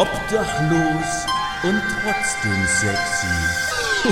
Obdachlos 0.00 1.28
und 1.62 1.82
trotzdem 2.00 2.64
sexy. 2.66 3.26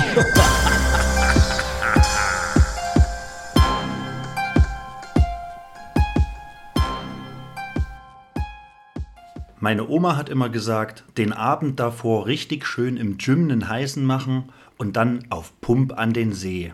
Meine 9.59 9.87
Oma 9.87 10.15
hat 10.15 10.29
immer 10.29 10.49
gesagt, 10.49 11.05
den 11.17 11.33
Abend 11.33 11.79
davor 11.79 12.27
richtig 12.27 12.67
schön 12.67 12.95
im 12.95 13.17
Gym 13.17 13.49
einen 13.49 13.67
heißen 13.67 14.05
machen 14.05 14.51
und 14.77 14.95
dann 14.95 15.25
auf 15.31 15.59
Pump 15.59 15.97
an 15.97 16.13
den 16.13 16.33
See. 16.33 16.71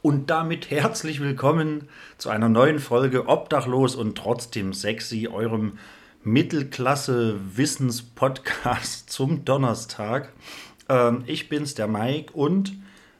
Und 0.00 0.30
damit 0.30 0.70
herzlich 0.70 1.20
willkommen 1.20 1.90
zu 2.16 2.30
einer 2.30 2.48
neuen 2.48 2.78
Folge 2.78 3.28
Obdachlos 3.28 3.94
und 3.94 4.16
trotzdem 4.16 4.72
sexy, 4.72 5.28
eurem 5.28 5.74
Mittelklasse-Wissenspodcast 6.24 9.10
zum 9.10 9.44
Donnerstag. 9.44 10.32
Ähm, 10.88 11.22
ich 11.26 11.50
bin's, 11.50 11.74
der 11.74 11.86
Mike, 11.86 12.32
und 12.32 12.72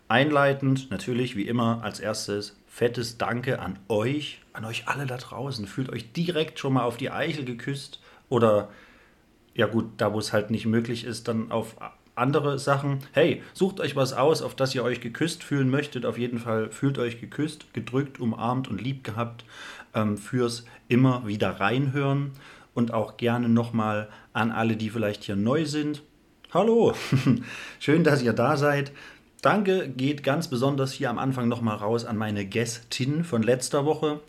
einleitend 0.09 0.91
natürlich 0.91 1.37
wie 1.37 1.47
immer 1.47 1.85
als 1.85 2.01
erstes 2.01 2.57
fettes 2.67 3.19
Danke 3.19 3.61
an 3.61 3.79
euch, 3.89 4.41
an 4.53 4.65
euch 4.65 4.89
alle 4.89 5.07
da 5.07 5.19
draußen. 5.19 5.67
Fühlt 5.67 5.91
euch 5.91 6.13
direkt 6.13 6.59
schon 6.59 6.73
mal 6.73 6.85
auf 6.85 6.97
die 6.97 7.11
Eichel 7.11 7.45
geküsst 7.45 8.01
oder 8.29 8.71
ja 9.55 9.67
gut, 9.67 9.87
da 9.99 10.13
wo 10.13 10.19
es 10.19 10.33
halt 10.33 10.51
nicht 10.51 10.67
möglich 10.67 11.05
ist, 11.05 11.29
dann 11.29 11.53
auf 11.53 11.77
andere 12.17 12.59
Sachen. 12.59 13.01
Hey, 13.13 13.43
sucht 13.53 13.81
euch 13.81 13.97
was 13.97 14.13
aus, 14.13 14.43
auf 14.43 14.55
das 14.55 14.75
ihr 14.75 14.83
euch 14.83 15.01
geküsst 15.01 15.45
fühlen 15.45 15.69
möchtet. 15.69 16.07
Auf 16.07 16.19
jeden 16.19 16.39
Fall 16.39 16.71
fühlt 16.71 16.99
euch 16.99 17.21
geküsst, 17.21 17.73
gedrückt, 17.75 18.19
umarmt 18.19 18.67
und 18.67 18.81
lieb 18.81 19.05
gehabt 19.05 19.45
ähm, 19.95 20.17
fürs 20.17 20.65
immer 20.89 21.27
wieder 21.27 21.61
reinhören 21.61 22.33
und 22.75 22.93
auch 22.93 23.17
gerne 23.17 23.49
nochmal 23.49 24.09
an 24.33 24.53
alle, 24.53 24.77
die 24.77 24.91
vielleicht 24.91 25.25
hier 25.25 25.37
neu 25.37 25.65
sind. 25.65 26.03
Hallo, 26.53 26.93
schön, 27.81 28.05
dass 28.05 28.23
ihr 28.23 28.33
da 28.33 28.57
seid. 28.57 28.93
Danke 29.43 29.89
geht 29.89 30.23
ganz 30.23 30.49
besonders 30.49 30.93
hier 30.93 31.11
am 31.11 31.19
Anfang 31.19 31.49
nochmal 31.49 31.77
raus 31.77 32.05
an 32.05 32.17
meine 32.17 32.47
Gästin 32.47 33.25
von 33.25 33.43
letzter 33.43 33.85
Woche. 33.85 34.21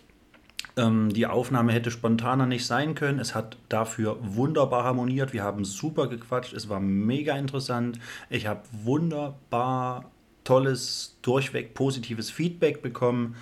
Ähm, 0.77 1.13
die 1.13 1.25
Aufnahme 1.25 1.71
hätte 1.71 1.91
spontaner 1.91 2.45
nicht 2.45 2.65
sein 2.65 2.95
können. 2.95 3.19
Es 3.19 3.33
hat 3.33 3.57
dafür 3.69 4.17
wunderbar 4.21 4.83
harmoniert. 4.83 5.31
Wir 5.31 5.43
haben 5.43 5.63
super 5.63 6.07
gequatscht. 6.07 6.53
Es 6.53 6.67
war 6.67 6.79
mega 6.79 7.37
interessant. 7.37 7.99
Ich 8.29 8.47
habe 8.47 8.61
wunderbar 8.71 10.11
tolles, 10.43 11.17
durchweg 11.21 11.73
positives 11.73 12.29
Feedback 12.29 12.81
bekommen. 12.81 13.35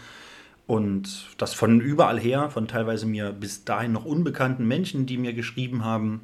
Und 0.66 1.28
das 1.38 1.53
von 1.53 1.81
überall 1.81 2.19
her, 2.19 2.50
von 2.50 2.67
teilweise 2.67 3.06
mir 3.06 3.31
bis 3.31 3.66
dahin 3.66 3.92
noch 3.92 4.06
unbekannten 4.06 4.66
Menschen, 4.66 5.05
die 5.05 5.17
mir 5.17 5.33
geschrieben 5.33 5.83
haben. 5.83 6.22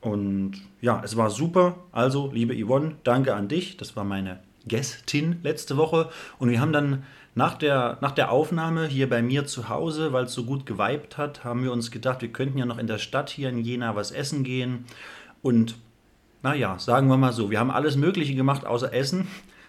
Und 0.00 0.54
ja, 0.80 1.00
es 1.04 1.16
war 1.16 1.30
super. 1.30 1.76
Also, 1.92 2.30
liebe 2.32 2.54
Yvonne, 2.54 2.96
danke 3.04 3.34
an 3.34 3.48
dich. 3.48 3.76
Das 3.76 3.94
war 3.94 4.04
meine 4.04 4.40
Gästin 4.66 5.38
letzte 5.42 5.76
Woche. 5.76 6.10
Und 6.38 6.50
wir 6.50 6.60
haben 6.60 6.72
dann 6.72 7.04
nach 7.34 7.54
der, 7.54 7.98
nach 8.00 8.10
der 8.10 8.32
Aufnahme 8.32 8.86
hier 8.86 9.08
bei 9.08 9.22
mir 9.22 9.46
zu 9.46 9.68
Hause, 9.68 10.12
weil 10.12 10.24
es 10.24 10.34
so 10.34 10.44
gut 10.44 10.66
geweibt 10.66 11.16
hat, 11.16 11.44
haben 11.44 11.62
wir 11.62 11.72
uns 11.72 11.90
gedacht, 11.90 12.20
wir 12.20 12.32
könnten 12.32 12.58
ja 12.58 12.66
noch 12.66 12.78
in 12.78 12.88
der 12.88 12.98
Stadt 12.98 13.30
hier 13.30 13.48
in 13.48 13.58
Jena 13.58 13.94
was 13.94 14.10
essen 14.10 14.42
gehen. 14.42 14.84
Und 15.40 15.76
naja, 16.42 16.78
sagen 16.78 17.08
wir 17.08 17.16
mal 17.16 17.32
so, 17.32 17.50
wir 17.50 17.60
haben 17.60 17.70
alles 17.70 17.96
Mögliche 17.96 18.34
gemacht 18.34 18.66
außer 18.66 18.92
Essen. 18.92 19.28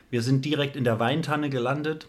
Wir 0.10 0.24
sind 0.24 0.44
direkt 0.46 0.76
in 0.76 0.84
der 0.84 1.00
Weintanne 1.00 1.50
gelandet 1.50 2.08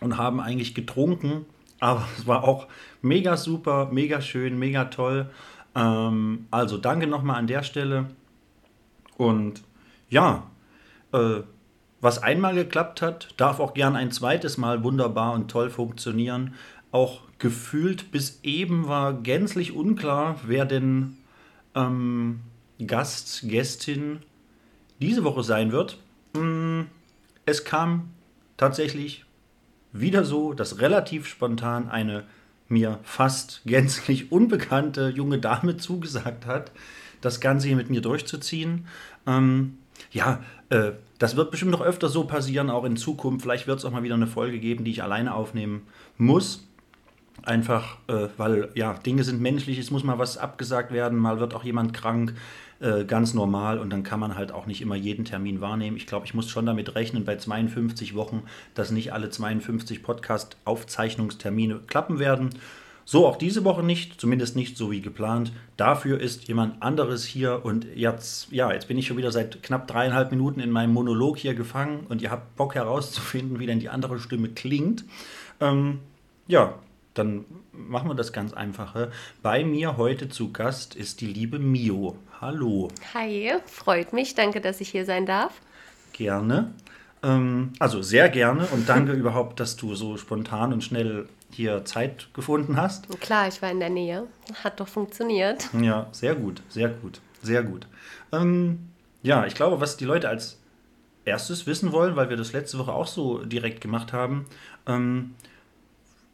und 0.00 0.16
haben 0.18 0.40
eigentlich 0.40 0.74
getrunken. 0.74 1.46
Aber 1.80 2.06
es 2.18 2.26
war 2.26 2.44
auch 2.44 2.66
mega 3.02 3.36
super, 3.36 3.88
mega 3.92 4.20
schön, 4.20 4.58
mega 4.58 4.86
toll. 4.86 5.30
Ähm, 5.74 6.46
also 6.50 6.78
danke 6.78 7.06
nochmal 7.06 7.36
an 7.36 7.46
der 7.46 7.62
Stelle. 7.62 8.06
Und 9.16 9.62
ja, 10.08 10.50
äh, 11.12 11.40
was 12.00 12.22
einmal 12.22 12.54
geklappt 12.54 13.00
hat, 13.00 13.28
darf 13.38 13.60
auch 13.60 13.74
gern 13.74 13.96
ein 13.96 14.10
zweites 14.10 14.58
Mal 14.58 14.84
wunderbar 14.84 15.32
und 15.32 15.50
toll 15.50 15.70
funktionieren. 15.70 16.54
Auch 16.90 17.22
gefühlt 17.38 18.12
bis 18.12 18.40
eben 18.42 18.88
war 18.88 19.14
gänzlich 19.14 19.72
unklar, 19.72 20.36
wer 20.44 20.66
denn 20.66 21.16
ähm, 21.74 22.40
Gast, 22.86 23.48
Gästin 23.48 24.20
diese 25.00 25.24
Woche 25.24 25.42
sein 25.42 25.72
wird. 25.72 25.98
Hm, 26.36 26.86
es 27.46 27.64
kam 27.64 28.10
tatsächlich 28.56 29.23
wieder 29.94 30.24
so, 30.24 30.52
dass 30.52 30.80
relativ 30.80 31.26
spontan 31.26 31.88
eine 31.88 32.24
mir 32.68 32.98
fast 33.04 33.62
gänzlich 33.64 34.32
unbekannte 34.32 35.08
junge 35.08 35.38
Dame 35.38 35.76
zugesagt 35.78 36.44
hat, 36.44 36.72
das 37.20 37.40
Ganze 37.40 37.68
hier 37.68 37.76
mit 37.76 37.88
mir 37.88 38.02
durchzuziehen. 38.02 38.86
Ähm, 39.26 39.78
ja, 40.10 40.42
äh, 40.68 40.92
das 41.18 41.36
wird 41.36 41.50
bestimmt 41.50 41.70
noch 41.70 41.80
öfter 41.80 42.08
so 42.08 42.24
passieren, 42.24 42.68
auch 42.68 42.84
in 42.84 42.96
Zukunft. 42.96 43.42
Vielleicht 43.42 43.66
wird 43.66 43.78
es 43.78 43.84
auch 43.84 43.92
mal 43.92 44.02
wieder 44.02 44.16
eine 44.16 44.26
Folge 44.26 44.58
geben, 44.58 44.84
die 44.84 44.90
ich 44.90 45.02
alleine 45.02 45.32
aufnehmen 45.34 45.86
muss. 46.18 46.66
Einfach, 47.42 47.98
äh, 48.08 48.28
weil 48.36 48.70
ja, 48.74 48.94
Dinge 48.94 49.22
sind 49.22 49.40
menschlich, 49.40 49.78
es 49.78 49.90
muss 49.90 50.04
mal 50.04 50.18
was 50.18 50.38
abgesagt 50.38 50.92
werden, 50.92 51.18
mal 51.18 51.38
wird 51.40 51.54
auch 51.54 51.64
jemand 51.64 51.94
krank, 51.94 52.34
äh, 52.80 53.04
ganz 53.04 53.34
normal 53.34 53.78
und 53.78 53.90
dann 53.90 54.02
kann 54.02 54.20
man 54.20 54.36
halt 54.36 54.52
auch 54.52 54.66
nicht 54.66 54.82
immer 54.82 54.96
jeden 54.96 55.24
Termin 55.24 55.60
wahrnehmen. 55.60 55.96
Ich 55.96 56.06
glaube, 56.06 56.26
ich 56.26 56.34
muss 56.34 56.50
schon 56.50 56.66
damit 56.66 56.94
rechnen, 56.94 57.24
bei 57.24 57.36
52 57.36 58.14
Wochen, 58.14 58.42
dass 58.74 58.90
nicht 58.90 59.12
alle 59.12 59.30
52 59.30 60.02
Podcast-Aufzeichnungstermine 60.02 61.80
klappen 61.86 62.18
werden. 62.18 62.50
So 63.06 63.26
auch 63.26 63.36
diese 63.36 63.64
Woche 63.64 63.82
nicht, 63.82 64.18
zumindest 64.18 64.56
nicht 64.56 64.78
so 64.78 64.90
wie 64.90 65.02
geplant. 65.02 65.52
Dafür 65.76 66.20
ist 66.20 66.48
jemand 66.48 66.82
anderes 66.82 67.24
hier 67.24 67.64
und 67.64 67.86
jetzt, 67.94 68.50
ja, 68.50 68.72
jetzt 68.72 68.88
bin 68.88 68.96
ich 68.96 69.06
schon 69.06 69.18
wieder 69.18 69.30
seit 69.30 69.62
knapp 69.62 69.86
dreieinhalb 69.86 70.30
Minuten 70.30 70.60
in 70.60 70.70
meinem 70.70 70.94
Monolog 70.94 71.36
hier 71.36 71.54
gefangen 71.54 72.06
und 72.08 72.22
ihr 72.22 72.30
habt 72.30 72.56
Bock 72.56 72.74
herauszufinden, 72.74 73.60
wie 73.60 73.66
denn 73.66 73.80
die 73.80 73.90
andere 73.90 74.18
Stimme 74.18 74.48
klingt. 74.48 75.04
Ähm, 75.60 75.98
ja, 76.46 76.74
dann 77.12 77.44
machen 77.72 78.08
wir 78.08 78.14
das 78.14 78.32
ganz 78.32 78.54
einfache. 78.54 79.10
Bei 79.42 79.64
mir 79.64 79.96
heute 79.98 80.28
zu 80.28 80.52
Gast 80.52 80.94
ist 80.94 81.20
die 81.20 81.26
liebe 81.26 81.58
Mio. 81.58 82.16
Hallo. 82.44 82.88
Hi, 83.14 83.54
freut 83.64 84.12
mich. 84.12 84.34
Danke, 84.34 84.60
dass 84.60 84.82
ich 84.82 84.90
hier 84.90 85.06
sein 85.06 85.24
darf. 85.24 85.62
Gerne. 86.12 86.74
Ähm, 87.22 87.72
also 87.78 88.02
sehr 88.02 88.28
gerne 88.28 88.66
und 88.66 88.86
danke 88.86 89.12
überhaupt, 89.14 89.60
dass 89.60 89.76
du 89.76 89.94
so 89.94 90.18
spontan 90.18 90.74
und 90.74 90.84
schnell 90.84 91.26
hier 91.50 91.86
Zeit 91.86 92.28
gefunden 92.34 92.76
hast. 92.76 93.08
Klar, 93.22 93.48
ich 93.48 93.62
war 93.62 93.70
in 93.70 93.80
der 93.80 93.88
Nähe. 93.88 94.26
Hat 94.62 94.78
doch 94.78 94.88
funktioniert. 94.88 95.70
Ja, 95.80 96.08
sehr 96.12 96.34
gut, 96.34 96.60
sehr 96.68 96.90
gut, 96.90 97.22
sehr 97.42 97.62
gut. 97.62 97.86
Ähm, 98.30 98.90
ja, 99.22 99.46
ich 99.46 99.54
glaube, 99.54 99.80
was 99.80 99.96
die 99.96 100.04
Leute 100.04 100.28
als 100.28 100.60
erstes 101.24 101.66
wissen 101.66 101.92
wollen, 101.92 102.14
weil 102.14 102.28
wir 102.28 102.36
das 102.36 102.52
letzte 102.52 102.78
Woche 102.78 102.92
auch 102.92 103.06
so 103.06 103.38
direkt 103.38 103.80
gemacht 103.80 104.12
haben, 104.12 104.44
ähm, 104.86 105.34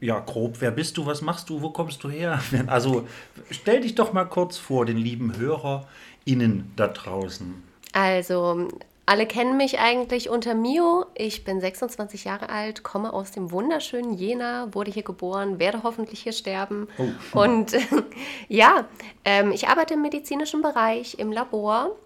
ja, 0.00 0.18
grob, 0.20 0.60
wer 0.60 0.70
bist 0.70 0.96
du, 0.96 1.06
was 1.06 1.22
machst 1.22 1.50
du, 1.50 1.62
wo 1.62 1.70
kommst 1.70 2.02
du 2.04 2.10
her? 2.10 2.40
Also 2.66 3.06
stell 3.50 3.80
dich 3.80 3.94
doch 3.94 4.12
mal 4.12 4.24
kurz 4.24 4.56
vor, 4.56 4.86
den 4.86 4.96
lieben 4.96 5.36
HörerInnen 5.36 6.72
da 6.76 6.88
draußen. 6.88 7.62
Also, 7.92 8.68
alle 9.06 9.26
kennen 9.26 9.56
mich 9.56 9.80
eigentlich 9.80 10.30
unter 10.30 10.54
Mio. 10.54 11.06
Ich 11.16 11.42
bin 11.42 11.60
26 11.60 12.24
Jahre 12.24 12.48
alt, 12.48 12.84
komme 12.84 13.12
aus 13.12 13.32
dem 13.32 13.50
wunderschönen 13.50 14.14
Jena, 14.14 14.72
wurde 14.72 14.92
hier 14.92 15.02
geboren, 15.02 15.58
werde 15.58 15.82
hoffentlich 15.82 16.20
hier 16.20 16.32
sterben. 16.32 16.86
Oh. 16.96 17.40
Und 17.42 17.72
ja, 18.48 18.86
ähm, 19.24 19.50
ich 19.50 19.68
arbeite 19.68 19.94
im 19.94 20.02
medizinischen 20.02 20.62
Bereich, 20.62 21.18
im 21.18 21.32
Labor, 21.32 21.96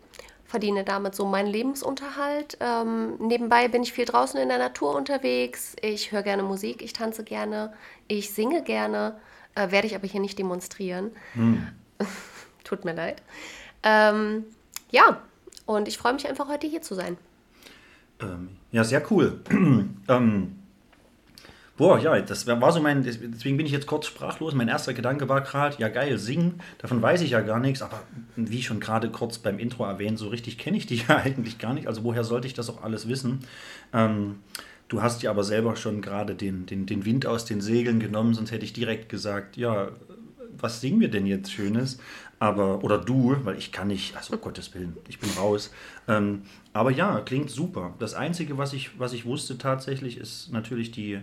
verdiene 0.44 0.84
damit 0.84 1.14
so 1.14 1.26
meinen 1.26 1.48
Lebensunterhalt. 1.48 2.58
Ähm, 2.60 3.16
nebenbei 3.18 3.68
bin 3.68 3.82
ich 3.82 3.92
viel 3.92 4.04
draußen 4.04 4.38
in 4.38 4.48
der 4.48 4.58
Natur 4.58 4.94
unterwegs. 4.94 5.74
Ich 5.82 6.12
höre 6.12 6.22
gerne 6.22 6.42
Musik, 6.42 6.82
ich 6.82 6.92
tanze 6.92 7.24
gerne, 7.24 7.72
ich 8.08 8.30
singe 8.30 8.62
gerne, 8.62 9.16
äh, 9.54 9.70
werde 9.70 9.86
ich 9.86 9.94
aber 9.94 10.06
hier 10.06 10.20
nicht 10.20 10.38
demonstrieren. 10.38 11.10
Hm. 11.32 11.66
Tut 12.64 12.84
mir 12.84 12.94
leid. 12.94 13.22
Ähm, 13.82 14.44
ja, 14.90 15.20
und 15.66 15.88
ich 15.88 15.98
freue 15.98 16.14
mich 16.14 16.28
einfach, 16.28 16.48
heute 16.48 16.66
hier 16.66 16.82
zu 16.82 16.94
sein. 16.94 17.16
Ähm, 18.20 18.50
ja, 18.70 18.84
sehr 18.84 19.02
cool. 19.10 19.40
ähm, 20.08 20.56
boah, 21.76 21.98
ja, 21.98 22.20
das 22.20 22.46
war 22.46 22.72
so 22.72 22.80
mein, 22.80 23.02
deswegen 23.02 23.56
bin 23.56 23.66
ich 23.66 23.72
jetzt 23.72 23.86
kurz 23.86 24.06
sprachlos. 24.06 24.54
Mein 24.54 24.68
erster 24.68 24.94
Gedanke 24.94 25.28
war 25.28 25.40
gerade, 25.40 25.76
ja 25.78 25.88
geil, 25.88 26.18
singen, 26.18 26.60
davon 26.78 27.02
weiß 27.02 27.20
ich 27.22 27.30
ja 27.30 27.40
gar 27.40 27.58
nichts, 27.58 27.82
aber 27.82 28.02
wie 28.36 28.62
schon 28.62 28.80
gerade 28.80 29.10
kurz 29.10 29.38
beim 29.38 29.58
Intro 29.58 29.84
erwähnt, 29.84 30.18
so 30.18 30.28
richtig 30.28 30.58
kenne 30.58 30.76
ich 30.76 30.86
dich 30.86 31.06
ja 31.08 31.16
eigentlich 31.16 31.58
gar 31.58 31.74
nicht. 31.74 31.88
Also 31.88 32.04
woher 32.04 32.24
sollte 32.24 32.46
ich 32.46 32.54
das 32.54 32.70
auch 32.70 32.82
alles 32.82 33.08
wissen? 33.08 33.40
Ähm, 33.92 34.36
du 34.88 35.02
hast 35.02 35.22
ja 35.22 35.30
aber 35.30 35.44
selber 35.44 35.76
schon 35.76 36.00
gerade 36.00 36.34
den, 36.34 36.66
den, 36.66 36.86
den 36.86 37.04
Wind 37.04 37.26
aus 37.26 37.44
den 37.44 37.60
Segeln 37.60 37.98
genommen, 37.98 38.34
sonst 38.34 38.52
hätte 38.52 38.64
ich 38.64 38.72
direkt 38.72 39.08
gesagt, 39.08 39.56
ja, 39.56 39.88
was 40.56 40.80
singen 40.80 41.00
wir 41.00 41.10
denn 41.10 41.26
jetzt 41.26 41.52
Schönes? 41.52 41.98
Aber, 42.38 42.84
oder 42.84 42.98
du, 42.98 43.36
weil 43.44 43.56
ich 43.56 43.72
kann 43.72 43.88
nicht, 43.88 44.16
also 44.16 44.34
um 44.34 44.40
Gottes 44.40 44.74
Willen, 44.74 44.96
ich 45.08 45.18
bin 45.18 45.30
raus. 45.30 45.72
Ähm, 46.06 46.42
aber 46.72 46.90
ja, 46.90 47.20
klingt 47.20 47.50
super. 47.50 47.94
Das 47.98 48.14
Einzige, 48.14 48.58
was 48.58 48.72
ich, 48.72 48.98
was 48.98 49.12
ich 49.12 49.24
wusste 49.24 49.56
tatsächlich, 49.56 50.18
ist 50.18 50.52
natürlich 50.52 50.90
die, 50.90 51.20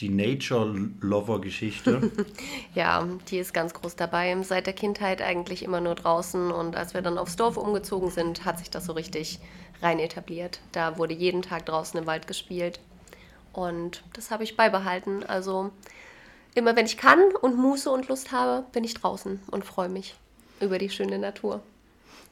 die 0.00 0.08
Nature-Lover-Geschichte. 0.08 2.10
ja, 2.74 3.06
die 3.28 3.38
ist 3.38 3.54
ganz 3.54 3.74
groß 3.74 3.96
dabei. 3.96 4.36
Seit 4.42 4.66
der 4.66 4.74
Kindheit 4.74 5.22
eigentlich 5.22 5.62
immer 5.62 5.80
nur 5.80 5.94
draußen. 5.94 6.50
Und 6.50 6.76
als 6.76 6.94
wir 6.94 7.02
dann 7.02 7.18
aufs 7.18 7.36
Dorf 7.36 7.56
umgezogen 7.56 8.10
sind, 8.10 8.44
hat 8.44 8.58
sich 8.58 8.70
das 8.70 8.86
so 8.86 8.92
richtig 8.92 9.38
rein 9.82 9.98
etabliert. 9.98 10.60
Da 10.72 10.98
wurde 10.98 11.14
jeden 11.14 11.42
Tag 11.42 11.66
draußen 11.66 11.98
im 11.98 12.06
Wald 12.06 12.26
gespielt. 12.26 12.80
Und 13.52 14.02
das 14.14 14.30
habe 14.30 14.42
ich 14.42 14.56
beibehalten. 14.56 15.22
Also 15.24 15.70
immer 16.54 16.74
wenn 16.74 16.86
ich 16.86 16.96
kann 16.96 17.20
und 17.40 17.56
Muße 17.56 17.90
und 17.90 18.08
Lust 18.08 18.32
habe, 18.32 18.66
bin 18.72 18.84
ich 18.84 18.94
draußen 18.94 19.40
und 19.50 19.64
freue 19.64 19.88
mich 19.88 20.14
über 20.60 20.78
die 20.78 20.90
schöne 20.90 21.18
Natur. 21.18 21.62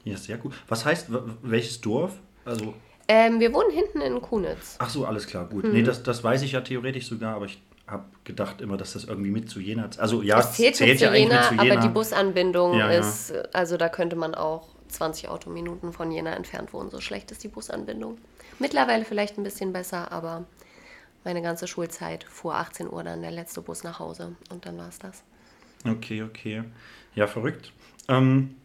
Ja, 0.05 0.17
sehr 0.17 0.37
gut. 0.37 0.55
Was 0.69 0.85
heißt, 0.85 1.09
welches 1.43 1.81
Dorf? 1.81 2.19
Also 2.45 2.75
ähm, 3.13 3.41
wir 3.41 3.53
wohnen 3.53 3.71
hinten 3.71 4.01
in 4.01 4.23
Kunitz. 4.23 4.77
Ach 4.79 4.89
so, 4.89 5.05
alles 5.05 5.27
klar, 5.27 5.47
gut. 5.47 5.65
Mhm. 5.65 5.73
Nee, 5.73 5.83
das, 5.83 6.03
das 6.03 6.25
weiß 6.25 6.41
ich 6.43 6.53
ja 6.53 6.63
theoretisch 6.63 7.07
sogar, 7.07 7.37
aber 7.37 7.45
ich 7.45 7.61
habe 7.87 8.05
gedacht 8.25 8.63
immer, 8.63 8.79
dass 8.79 8.95
das 8.95 9.05
irgendwie 9.05 9.31
mit 9.31 9.51
zu 9.51 9.61
Jena... 9.61 9.91
Also 9.99 10.23
ja, 10.23 10.41
es 10.41 10.55
zählt, 10.55 10.77
zählt 10.77 10.99
ja 11.01 11.13
Jena, 11.13 11.43
zu 11.43 11.55
Jena, 11.55 11.75
aber 11.75 11.83
die 11.83 11.93
Busanbindung 11.93 12.79
ja, 12.79 12.91
ist... 12.91 13.31
Ja. 13.31 13.43
Also 13.53 13.77
da 13.77 13.91
könnte 13.91 14.17
man 14.17 14.35
auch 14.35 14.69
20 14.89 15.29
Autominuten 15.29 15.93
von 15.93 16.11
Jena 16.11 16.35
entfernt 16.35 16.73
wohnen. 16.73 16.89
So 16.89 17.03
schlecht 17.03 17.31
ist 17.33 17.45
die 17.45 17.49
Busanbindung. 17.49 18.17
Mittlerweile 18.59 19.05
vielleicht 19.05 19.37
ein 19.37 19.43
bisschen 19.43 19.75
besser, 19.75 20.11
aber 20.11 20.47
meine 21.25 21.43
ganze 21.43 21.67
Schulzeit 21.67 22.25
fuhr 22.25 22.55
18 22.55 22.91
Uhr 22.91 23.05
dann 23.05 23.21
der 23.21 23.31
letzte 23.31 23.61
Bus 23.61 23.85
nach 23.85 23.99
Hause 23.99 24.37
und 24.51 24.65
dann 24.65 24.79
war 24.79 24.89
es 24.89 24.99
das. 24.99 25.23
Okay, 25.87 26.23
okay. 26.23 26.65
Ja, 27.15 27.27
verrückt. 27.27 27.73
Ähm, 28.09 28.57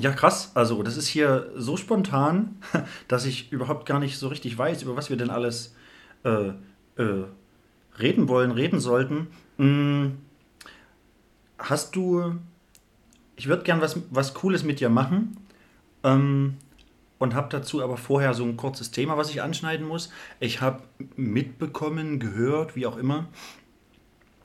ja, 0.00 0.12
krass. 0.12 0.52
Also, 0.54 0.82
das 0.82 0.96
ist 0.96 1.08
hier 1.08 1.50
so 1.56 1.76
spontan, 1.76 2.56
dass 3.08 3.24
ich 3.24 3.52
überhaupt 3.52 3.86
gar 3.86 4.00
nicht 4.00 4.18
so 4.18 4.28
richtig 4.28 4.56
weiß, 4.56 4.82
über 4.82 4.96
was 4.96 5.10
wir 5.10 5.16
denn 5.16 5.30
alles 5.30 5.74
äh, 6.24 6.48
äh, 6.96 7.24
reden 7.98 8.28
wollen, 8.28 8.50
reden 8.50 8.80
sollten. 8.80 9.28
Hm, 9.58 10.18
hast 11.58 11.96
du. 11.96 12.36
Ich 13.36 13.48
würde 13.48 13.62
gern 13.62 13.80
was, 13.80 14.00
was 14.10 14.34
Cooles 14.34 14.64
mit 14.64 14.80
dir 14.80 14.88
machen. 14.88 15.36
Ähm, 16.02 16.56
und 17.18 17.34
habe 17.34 17.48
dazu 17.50 17.82
aber 17.82 17.96
vorher 17.96 18.32
so 18.32 18.44
ein 18.44 18.56
kurzes 18.56 18.90
Thema, 18.90 19.16
was 19.16 19.30
ich 19.30 19.42
anschneiden 19.42 19.86
muss. 19.86 20.10
Ich 20.40 20.60
habe 20.60 20.82
mitbekommen, 21.16 22.20
gehört, 22.20 22.76
wie 22.76 22.86
auch 22.86 22.96
immer, 22.96 23.26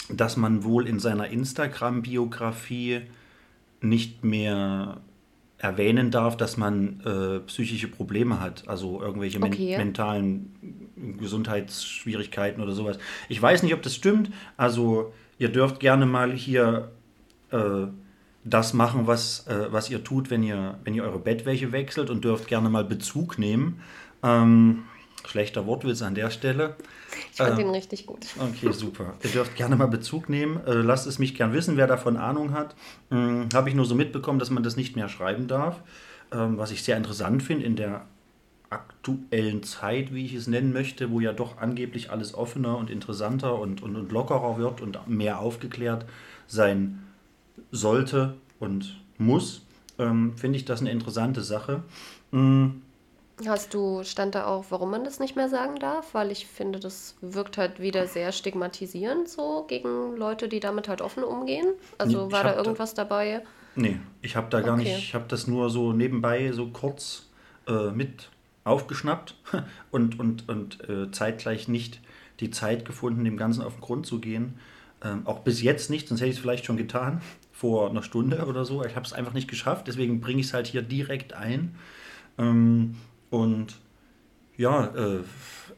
dass 0.09 0.37
man 0.37 0.63
wohl 0.63 0.87
in 0.87 0.99
seiner 0.99 1.27
Instagram-Biografie 1.27 3.01
nicht 3.81 4.23
mehr 4.23 5.01
erwähnen 5.63 6.11
darf, 6.11 6.35
dass 6.35 6.57
man 6.57 6.99
äh, 7.05 7.39
psychische 7.47 7.87
Probleme 7.87 8.41
hat, 8.41 8.67
also 8.67 9.01
irgendwelche 9.01 9.41
okay. 9.41 9.69
men 9.69 9.77
mentalen 9.77 10.51
Gesundheitsschwierigkeiten 11.19 12.61
oder 12.61 12.73
sowas. 12.73 12.99
Ich 13.29 13.41
weiß 13.41 13.63
nicht, 13.63 13.73
ob 13.73 13.81
das 13.81 13.95
stimmt. 13.95 14.29
Also 14.57 15.13
ihr 15.37 15.49
dürft 15.49 15.79
gerne 15.79 16.05
mal 16.05 16.33
hier 16.33 16.91
äh, 17.51 17.87
das 18.43 18.73
machen, 18.73 19.07
was, 19.07 19.47
äh, 19.47 19.67
was 19.71 19.89
ihr 19.89 20.03
tut, 20.03 20.29
wenn 20.29 20.43
ihr, 20.43 20.79
wenn 20.83 20.93
ihr 20.95 21.03
eure 21.03 21.19
Bettwäsche 21.19 21.71
wechselt 21.71 22.09
und 22.09 22.25
dürft 22.25 22.47
gerne 22.47 22.69
mal 22.69 22.83
Bezug 22.83 23.39
nehmen. 23.39 23.79
Ähm, 24.21 24.83
schlechter 25.27 25.65
Wortwitz 25.65 26.01
an 26.01 26.15
der 26.15 26.29
Stelle. 26.29 26.75
Ich 27.31 27.37
fand 27.37 27.53
äh, 27.53 27.63
den 27.63 27.69
richtig 27.69 28.05
gut. 28.05 28.25
Okay, 28.37 28.71
super. 28.71 29.13
Ihr 29.23 29.29
dürft 29.29 29.55
gerne 29.55 29.75
mal 29.75 29.87
Bezug 29.87 30.29
nehmen. 30.29 30.59
Äh, 30.65 30.73
lasst 30.73 31.07
es 31.07 31.19
mich 31.19 31.35
gern 31.35 31.53
wissen, 31.53 31.77
wer 31.77 31.87
davon 31.87 32.17
Ahnung 32.17 32.53
hat. 32.53 32.75
Hm, 33.09 33.49
Habe 33.53 33.69
ich 33.69 33.75
nur 33.75 33.85
so 33.85 33.95
mitbekommen, 33.95 34.39
dass 34.39 34.49
man 34.49 34.63
das 34.63 34.75
nicht 34.75 34.95
mehr 34.95 35.09
schreiben 35.09 35.47
darf. 35.47 35.81
Ähm, 36.31 36.57
was 36.57 36.71
ich 36.71 36.83
sehr 36.83 36.97
interessant 36.97 37.43
finde 37.43 37.65
in 37.65 37.75
der 37.75 38.05
aktuellen 38.69 39.63
Zeit, 39.63 40.13
wie 40.13 40.25
ich 40.25 40.33
es 40.33 40.47
nennen 40.47 40.73
möchte, 40.73 41.11
wo 41.11 41.19
ja 41.19 41.31
doch 41.31 41.57
angeblich 41.59 42.09
alles 42.09 42.33
offener 42.33 42.77
und 42.77 42.89
interessanter 42.89 43.59
und, 43.59 43.83
und, 43.83 43.95
und 43.95 44.11
lockerer 44.11 44.57
wird 44.57 44.81
und 44.81 45.07
mehr 45.07 45.39
aufgeklärt 45.39 46.05
sein 46.47 47.03
sollte 47.71 48.35
und 48.59 48.99
muss, 49.17 49.61
ähm, 49.99 50.35
finde 50.37 50.57
ich 50.57 50.65
das 50.65 50.81
eine 50.81 50.91
interessante 50.91 51.43
Sache. 51.43 51.83
Mhm. 52.31 52.81
Hast 53.47 53.73
du, 53.73 54.03
stand 54.03 54.35
da 54.35 54.45
auch, 54.45 54.65
warum 54.69 54.91
man 54.91 55.03
das 55.03 55.19
nicht 55.19 55.35
mehr 55.35 55.49
sagen 55.49 55.75
darf? 55.79 56.13
Weil 56.13 56.31
ich 56.31 56.47
finde, 56.47 56.79
das 56.79 57.15
wirkt 57.21 57.57
halt 57.57 57.79
wieder 57.79 58.07
sehr 58.07 58.31
stigmatisierend 58.31 59.27
so 59.27 59.65
gegen 59.67 60.15
Leute, 60.15 60.47
die 60.47 60.59
damit 60.59 60.87
halt 60.87 61.01
offen 61.01 61.23
umgehen. 61.23 61.67
Also 61.97 62.27
nee, 62.27 62.31
war 62.31 62.43
da 62.43 62.55
irgendwas 62.55 62.93
da, 62.93 63.03
dabei? 63.03 63.43
Nee, 63.75 63.99
ich 64.21 64.35
habe 64.35 64.47
da 64.49 64.61
gar 64.61 64.75
okay. 64.75 64.83
nicht, 64.83 64.97
ich 64.97 65.13
habe 65.15 65.25
das 65.27 65.47
nur 65.47 65.69
so 65.69 65.93
nebenbei 65.93 66.51
so 66.51 66.67
kurz 66.67 67.27
äh, 67.67 67.91
mit 67.91 68.29
aufgeschnappt 68.63 69.35
und, 69.91 70.19
und, 70.19 70.47
und 70.49 70.89
äh, 70.89 71.11
zeitgleich 71.11 71.67
nicht 71.67 71.99
die 72.39 72.51
Zeit 72.51 72.85
gefunden, 72.85 73.23
dem 73.23 73.37
Ganzen 73.37 73.61
auf 73.61 73.73
den 73.73 73.81
Grund 73.81 74.05
zu 74.05 74.19
gehen. 74.19 74.55
Ähm, 75.03 75.25
auch 75.25 75.39
bis 75.39 75.61
jetzt 75.61 75.89
nicht, 75.89 76.07
sonst 76.07 76.21
hätte 76.21 76.29
ich 76.29 76.37
es 76.37 76.41
vielleicht 76.41 76.65
schon 76.65 76.77
getan, 76.77 77.21
vor 77.51 77.89
einer 77.89 78.03
Stunde 78.03 78.45
oder 78.45 78.65
so. 78.65 78.83
Ich 78.83 78.95
habe 78.95 79.05
es 79.05 79.13
einfach 79.13 79.33
nicht 79.33 79.49
geschafft, 79.49 79.87
deswegen 79.87 80.21
bringe 80.21 80.41
ich 80.41 80.47
es 80.47 80.53
halt 80.53 80.67
hier 80.67 80.81
direkt 80.81 81.33
ein. 81.33 81.75
Ähm, 82.37 82.95
und 83.33 83.73
ja, 84.57 84.85
äh, 84.95 85.23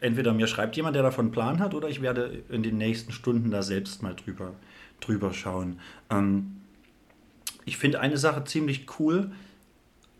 entweder 0.02 0.34
mir 0.34 0.48
schreibt 0.48 0.76
jemand, 0.76 0.98
der 0.98 1.04
davon 1.04 1.28
einen 1.28 1.32
Plan 1.32 1.60
hat, 1.60 1.74
oder 1.74 1.88
ich 1.88 2.02
werde 2.02 2.44
in 2.50 2.64
den 2.64 2.78
nächsten 2.78 3.14
Stunden 3.14 3.50
da 3.50 3.64
selbst 3.64 4.04
mal 4.04 4.14
drüber, 4.14 4.52
drüber 5.00 5.34
schauen. 5.34 5.80
Ähm, 6.10 6.58
ich 7.64 7.78
finde 7.78 8.02
eine 8.02 8.18
Sache 8.18 8.44
ziemlich 8.44 8.88
cool, 9.00 9.32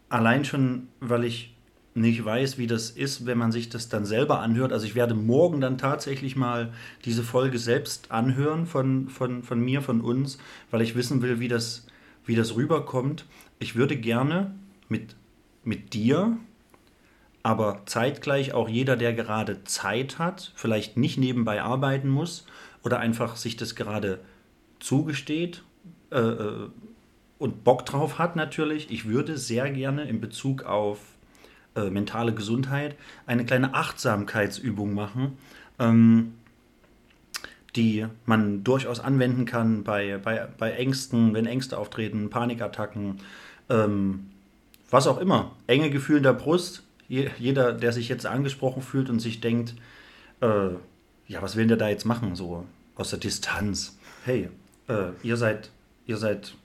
allein 0.08 0.46
schon, 0.46 0.88
weil 1.02 1.26
ich 1.26 1.54
nicht 1.94 2.24
weiß, 2.24 2.58
wie 2.58 2.68
das 2.68 2.90
ist, 2.90 3.26
wenn 3.26 3.38
man 3.38 3.52
sich 3.52 3.68
das 3.68 3.90
dann 3.90 4.06
selber 4.06 4.40
anhört. 4.40 4.72
Also 4.72 4.86
ich 4.86 4.96
werde 4.96 5.14
morgen 5.14 5.60
dann 5.60 5.78
tatsächlich 5.78 6.38
mal 6.38 6.72
diese 7.04 7.24
Folge 7.24 7.60
selbst 7.60 8.12
anhören 8.12 8.66
von, 8.66 9.10
von, 9.10 9.44
von 9.44 9.60
mir, 9.60 9.82
von 9.82 10.00
uns, 10.00 10.38
weil 10.72 10.82
ich 10.82 10.96
wissen 10.96 11.22
will, 11.22 11.42
wie 11.42 11.50
das, 11.50 11.86
wie 12.26 12.36
das 12.36 12.56
rüberkommt. 12.56 13.26
Ich 13.60 13.76
würde 13.76 13.98
gerne 13.98 14.56
mit, 14.88 15.18
mit 15.66 15.94
dir 15.94 16.38
aber 17.46 17.84
zeitgleich 17.86 18.56
auch 18.56 18.68
jeder, 18.68 18.98
der 18.98 19.14
gerade 19.14 19.64
Zeit 19.66 20.18
hat, 20.18 20.52
vielleicht 20.56 20.98
nicht 20.98 21.20
nebenbei 21.20 21.62
arbeiten 21.62 22.10
muss 22.10 22.48
oder 22.82 22.98
einfach 22.98 23.36
sich 23.36 23.56
das 23.56 23.76
gerade 23.76 24.20
zugesteht 24.80 25.62
äh, 26.10 26.18
äh, 26.18 26.70
und 27.38 27.64
Bock 27.64 27.86
drauf 27.86 28.18
hat 28.18 28.36
natürlich. 28.36 28.90
Ich 28.90 29.08
würde 29.08 29.38
sehr 29.38 29.70
gerne 29.70 30.06
in 30.06 30.22
Bezug 30.22 30.64
auf 30.64 30.98
äh, 31.76 31.92
mentale 31.92 32.34
Gesundheit 32.34 32.96
eine 33.28 33.46
kleine 33.46 33.76
Achtsamkeitsübung 33.76 34.96
machen, 34.96 35.38
ähm, 35.78 36.34
die 37.76 38.08
man 38.26 38.64
durchaus 38.64 39.00
anwenden 39.00 39.46
kann 39.46 39.84
bei, 39.84 40.18
bei, 40.18 40.48
bei 40.58 40.72
Ängsten, 40.72 41.36
wenn 41.36 41.46
Ängste 41.46 41.78
auftreten, 41.78 42.32
Panikattacken, 42.32 43.20
ähm, 43.70 44.32
was 44.90 45.06
auch 45.06 45.20
immer. 45.20 45.52
Enge 45.68 45.92
Gefühle 45.92 46.18
in 46.18 46.24
der 46.24 46.34
Brust, 46.34 46.85
jeder, 47.08 47.74
der 47.74 47.92
sich 47.92 48.10
jetzt 48.10 48.26
angesprochen 48.26 48.82
fühlt 48.82 49.10
und 49.10 49.20
sich 49.20 49.42
denkt, 49.42 49.76
äh, 50.42 50.70
ja, 51.28 51.42
was 51.42 51.56
will 51.56 51.68
der 51.68 51.78
da 51.78 51.90
jetzt 51.90 52.06
machen, 52.06 52.36
so 52.36 52.66
aus 52.96 53.10
der 53.10 53.20
Distanz? 53.20 53.98
Hey, 54.24 54.50
äh, 54.88 55.10
ihr 55.24 55.38
seid, 55.38 55.70
ihr 56.06 56.18
seid, 56.18 56.56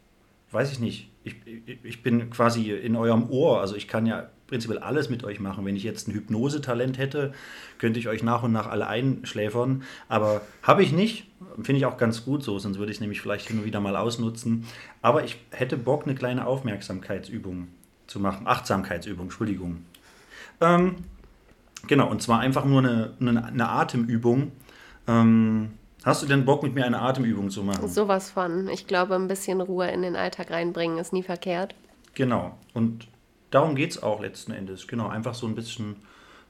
weiß 0.50 0.72
ich 0.72 0.80
nicht, 0.80 1.10
ich, 1.24 1.36
ich 1.82 2.02
bin 2.02 2.30
quasi 2.30 2.70
in 2.70 2.96
eurem 2.96 3.28
Ohr, 3.30 3.60
also 3.60 3.76
ich 3.76 3.88
kann 3.88 4.06
ja 4.06 4.30
prinzipiell 4.50 4.78
alles 4.78 5.08
mit 5.08 5.24
euch 5.24 5.38
machen. 5.38 5.64
Wenn 5.64 5.76
ich 5.76 5.84
jetzt 5.84 6.08
ein 6.08 6.12
Hypnosetalent 6.12 6.98
hätte, 6.98 7.32
könnte 7.78 8.00
ich 8.00 8.08
euch 8.08 8.22
nach 8.22 8.42
und 8.42 8.52
nach 8.52 8.66
alle 8.66 8.86
einschläfern. 8.88 9.84
Aber 10.08 10.42
habe 10.62 10.82
ich 10.82 10.92
nicht. 10.92 11.26
Finde 11.56 11.76
ich 11.76 11.86
auch 11.86 11.96
ganz 11.96 12.24
gut 12.24 12.42
so, 12.42 12.58
sonst 12.58 12.78
würde 12.78 12.90
ich 12.90 12.96
es 12.96 13.00
nämlich 13.00 13.20
vielleicht 13.20 13.48
hin 13.48 13.58
und 13.58 13.64
wieder 13.64 13.80
mal 13.80 13.96
ausnutzen. 13.96 14.66
Aber 15.02 15.24
ich 15.24 15.38
hätte 15.50 15.76
Bock, 15.76 16.04
eine 16.04 16.14
kleine 16.14 16.46
Aufmerksamkeitsübung 16.46 17.68
zu 18.06 18.18
machen. 18.18 18.46
Achtsamkeitsübung, 18.46 19.26
Entschuldigung. 19.26 19.84
Ähm, 20.60 20.96
genau, 21.86 22.10
und 22.10 22.22
zwar 22.22 22.40
einfach 22.40 22.64
nur 22.64 22.80
eine, 22.80 23.14
eine, 23.20 23.44
eine 23.44 23.68
Atemübung. 23.68 24.52
Ähm, 25.08 25.72
hast 26.04 26.22
du 26.22 26.26
denn 26.26 26.44
Bock, 26.44 26.62
mit 26.62 26.74
mir 26.74 26.84
eine 26.84 27.00
Atemübung 27.00 27.50
zu 27.50 27.62
machen? 27.62 27.88
Sowas 27.88 28.30
von. 28.30 28.68
Ich 28.68 28.86
glaube, 28.86 29.14
ein 29.14 29.28
bisschen 29.28 29.60
Ruhe 29.60 29.88
in 29.90 30.02
den 30.02 30.16
Alltag 30.16 30.50
reinbringen 30.50 30.98
ist 30.98 31.12
nie 31.12 31.22
verkehrt. 31.22 31.74
Genau. 32.14 32.58
Und 32.74 33.08
darum 33.50 33.74
geht 33.74 33.92
es 33.92 34.02
auch 34.02 34.20
letzten 34.20 34.52
Endes. 34.52 34.86
Genau, 34.86 35.08
einfach 35.08 35.34
so 35.34 35.46
ein 35.46 35.54
bisschen 35.54 35.96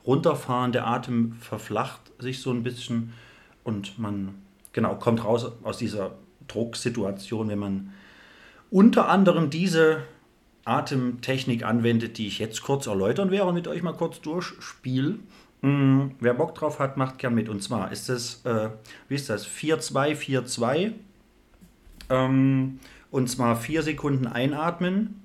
runterfahren. 0.06 0.72
Der 0.72 0.86
Atem 0.86 1.34
verflacht 1.40 2.00
sich 2.18 2.40
so 2.40 2.50
ein 2.50 2.62
bisschen 2.62 3.12
und 3.64 3.98
man 3.98 4.34
genau 4.72 4.94
kommt 4.96 5.24
raus 5.24 5.52
aus 5.62 5.78
dieser 5.78 6.12
Drucksituation, 6.48 7.48
wenn 7.48 7.58
man 7.58 7.92
unter 8.70 9.08
anderem 9.08 9.50
diese 9.50 10.02
Atemtechnik 10.70 11.64
anwendet, 11.64 12.18
die 12.18 12.26
ich 12.26 12.38
jetzt 12.38 12.62
kurz 12.62 12.86
erläutern 12.86 13.30
werde 13.30 13.46
und 13.46 13.54
mit 13.54 13.68
euch 13.68 13.82
mal 13.82 13.92
kurz 13.92 14.20
durchspiele. 14.20 15.18
Hm, 15.62 16.12
wer 16.20 16.34
Bock 16.34 16.54
drauf 16.54 16.78
hat, 16.78 16.96
macht 16.96 17.18
gern 17.18 17.34
mit. 17.34 17.48
Und 17.48 17.62
zwar 17.62 17.92
ist 17.92 18.08
es, 18.08 18.44
äh, 18.44 18.70
wie 19.08 19.14
ist 19.14 19.28
das, 19.28 19.46
4-2-4-2. 19.46 20.92
Ähm, 22.08 22.78
und 23.10 23.28
zwar 23.28 23.56
4 23.56 23.82
Sekunden 23.82 24.26
einatmen, 24.26 25.20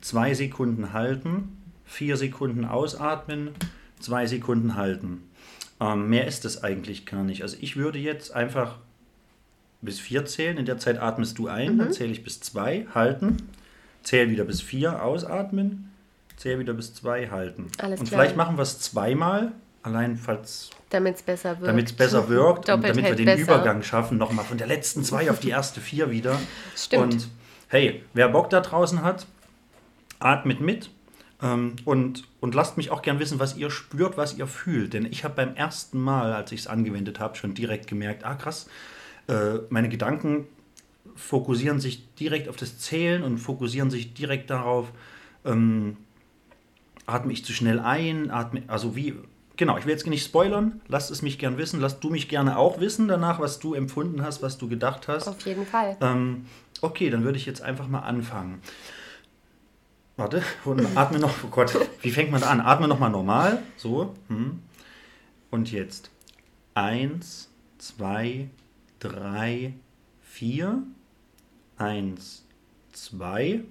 2 0.00 0.34
Sekunden 0.34 0.92
halten, 0.92 1.56
4 1.84 2.16
Sekunden 2.16 2.64
ausatmen, 2.64 3.50
2 4.00 4.26
Sekunden 4.26 4.76
halten. 4.76 5.22
Ähm, 5.78 6.08
mehr 6.08 6.26
ist 6.26 6.44
es 6.44 6.64
eigentlich 6.64 7.06
gar 7.06 7.22
nicht. 7.22 7.42
Also 7.42 7.56
ich 7.60 7.76
würde 7.76 7.98
jetzt 7.98 8.34
einfach 8.34 8.78
bis 9.82 10.00
vier 10.00 10.24
zählen. 10.24 10.56
In 10.56 10.66
der 10.66 10.78
Zeit 10.78 10.98
atmest 10.98 11.38
du 11.38 11.48
ein, 11.48 11.74
mhm. 11.74 11.78
dann 11.78 11.92
zähle 11.92 12.12
ich 12.12 12.24
bis 12.24 12.40
zwei, 12.40 12.86
halten. 12.94 13.36
Zähle 14.06 14.30
wieder 14.30 14.44
bis 14.44 14.62
vier, 14.62 15.02
ausatmen. 15.02 15.90
Zähle 16.36 16.60
wieder 16.60 16.74
bis 16.74 16.94
zwei, 16.94 17.28
halten. 17.28 17.66
Alles 17.78 17.98
und 17.98 18.08
klar. 18.08 18.20
vielleicht 18.20 18.36
machen 18.36 18.56
wir 18.56 18.62
es 18.62 18.78
zweimal, 18.78 19.50
allein 19.82 20.16
falls. 20.16 20.70
Damit 20.90 21.16
es 21.16 21.22
besser 21.22 21.58
wirkt. 21.58 21.66
Damit 21.66 21.86
es 21.86 21.92
besser 21.92 22.28
wirkt 22.28 22.70
und 22.70 22.84
damit 22.84 23.04
wir 23.04 23.16
den 23.16 23.24
besser. 23.24 23.42
Übergang 23.42 23.82
schaffen, 23.82 24.16
nochmal 24.16 24.44
von 24.44 24.58
der 24.58 24.68
letzten 24.68 25.02
zwei 25.02 25.28
auf 25.28 25.40
die 25.40 25.48
erste 25.48 25.80
vier 25.80 26.08
wieder. 26.12 26.38
Stimmt. 26.76 27.02
Und 27.02 27.28
hey, 27.66 28.04
wer 28.14 28.28
Bock 28.28 28.48
da 28.48 28.60
draußen 28.60 29.02
hat, 29.02 29.26
atmet 30.20 30.60
mit. 30.60 30.90
Ähm, 31.42 31.74
und, 31.84 32.22
und 32.38 32.54
lasst 32.54 32.76
mich 32.76 32.92
auch 32.92 33.02
gern 33.02 33.18
wissen, 33.18 33.40
was 33.40 33.56
ihr 33.56 33.70
spürt, 33.70 34.16
was 34.16 34.38
ihr 34.38 34.46
fühlt. 34.46 34.92
Denn 34.92 35.04
ich 35.04 35.24
habe 35.24 35.34
beim 35.34 35.56
ersten 35.56 35.98
Mal, 35.98 36.32
als 36.32 36.52
ich 36.52 36.60
es 36.60 36.66
angewendet 36.68 37.18
habe, 37.18 37.34
schon 37.34 37.54
direkt 37.54 37.88
gemerkt, 37.88 38.24
ah 38.24 38.36
krass, 38.36 38.68
äh, 39.26 39.58
meine 39.68 39.88
Gedanken 39.88 40.46
fokussieren 41.16 41.80
sich 41.80 42.14
direkt 42.14 42.48
auf 42.48 42.56
das 42.56 42.78
Zählen 42.78 43.22
und 43.22 43.38
fokussieren 43.38 43.90
sich 43.90 44.14
direkt 44.14 44.50
darauf, 44.50 44.92
ähm, 45.44 45.96
atme 47.06 47.32
ich 47.32 47.44
zu 47.44 47.52
schnell 47.52 47.80
ein, 47.80 48.30
atme, 48.30 48.62
also 48.66 48.94
wie, 48.96 49.14
genau, 49.56 49.78
ich 49.78 49.84
will 49.84 49.92
jetzt 49.92 50.06
nicht 50.06 50.24
spoilern, 50.24 50.80
lasst 50.88 51.10
es 51.10 51.22
mich 51.22 51.38
gern 51.38 51.58
wissen, 51.58 51.80
lasst 51.80 52.02
du 52.04 52.10
mich 52.10 52.28
gerne 52.28 52.58
auch 52.58 52.80
wissen 52.80 53.08
danach, 53.08 53.40
was 53.40 53.58
du 53.58 53.74
empfunden 53.74 54.22
hast, 54.22 54.42
was 54.42 54.58
du 54.58 54.68
gedacht 54.68 55.08
hast. 55.08 55.28
Auf 55.28 55.40
jeden 55.46 55.66
Fall. 55.66 55.96
Ähm, 56.00 56.46
okay, 56.80 57.10
dann 57.10 57.24
würde 57.24 57.38
ich 57.38 57.46
jetzt 57.46 57.62
einfach 57.62 57.88
mal 57.88 58.00
anfangen. 58.00 58.60
Warte, 60.16 60.42
und 60.64 60.96
atme 60.96 61.18
noch, 61.18 61.32
oh 61.44 61.48
Gott, 61.48 61.76
wie 62.00 62.10
fängt 62.10 62.30
man 62.30 62.40
da 62.40 62.48
an? 62.48 62.60
Atme 62.60 62.88
nochmal 62.88 63.10
normal, 63.10 63.62
so. 63.76 64.14
Hm. 64.28 64.62
Und 65.50 65.70
jetzt. 65.70 66.10
Eins, 66.74 67.50
zwei, 67.78 68.48
drei, 68.98 69.74
vier. 70.22 70.82
Eins, 71.78 72.44
zwei. 72.92 73.64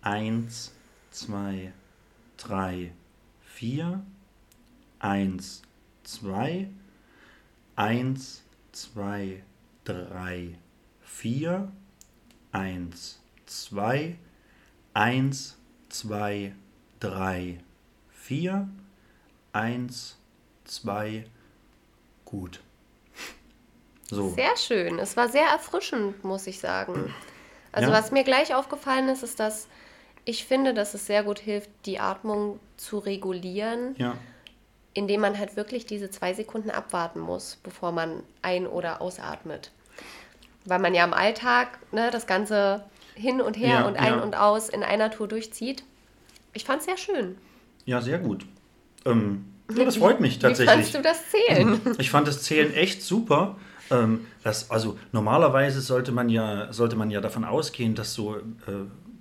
Eins, 0.00 0.72
zwei, 1.10 1.72
drei, 2.36 2.92
vier. 3.40 4.04
Eins, 4.98 5.62
zwei. 6.04 6.68
Eins, 7.76 8.42
zwei, 8.72 9.42
drei, 9.84 10.58
vier. 11.02 11.70
Eins, 12.52 13.20
zwei. 13.46 14.16
Eins, 14.94 15.58
2, 15.90 16.54
3, 17.00 17.58
4, 18.10 18.68
1, 19.52 20.18
2, 20.64 21.24
gut. 22.24 22.60
So. 24.10 24.30
Sehr 24.30 24.56
schön. 24.56 24.98
Es 24.98 25.16
war 25.16 25.28
sehr 25.28 25.46
erfrischend, 25.46 26.24
muss 26.24 26.46
ich 26.46 26.60
sagen. 26.60 27.12
Also 27.72 27.90
ja. 27.90 27.96
was 27.96 28.10
mir 28.10 28.24
gleich 28.24 28.54
aufgefallen 28.54 29.08
ist, 29.08 29.22
ist, 29.22 29.38
dass 29.38 29.68
ich 30.24 30.44
finde, 30.44 30.74
dass 30.74 30.94
es 30.94 31.06
sehr 31.06 31.22
gut 31.22 31.38
hilft, 31.38 31.70
die 31.86 31.98
Atmung 32.00 32.60
zu 32.76 32.98
regulieren, 32.98 33.94
ja. 33.98 34.14
indem 34.94 35.22
man 35.22 35.38
halt 35.38 35.56
wirklich 35.56 35.86
diese 35.86 36.10
zwei 36.10 36.34
Sekunden 36.34 36.70
abwarten 36.70 37.20
muss, 37.20 37.58
bevor 37.62 37.92
man 37.92 38.22
ein- 38.42 38.66
oder 38.66 39.00
ausatmet. 39.00 39.72
Weil 40.64 40.78
man 40.78 40.94
ja 40.94 41.04
im 41.04 41.14
Alltag 41.14 41.78
ne, 41.92 42.10
das 42.10 42.26
Ganze 42.26 42.84
hin 43.14 43.40
und 43.40 43.54
her 43.54 43.80
ja, 43.80 43.86
und 43.86 43.96
ein 43.96 44.20
und 44.20 44.36
aus 44.36 44.68
in 44.68 44.82
einer 44.82 45.10
Tour 45.10 45.28
durchzieht. 45.28 45.82
Ich 46.52 46.64
fand 46.64 46.80
es 46.80 46.86
sehr 46.86 46.96
schön. 46.96 47.36
Ja, 47.84 48.00
sehr 48.00 48.18
gut. 48.18 48.46
Ähm, 49.04 49.46
ja, 49.74 49.84
das 49.84 49.96
freut 49.96 50.20
mich 50.20 50.38
tatsächlich. 50.40 50.68
Wie 50.68 50.72
fandest 50.72 50.94
du 50.94 51.02
das 51.02 51.30
Zählen? 51.30 51.80
Ich 51.98 52.10
fand 52.10 52.28
das 52.28 52.42
Zählen 52.42 52.72
echt 52.74 53.02
super. 53.02 53.56
Ähm, 53.90 54.26
das, 54.42 54.70
also 54.70 54.98
normalerweise 55.12 55.80
sollte 55.80 56.12
man 56.12 56.28
ja, 56.28 56.72
sollte 56.72 56.96
man 56.96 57.10
ja 57.10 57.20
davon 57.20 57.44
ausgehen, 57.44 57.94
dass 57.94 58.14
so 58.14 58.36
äh, 58.36 58.40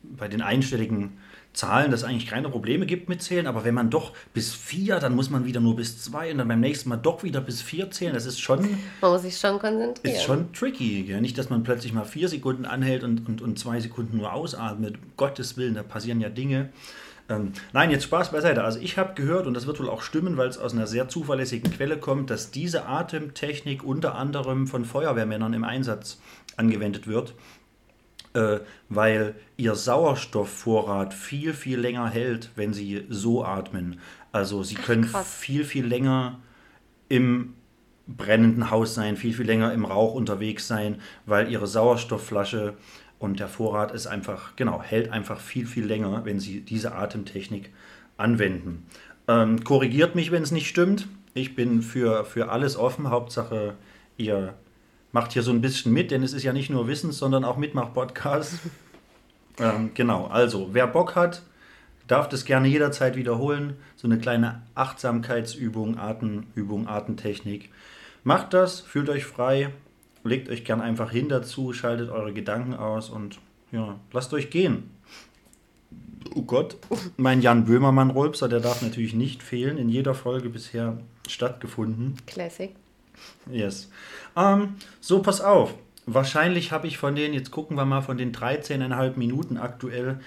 bei 0.04 0.28
den 0.28 0.42
einstelligen 0.42 1.18
Zahlen, 1.58 1.90
dass 1.90 2.02
es 2.02 2.06
eigentlich 2.06 2.28
keine 2.28 2.50
Probleme 2.50 2.86
gibt 2.86 3.10
mit 3.10 3.22
Zählen, 3.24 3.48
aber 3.48 3.64
wenn 3.64 3.74
man 3.74 3.90
doch 3.90 4.14
bis 4.34 4.54
vier, 4.54 5.00
dann 5.00 5.16
muss 5.16 5.32
man 5.32 5.46
wieder 5.46 5.60
nur 5.60 5.76
bis 5.76 6.04
zwei 6.04 6.32
und 6.32 6.38
dann 6.38 6.48
beim 6.48 6.60
nächsten 6.60 6.90
Mal 6.90 6.98
doch 6.98 7.24
wieder 7.24 7.42
bis 7.42 7.64
vier 7.64 7.90
zählen. 7.90 8.14
Das 8.14 8.28
ist 8.28 8.40
schon. 8.40 8.78
Man 9.02 9.12
muss 9.12 9.24
sich 9.24 9.38
schon 9.38 9.58
konzentrieren. 9.58 10.16
Ist 10.16 10.24
schon 10.24 10.54
tricky. 10.54 11.04
Ja? 11.10 11.20
Nicht, 11.20 11.38
dass 11.38 11.50
man 11.50 11.64
plötzlich 11.64 11.94
mal 11.94 12.06
vier 12.06 12.30
Sekunden 12.30 12.66
anhält 12.66 13.04
und, 13.04 13.28
und, 13.28 13.42
und 13.42 13.58
zwei 13.58 13.80
Sekunden 13.80 14.18
nur 14.18 14.34
ausatmet. 14.34 14.98
Gottes 15.18 15.58
Willen, 15.58 15.74
da 15.74 15.82
passieren 15.82 16.22
ja 16.22 16.30
Dinge. 16.30 16.70
Ähm, 17.30 17.52
nein, 17.74 17.92
jetzt 17.92 18.06
Spaß 18.06 18.32
beiseite. 18.32 18.64
Also 18.64 18.80
ich 18.80 18.98
habe 18.98 19.14
gehört, 19.14 19.48
und 19.48 19.54
das 19.54 19.68
wird 19.68 19.80
wohl 19.80 19.90
auch 19.90 20.02
stimmen, 20.02 20.38
weil 20.38 20.48
es 20.48 20.58
aus 20.58 20.74
einer 20.74 20.88
sehr 20.88 21.10
zuverlässigen 21.10 21.72
Quelle 21.72 21.98
kommt, 21.98 22.30
dass 22.30 22.52
diese 22.52 22.86
Atemtechnik 22.86 23.84
unter 23.84 24.16
anderem 24.16 24.68
von 24.68 24.86
Feuerwehrmännern 24.86 25.54
im 25.54 25.64
Einsatz 25.64 26.20
angewendet 26.56 27.08
wird 27.08 27.34
äh, 28.38 28.60
weil 28.90 29.36
ihr 29.58 29.76
Sauerstoffvorrat 29.76 31.14
viel, 31.14 31.54
viel 31.54 31.80
länger 31.80 32.10
hält, 32.10 32.52
wenn 32.56 32.74
sie 32.74 33.06
so 33.10 33.44
atmen. 33.44 34.00
Also 34.32 34.64
sie 34.64 34.76
können 34.76 35.10
Ach, 35.12 35.26
viel, 35.26 35.64
viel 35.64 35.86
länger 35.86 36.40
im 37.10 37.56
brennenden 38.06 38.70
Haus 38.70 38.94
sein, 38.94 39.18
viel, 39.18 39.34
viel 39.34 39.46
länger 39.46 39.74
im 39.74 39.86
Rauch 39.86 40.14
unterwegs 40.14 40.68
sein, 40.68 41.02
weil 41.26 41.52
ihre 41.52 41.68
Sauerstoffflasche 41.68 42.76
und 43.20 43.40
der 43.40 43.48
Vorrat 43.48 43.92
ist 43.92 44.08
einfach, 44.08 44.56
genau, 44.56 44.82
hält 44.82 45.12
einfach 45.12 45.40
viel, 45.40 45.66
viel 45.66 45.86
länger, 45.86 46.26
wenn 46.26 46.40
sie 46.40 46.62
diese 46.62 46.94
Atemtechnik 46.96 47.72
anwenden. 48.18 48.86
Ähm, 49.28 49.64
korrigiert 49.64 50.16
mich, 50.16 50.32
wenn 50.32 50.44
es 50.44 50.52
nicht 50.52 50.68
stimmt. 50.68 51.08
Ich 51.34 51.56
bin 51.56 51.82
für, 51.82 52.26
für 52.26 52.50
alles 52.50 52.78
offen. 52.78 53.10
Hauptsache, 53.10 53.76
ihr 54.18 54.54
macht 55.12 55.34
hier 55.34 55.44
so 55.44 55.52
ein 55.52 55.62
bisschen 55.62 55.94
mit, 55.94 56.12
denn 56.12 56.24
es 56.24 56.34
ist 56.34 56.44
ja 56.44 56.54
nicht 56.54 56.70
nur 56.70 56.88
Wissens, 56.88 57.18
sondern 57.18 57.44
auch 57.44 57.58
Mitmach-Podcast. 57.58 58.60
ähm, 59.60 59.92
genau, 59.94 60.28
also 60.28 60.70
wer 60.74 60.88
Bock 60.88 61.16
hat, 61.16 61.42
darf 62.08 62.30
das 62.30 62.46
gerne 62.46 62.68
jederzeit 62.68 63.16
wiederholen. 63.16 63.76
So 63.96 64.08
eine 64.08 64.20
kleine 64.20 64.62
Achtsamkeitsübung, 64.76 65.98
Atemübung, 65.98 66.88
Atemtechnik. 66.88 67.72
Macht 68.24 68.54
das, 68.54 68.80
fühlt 68.80 69.10
euch 69.10 69.26
frei, 69.26 69.72
legt 70.28 70.50
euch 70.50 70.64
gern 70.64 70.82
einfach 70.82 71.12
hin 71.12 71.30
dazu, 71.30 71.74
schaltet 71.74 72.10
eure 72.10 72.34
Gedanken 72.34 72.74
aus 72.74 73.10
und 73.10 73.40
ja, 73.72 74.00
lasst 74.12 74.34
euch 74.34 74.50
gehen. 74.50 74.92
Oh 76.36 76.44
Gott, 76.44 76.78
mein 77.18 77.42
Jan 77.42 77.66
Böhmermann-Rolpser, 77.66 78.50
der 78.50 78.60
darf 78.60 78.82
natürlich 78.82 79.14
nicht 79.14 79.42
fehlen, 79.42 79.78
in 79.78 79.90
jeder 79.90 80.14
Folge 80.14 80.50
bisher 80.50 80.98
stattgefunden. 81.28 82.16
Classic. 82.28 82.76
Yes. 83.52 83.90
Ähm, 84.36 84.76
so, 85.02 85.22
pass 85.22 85.42
auf. 85.42 85.74
Wahrscheinlich 86.06 86.72
habe 86.72 86.88
ich 86.88 86.98
von 86.98 87.16
den, 87.16 87.34
jetzt 87.34 87.52
gucken 87.52 87.76
wir 87.76 87.86
mal, 87.86 88.02
von 88.02 88.18
den 88.18 88.32
13,5 88.32 89.18
Minuten 89.18 89.58
aktuell 89.58 90.20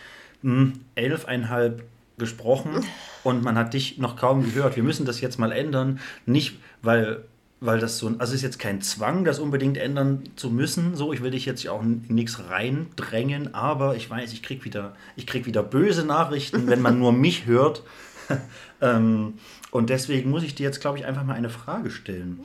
hm, 0.42 0.80
11,5 0.97 1.80
gesprochen 2.19 2.85
und 3.25 3.42
man 3.42 3.57
hat 3.57 3.75
dich 3.75 3.99
noch 3.99 4.16
kaum 4.16 4.45
gehört. 4.45 4.76
Wir 4.76 4.83
müssen 4.83 5.07
das 5.07 5.21
jetzt 5.21 5.38
mal 5.38 5.52
ändern. 5.52 6.00
Nicht, 6.26 6.59
weil, 6.83 7.25
weil 7.61 7.79
das 7.79 7.99
so, 7.99 8.09
also 8.09 8.23
es 8.23 8.33
ist 8.33 8.43
jetzt 8.43 8.59
kein 8.59 8.81
Zwang, 8.81 9.25
das 9.25 9.38
unbedingt 9.38 9.76
ändern 9.76 10.23
zu 10.37 10.50
müssen. 10.50 10.97
So, 10.97 11.12
ich 11.12 11.23
will 11.23 11.31
dich 11.31 11.45
jetzt 11.45 11.67
auch 11.69 11.83
in 11.83 12.05
nichts 12.09 12.40
reindrängen, 12.49 13.55
aber 13.55 13.97
ich 13.97 14.09
weiß, 14.09 14.33
ich 14.33 14.43
krieg 14.43 14.64
wieder, 14.64 14.97
ich 15.17 15.26
krieg 15.26 15.45
wieder 15.45 15.62
böse 15.62 16.05
Nachrichten, 16.05 16.67
wenn 16.69 16.81
man 16.81 16.99
nur 16.99 17.12
mich 17.12 17.45
hört. 17.47 17.83
ähm, 18.81 19.35
und 19.71 19.90
deswegen 19.90 20.31
muss 20.31 20.43
ich 20.43 20.55
dir 20.55 20.64
jetzt, 20.64 20.81
glaube 20.81 20.99
ich, 20.99 21.05
einfach 21.05 21.25
mal 21.25 21.35
eine 21.35 21.50
Frage 21.50 21.90
stellen. 21.90 22.40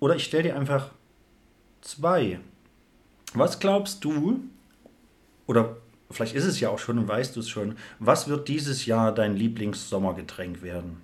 Oder 0.00 0.16
ich 0.16 0.24
stelle 0.24 0.42
dir 0.42 0.56
einfach 0.56 0.90
zwei. 1.80 2.40
Was 3.34 3.60
glaubst 3.60 4.04
du, 4.04 4.40
oder 5.46 5.76
vielleicht 6.10 6.34
ist 6.34 6.44
es 6.44 6.58
ja 6.58 6.70
auch 6.70 6.78
schon 6.78 6.98
und 6.98 7.06
weißt 7.06 7.36
du 7.36 7.40
es 7.40 7.48
schon, 7.48 7.76
was 8.00 8.28
wird 8.28 8.48
dieses 8.48 8.86
Jahr 8.86 9.14
dein 9.14 9.36
Lieblingssommergetränk 9.36 10.62
werden? 10.62 11.00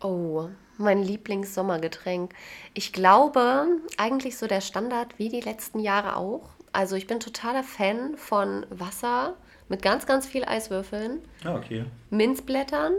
Oh, 0.00 0.48
mein 0.78 1.02
Lieblingssommergetränk. 1.02 2.32
Ich 2.74 2.92
glaube, 2.92 3.66
eigentlich 3.96 4.36
so 4.36 4.46
der 4.46 4.60
Standard 4.60 5.18
wie 5.18 5.28
die 5.28 5.40
letzten 5.40 5.80
Jahre 5.80 6.16
auch. 6.16 6.50
Also 6.72 6.96
ich 6.96 7.06
bin 7.06 7.20
totaler 7.20 7.62
Fan 7.62 8.16
von 8.16 8.66
Wasser 8.70 9.34
mit 9.68 9.82
ganz, 9.82 10.06
ganz 10.06 10.26
viel 10.26 10.44
Eiswürfeln. 10.44 11.20
Ah, 11.44 11.54
okay. 11.54 11.84
Minzblättern, 12.10 12.92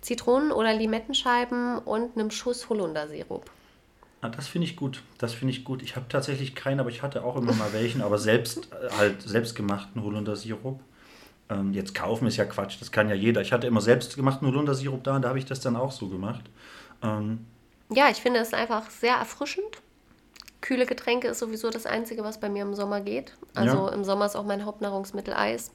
Zitronen- 0.00 0.52
oder 0.52 0.74
Limettenscheiben 0.74 1.78
und 1.78 2.16
einem 2.16 2.30
Schuss 2.30 2.68
Holundersirup. 2.68 3.50
Ah, 4.20 4.28
das 4.28 4.46
finde 4.46 4.66
ich 4.66 4.76
gut. 4.76 5.02
Das 5.18 5.34
finde 5.34 5.52
ich 5.52 5.64
gut. 5.64 5.82
Ich 5.82 5.96
habe 5.96 6.06
tatsächlich 6.08 6.54
keinen, 6.54 6.80
aber 6.80 6.90
ich 6.90 7.02
hatte 7.02 7.24
auch 7.24 7.36
immer 7.36 7.52
mal 7.54 7.72
welchen, 7.72 8.02
aber 8.02 8.18
selbst 8.18 8.68
äh, 8.72 8.90
halt 8.96 9.22
selbstgemachten 9.22 10.02
Holundersirup. 10.02 10.80
Ähm, 11.48 11.72
jetzt 11.72 11.94
kaufen 11.94 12.26
ist 12.26 12.36
ja 12.36 12.44
Quatsch, 12.44 12.80
das 12.80 12.92
kann 12.92 13.08
ja 13.08 13.14
jeder. 13.14 13.40
Ich 13.40 13.52
hatte 13.52 13.66
immer 13.66 13.80
selbstgemachten 13.80 14.46
Holundersirup 14.46 15.02
da 15.02 15.16
und 15.16 15.22
da 15.22 15.28
habe 15.28 15.38
ich 15.38 15.44
das 15.44 15.60
dann 15.60 15.76
auch 15.76 15.90
so 15.90 16.08
gemacht. 16.08 16.44
Ähm, 17.02 17.46
ja, 17.90 18.08
ich 18.10 18.18
finde 18.18 18.40
es 18.40 18.54
einfach 18.54 18.90
sehr 18.90 19.14
erfrischend. 19.14 19.82
Kühle 20.60 20.86
Getränke 20.86 21.28
ist 21.28 21.40
sowieso 21.40 21.70
das 21.70 21.86
Einzige, 21.86 22.22
was 22.22 22.38
bei 22.38 22.48
mir 22.48 22.62
im 22.62 22.74
Sommer 22.74 23.00
geht. 23.00 23.34
Also 23.54 23.88
ja. 23.88 23.92
im 23.92 24.04
Sommer 24.04 24.26
ist 24.26 24.36
auch 24.36 24.44
mein 24.44 24.64
Hauptnahrungsmittel 24.64 25.34
Eis. 25.34 25.72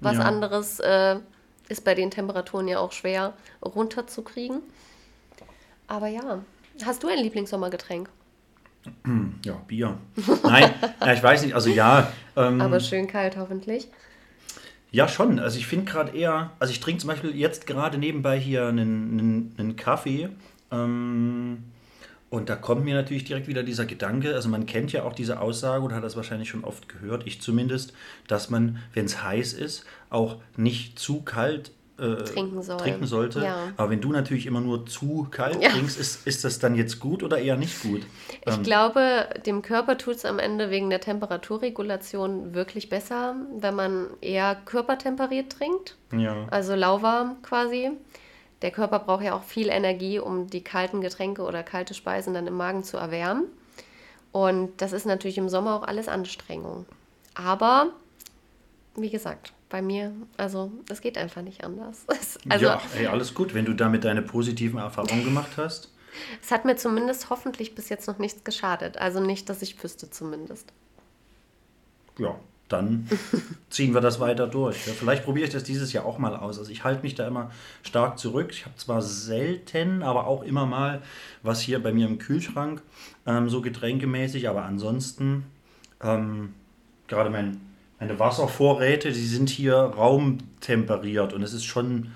Was 0.00 0.16
ja. 0.16 0.22
anderes 0.22 0.80
äh, 0.80 1.20
ist 1.68 1.84
bei 1.84 1.94
den 1.94 2.10
Temperaturen 2.10 2.66
ja 2.66 2.80
auch 2.80 2.92
schwer 2.92 3.34
runterzukriegen. 3.62 4.60
Aber 5.86 6.08
ja, 6.08 6.40
Hast 6.82 7.02
du 7.02 7.08
ein 7.08 7.18
Lieblingssommergetränk? 7.18 8.08
Ja, 9.44 9.54
Bier. 9.66 9.96
Nein, 10.42 10.74
ja, 11.00 11.12
ich 11.12 11.22
weiß 11.22 11.42
nicht, 11.42 11.54
also 11.54 11.70
ja. 11.70 12.12
Ähm, 12.36 12.60
Aber 12.60 12.80
schön 12.80 13.06
kalt 13.06 13.36
hoffentlich. 13.36 13.88
Ja, 14.90 15.08
schon. 15.08 15.38
Also 15.38 15.58
ich 15.58 15.66
finde 15.66 15.90
gerade 15.90 16.16
eher, 16.16 16.50
also 16.58 16.70
ich 16.70 16.80
trinke 16.80 17.00
zum 17.00 17.08
Beispiel 17.08 17.34
jetzt 17.34 17.66
gerade 17.66 17.96
nebenbei 17.96 18.38
hier 18.38 18.66
einen, 18.66 19.18
einen, 19.18 19.54
einen 19.58 19.76
Kaffee. 19.76 20.28
Ähm, 20.70 21.64
und 22.30 22.48
da 22.48 22.56
kommt 22.56 22.84
mir 22.84 22.94
natürlich 22.94 23.24
direkt 23.24 23.46
wieder 23.46 23.62
dieser 23.62 23.86
Gedanke, 23.86 24.34
also 24.34 24.48
man 24.48 24.66
kennt 24.66 24.92
ja 24.92 25.04
auch 25.04 25.12
diese 25.12 25.40
Aussage 25.40 25.84
und 25.84 25.94
hat 25.94 26.02
das 26.02 26.16
wahrscheinlich 26.16 26.48
schon 26.48 26.64
oft 26.64 26.88
gehört, 26.88 27.26
ich 27.26 27.40
zumindest, 27.40 27.92
dass 28.26 28.50
man, 28.50 28.78
wenn 28.92 29.04
es 29.04 29.22
heiß 29.22 29.52
ist, 29.52 29.84
auch 30.10 30.38
nicht 30.56 30.98
zu 30.98 31.22
kalt 31.22 31.70
äh, 31.96 32.24
trinken, 32.24 32.60
soll. 32.60 32.78
trinken, 32.78 33.06
sollte. 33.06 33.40
Ja. 33.40 33.72
Aber 33.76 33.90
wenn 33.90 34.00
du 34.00 34.10
natürlich 34.10 34.46
immer 34.46 34.60
nur 34.60 34.84
zu 34.84 35.28
kalt 35.30 35.62
ja. 35.62 35.70
trinkst, 35.70 35.96
ist, 35.96 36.26
ist 36.26 36.42
das 36.42 36.58
dann 36.58 36.74
jetzt 36.74 36.98
gut 36.98 37.22
oder 37.22 37.38
eher 37.38 37.56
nicht 37.56 37.80
gut? 37.82 38.02
Ich 38.44 38.52
ähm, 38.52 38.64
glaube, 38.64 39.28
dem 39.46 39.62
Körper 39.62 39.96
tut 39.96 40.16
es 40.16 40.24
am 40.24 40.40
Ende 40.40 40.70
wegen 40.70 40.90
der 40.90 41.00
Temperaturregulation 41.00 42.52
wirklich 42.52 42.88
besser, 42.88 43.36
wenn 43.56 43.76
man 43.76 44.08
eher 44.20 44.56
körpertemperiert 44.64 45.52
trinkt. 45.52 45.96
Ja. 46.12 46.48
Also 46.50 46.74
lauwarm 46.74 47.42
quasi. 47.42 47.92
Der 48.62 48.70
Körper 48.70 48.98
braucht 48.98 49.24
ja 49.24 49.34
auch 49.34 49.42
viel 49.42 49.68
Energie, 49.68 50.18
um 50.18 50.48
die 50.48 50.62
kalten 50.62 51.00
Getränke 51.00 51.42
oder 51.42 51.62
kalte 51.62 51.94
Speisen 51.94 52.34
dann 52.34 52.46
im 52.46 52.56
Magen 52.56 52.84
zu 52.84 52.96
erwärmen. 52.96 53.44
Und 54.32 54.80
das 54.80 54.92
ist 54.92 55.06
natürlich 55.06 55.38
im 55.38 55.48
Sommer 55.48 55.76
auch 55.76 55.82
alles 55.82 56.08
Anstrengung. 56.08 56.86
Aber, 57.34 57.90
wie 58.96 59.10
gesagt, 59.10 59.52
bei 59.68 59.82
mir, 59.82 60.12
also 60.36 60.72
es 60.88 61.00
geht 61.00 61.18
einfach 61.18 61.42
nicht 61.42 61.64
anders. 61.64 62.06
Also, 62.48 62.66
ja, 62.66 62.80
ey, 62.96 63.06
alles 63.06 63.34
gut, 63.34 63.54
wenn 63.54 63.64
du 63.64 63.74
damit 63.74 64.04
deine 64.04 64.22
positiven 64.22 64.78
Erfahrungen 64.78 65.24
gemacht 65.24 65.52
hast. 65.56 65.90
Es 66.42 66.50
hat 66.50 66.64
mir 66.64 66.76
zumindest 66.76 67.30
hoffentlich 67.30 67.74
bis 67.74 67.88
jetzt 67.88 68.06
noch 68.06 68.18
nichts 68.18 68.44
geschadet. 68.44 68.98
Also 68.98 69.20
nicht, 69.20 69.48
dass 69.48 69.62
ich 69.62 69.82
wüsste 69.82 70.10
zumindest. 70.10 70.72
Ja, 72.18 72.38
dann 72.68 73.08
ziehen 73.70 73.94
wir 73.94 74.00
das 74.00 74.20
weiter 74.20 74.46
durch. 74.46 74.86
Ja, 74.86 74.92
vielleicht 74.92 75.24
probiere 75.24 75.46
ich 75.46 75.52
das 75.52 75.64
dieses 75.64 75.92
Jahr 75.92 76.04
auch 76.06 76.18
mal 76.18 76.34
aus. 76.36 76.58
Also 76.58 76.70
ich 76.70 76.84
halte 76.84 77.02
mich 77.02 77.14
da 77.14 77.26
immer 77.26 77.50
stark 77.82 78.18
zurück. 78.18 78.48
Ich 78.50 78.64
habe 78.64 78.76
zwar 78.76 79.02
selten, 79.02 80.02
aber 80.02 80.26
auch 80.26 80.42
immer 80.42 80.66
mal 80.66 81.02
was 81.42 81.60
hier 81.60 81.82
bei 81.82 81.92
mir 81.92 82.06
im 82.06 82.18
Kühlschrank, 82.18 82.82
ähm, 83.26 83.48
so 83.48 83.60
getränkemäßig, 83.60 84.48
aber 84.48 84.64
ansonsten 84.64 85.44
ähm, 86.02 86.54
gerade 87.06 87.30
mein, 87.30 87.60
meine 88.00 88.18
Wasservorräte, 88.18 89.12
die 89.12 89.26
sind 89.26 89.50
hier 89.50 89.74
raumtemperiert 89.74 91.32
und 91.32 91.42
es 91.42 91.52
ist 91.52 91.64
schon 91.64 92.12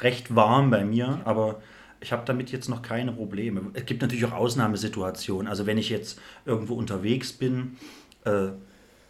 recht 0.00 0.34
warm 0.34 0.70
bei 0.70 0.84
mir, 0.84 1.20
aber 1.24 1.60
ich 2.00 2.12
habe 2.12 2.22
damit 2.26 2.50
jetzt 2.50 2.68
noch 2.68 2.82
keine 2.82 3.12
Probleme. 3.12 3.62
Es 3.74 3.86
gibt 3.86 4.02
natürlich 4.02 4.24
auch 4.24 4.32
Ausnahmesituationen. 4.32 5.46
Also 5.46 5.66
wenn 5.66 5.78
ich 5.78 5.88
jetzt 5.88 6.20
irgendwo 6.44 6.74
unterwegs 6.74 7.32
bin, 7.32 7.76
äh, 8.24 8.48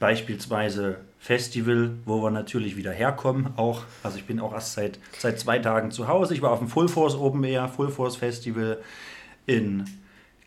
beispielsweise 0.02 0.96
Festival, 1.20 1.92
wo 2.06 2.24
wir 2.24 2.32
natürlich 2.32 2.76
wieder 2.76 2.90
herkommen 2.90 3.50
auch. 3.56 3.84
Also 4.02 4.18
ich 4.18 4.24
bin 4.24 4.40
auch 4.40 4.52
erst 4.52 4.72
seit, 4.72 4.98
seit 5.16 5.38
zwei 5.38 5.60
Tagen 5.60 5.92
zu 5.92 6.08
Hause. 6.08 6.34
Ich 6.34 6.42
war 6.42 6.50
auf 6.50 6.58
dem 6.58 6.66
Full 6.66 6.88
Force 6.88 7.14
Open 7.14 7.44
Air, 7.44 7.68
Full 7.68 7.88
Force 7.88 8.16
Festival 8.16 8.78
in 9.46 9.84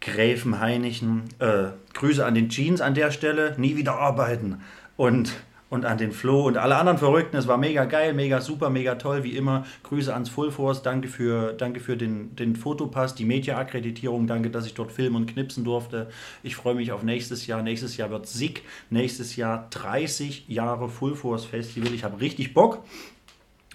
Gräfenhainichen. 0.01 1.29
Äh, 1.39 1.67
Grüße 1.93 2.25
an 2.25 2.35
den 2.35 2.49
Jeans 2.49 2.81
an 2.81 2.95
der 2.95 3.11
Stelle. 3.11 3.55
Nie 3.57 3.77
wieder 3.77 3.95
arbeiten. 3.95 4.61
Und 4.97 5.31
und 5.75 5.85
an 5.85 5.97
den 5.99 6.11
Flo 6.11 6.47
und 6.47 6.57
alle 6.57 6.77
anderen 6.77 6.97
Verrückten. 6.97 7.37
Es 7.37 7.47
war 7.47 7.57
mega 7.57 7.85
geil, 7.85 8.13
mega 8.13 8.41
super, 8.41 8.69
mega 8.69 8.95
toll, 8.95 9.23
wie 9.23 9.37
immer. 9.37 9.65
Grüße 9.83 10.11
ans 10.13 10.29
Full 10.29 10.51
Force, 10.51 10.81
danke 10.81 11.07
für, 11.07 11.53
danke 11.53 11.79
für 11.79 11.97
den, 11.97 12.35
den 12.35 12.55
Fotopass, 12.55 13.13
die 13.13 13.25
Media-Akkreditierung, 13.25 14.25
danke, 14.25 14.49
dass 14.49 14.65
ich 14.65 14.73
dort 14.73 14.91
filmen 14.91 15.17
und 15.17 15.25
knipsen 15.27 15.63
durfte. 15.63 16.09
Ich 16.41 16.55
freue 16.55 16.75
mich 16.75 16.91
auf 16.91 17.03
nächstes 17.03 17.45
Jahr. 17.45 17.61
Nächstes 17.61 17.97
Jahr 17.97 18.09
wird 18.09 18.25
SIG, 18.27 18.63
nächstes 18.89 19.35
Jahr 19.35 19.67
30 19.69 20.45
Jahre 20.47 20.89
Full 20.89 21.15
Force 21.15 21.45
Festival. 21.45 21.93
Ich 21.93 22.03
habe 22.03 22.19
richtig 22.21 22.53
Bock 22.53 22.83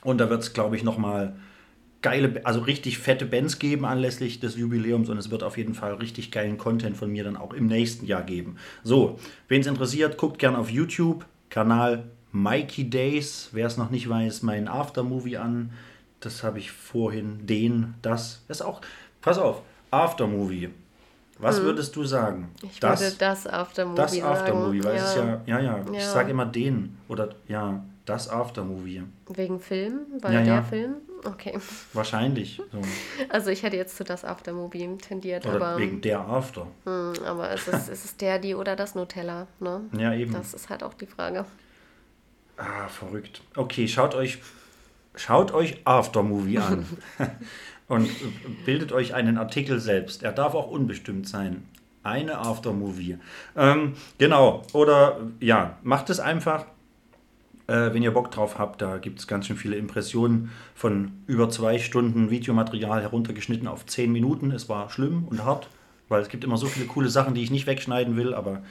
und 0.03 0.19
da 0.19 0.31
wird 0.31 0.43
es, 0.43 0.53
glaube 0.53 0.77
ich, 0.77 0.83
nochmal 0.83 1.37
geile, 2.03 2.41
also 2.45 2.61
richtig 2.61 2.99
fette 2.99 3.27
Bands 3.27 3.59
geben 3.59 3.85
anlässlich 3.85 4.41
des 4.41 4.57
Jubiläums 4.57 5.09
und 5.09 5.19
es 5.19 5.31
wird 5.31 5.43
auf 5.43 5.59
jeden 5.59 5.75
Fall 5.75 5.95
richtig 5.95 6.31
geilen 6.31 6.57
Content 6.57 6.97
von 6.97 7.11
mir 7.11 7.25
dann 7.25 7.37
auch 7.37 7.53
im 7.53 7.67
nächsten 7.67 8.07
Jahr 8.07 8.23
geben. 8.23 8.57
So, 8.83 9.19
wen 9.49 9.61
es 9.61 9.67
interessiert, 9.67 10.17
guckt 10.17 10.39
gerne 10.39 10.59
auf 10.59 10.71
YouTube. 10.71 11.27
Kanal 11.51 12.05
Mikey 12.33 12.89
Days. 12.89 13.51
Wer 13.53 13.67
es 13.67 13.77
noch 13.77 13.91
nicht 13.91 14.09
weiß, 14.09 14.43
mein 14.43 14.69
Aftermovie 14.69 15.37
an. 15.37 15.73
Das 16.21 16.43
habe 16.43 16.59
ich 16.59 16.73
vorhin. 16.73 17.47
Den, 17.47 17.95
das. 18.03 18.43
Ist 18.49 18.63
auch. 18.63 18.81
Pass 19.21 19.39
auf, 19.39 19.63
Aftermovie. 19.91 20.71
Was 21.39 21.59
hm. 21.59 21.65
würdest 21.65 21.97
du 21.97 22.05
sagen? 22.05 22.51
Ich 22.63 22.81
das, 22.81 23.01
würde 23.01 23.17
das 23.19 23.47
Aftermovie 23.47 23.97
Das 23.97 24.23
Aftermovie, 24.23 24.85
weil 24.85 24.97
ja. 24.97 25.03
es 25.03 25.09
ist 25.11 25.17
ja, 25.17 25.41
ja, 25.47 25.61
ja, 25.61 25.79
ja. 25.79 25.85
ich 25.93 26.05
sage 26.05 26.31
immer 26.31 26.47
den 26.47 26.99
oder 27.09 27.31
ja, 27.49 27.83
das 28.05 28.29
Aftermovie. 28.29 29.03
Wegen 29.29 29.59
Film? 29.59 30.01
Weil 30.21 30.35
ja, 30.35 30.43
der 30.43 30.55
ja. 30.55 30.63
Film? 30.63 30.97
Okay. 31.25 31.59
Wahrscheinlich. 31.93 32.63
So. 32.73 32.81
Also 33.29 33.51
ich 33.51 33.63
hätte 33.63 33.77
jetzt 33.77 33.97
zu 33.97 34.05
das 34.05 34.25
Aftermovie 34.25 34.97
tendiert. 34.99 35.47
Oder 35.47 35.57
aber, 35.57 35.79
wegen 35.79 36.01
der 36.01 36.21
After. 36.21 36.67
Hm, 36.85 37.13
aber 37.25 37.51
es 37.51 37.69
ist, 37.69 37.89
es 37.89 38.05
ist 38.05 38.21
der, 38.21 38.39
die 38.39 38.55
oder 38.55 38.77
das 38.77 38.95
Nutella. 38.95 39.47
Ne? 39.59 39.83
Ja, 39.97 40.15
eben. 40.15 40.33
Das 40.33 40.55
ist 40.55 40.71
halt 40.71 40.83
auch 40.83 40.95
die 40.95 41.07
Frage. 41.07 41.45
Ah, 42.57 42.89
verrückt. 42.89 43.43
Okay, 43.57 43.89
schaut 43.89 44.15
euch, 44.15 44.39
schaut 45.15 45.53
euch 45.53 45.79
Aftermovie 45.85 46.59
an. 46.59 46.87
und 47.89 48.09
bildet 48.65 48.93
euch 48.93 49.15
einen 49.15 49.37
Artikel 49.37 49.81
selbst. 49.81 50.23
Er 50.23 50.33
darf 50.33 50.55
auch 50.55 50.71
unbestimmt 50.71 51.29
sein. 51.29 51.67
Eine 52.03 52.39
Aftermovie. 52.39 53.19
Ähm, 53.57 53.95
genau. 54.17 54.63
Oder 54.73 55.19
ja, 55.41 55.77
macht 55.83 56.09
es 56.09 56.21
einfach 56.21 56.67
äh, 57.71 57.95
wenn 57.95 58.03
ihr 58.03 58.11
Bock 58.11 58.33
drauf 58.33 58.59
habt, 58.59 58.83
da 58.83 58.99
gibt 58.99 59.21
es 59.21 59.29
ganz 59.29 59.47
schön 59.47 59.57
viele 59.57 59.77
Impressionen 59.77 60.51
von 60.75 61.13
über 61.27 61.49
zwei 61.51 61.79
Stunden 61.79 62.29
Videomaterial 62.29 63.01
heruntergeschnitten 63.01 63.69
auf 63.69 63.87
zehn 63.87 64.11
Minuten. 64.11 64.51
Es 64.51 64.69
war 64.69 64.91
schlimm 64.91 65.29
und 65.29 65.45
hart, 65.45 65.69
weil 66.09 66.21
es 66.21 66.29
gibt 66.29 66.43
immer 66.43 66.57
so 66.57 66.67
viele 66.67 66.87
coole 66.87 67.09
Sachen, 67.09 67.35
die 67.35 67.45
ich 67.45 67.53
nicht 67.53 67.69
wegschneiden 67.69 68.17
will, 68.17 68.35
aber 68.35 68.63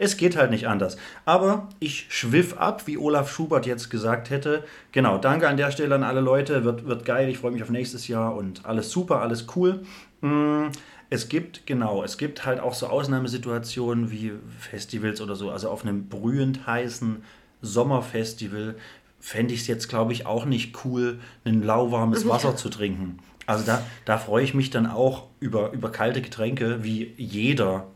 es 0.00 0.16
geht 0.16 0.36
halt 0.36 0.50
nicht 0.50 0.66
anders. 0.66 0.96
Aber 1.24 1.68
ich 1.78 2.06
schwiff 2.08 2.54
ab, 2.54 2.86
wie 2.86 2.98
Olaf 2.98 3.30
Schubert 3.30 3.64
jetzt 3.64 3.90
gesagt 3.90 4.30
hätte. 4.30 4.64
Genau, 4.90 5.18
danke 5.18 5.48
an 5.48 5.56
der 5.56 5.70
Stelle 5.70 5.94
an 5.94 6.02
alle 6.02 6.20
Leute, 6.20 6.64
wird, 6.64 6.84
wird 6.84 7.04
geil, 7.04 7.28
ich 7.28 7.38
freue 7.38 7.52
mich 7.52 7.62
auf 7.62 7.70
nächstes 7.70 8.08
Jahr 8.08 8.34
und 8.34 8.66
alles 8.66 8.90
super, 8.90 9.22
alles 9.22 9.46
cool. 9.54 9.82
Mm, 10.20 10.66
es 11.10 11.28
gibt, 11.28 11.64
genau, 11.66 12.02
es 12.02 12.18
gibt 12.18 12.44
halt 12.44 12.58
auch 12.58 12.74
so 12.74 12.88
Ausnahmesituationen 12.88 14.10
wie 14.10 14.32
Festivals 14.58 15.20
oder 15.20 15.36
so, 15.36 15.50
also 15.50 15.70
auf 15.70 15.84
einem 15.84 16.08
brühend 16.08 16.66
heißen 16.66 17.22
Sommerfestival 17.62 18.76
fände 19.20 19.54
ich 19.54 19.62
es 19.62 19.66
jetzt, 19.66 19.88
glaube 19.88 20.12
ich, 20.12 20.26
auch 20.26 20.44
nicht 20.44 20.84
cool, 20.84 21.18
ein 21.44 21.62
lauwarmes 21.62 22.28
Wasser 22.28 22.56
zu 22.56 22.68
trinken. 22.68 23.18
Also 23.46 23.64
da, 23.64 23.82
da 24.04 24.18
freue 24.18 24.44
ich 24.44 24.54
mich 24.54 24.70
dann 24.70 24.86
auch 24.86 25.24
über, 25.40 25.72
über 25.72 25.90
kalte 25.90 26.20
Getränke, 26.20 26.84
wie 26.84 27.14
jeder, 27.16 27.86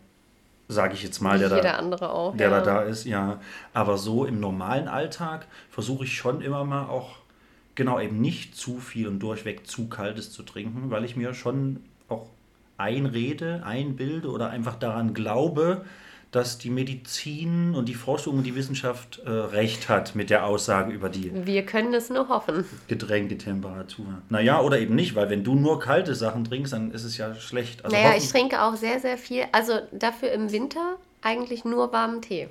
sage 0.69 0.95
ich 0.95 1.03
jetzt 1.03 1.21
mal, 1.21 1.39
der, 1.39 1.51
da, 1.51 1.79
auch, 2.11 2.37
der 2.37 2.51
ja. 2.51 2.61
da, 2.61 2.65
da 2.65 2.83
ist. 2.83 3.05
Ja. 3.05 3.39
Aber 3.75 3.99
so 3.99 4.25
im 4.25 4.41
normalen 4.41 4.89
Alltag 4.89 5.47
versuche 5.71 6.05
ich 6.05 6.17
schon 6.17 6.41
immer 6.41 6.65
mal 6.65 6.87
auch, 6.87 7.17
genau, 7.75 8.01
eben 8.01 8.21
nicht 8.21 8.57
zu 8.57 8.79
viel 8.79 9.07
und 9.07 9.21
durchweg 9.21 9.67
zu 9.67 9.89
kaltes 9.89 10.33
zu 10.33 10.43
trinken, 10.43 10.91
weil 10.91 11.05
ich 11.05 11.17
mir 11.17 11.35
schon 11.35 11.85
auch 12.09 12.27
einrede, 12.79 13.63
einbilde 13.65 14.31
oder 14.31 14.49
einfach 14.51 14.77
daran 14.77 15.13
glaube, 15.13 15.85
dass 16.33 16.57
die 16.57 16.71
Medizin 16.71 17.75
und 17.75 17.89
die 17.91 17.95
Forschung 17.95 18.39
und 18.39 18.45
die 18.45 18.55
Wissenschaft 18.55 19.21
äh, 19.25 19.31
recht 19.31 19.91
hat 19.91 20.15
mit 20.15 20.31
der 20.31 20.47
Aussage 20.47 20.91
über 20.91 21.11
die. 21.11 21.31
Wir 21.47 21.65
können 21.65 21.93
es 21.93 22.09
nur 22.09 22.29
hoffen. 22.29 22.65
Getränketemperatur. 22.89 24.07
Naja, 24.31 24.61
oder 24.63 24.79
eben 24.79 24.95
nicht, 24.95 25.15
weil 25.15 25.29
wenn 25.29 25.45
du 25.45 25.55
nur 25.55 25.79
kalte 25.79 26.15
Sachen 26.15 26.45
trinkst, 26.45 26.73
dann 26.73 26.91
ist 26.91 27.05
es 27.05 27.19
ja 27.19 27.35
schlecht. 27.35 27.85
Also 27.85 27.95
naja, 27.95 28.15
ich 28.17 28.29
trinke 28.31 28.63
auch 28.63 28.77
sehr, 28.77 28.99
sehr 28.99 29.19
viel. 29.19 29.45
Also 29.53 29.75
dafür 29.93 30.33
im 30.33 30.51
Winter 30.51 30.97
eigentlich 31.21 31.67
nur 31.67 31.93
warmen 31.93 32.23
Tee. 32.23 32.49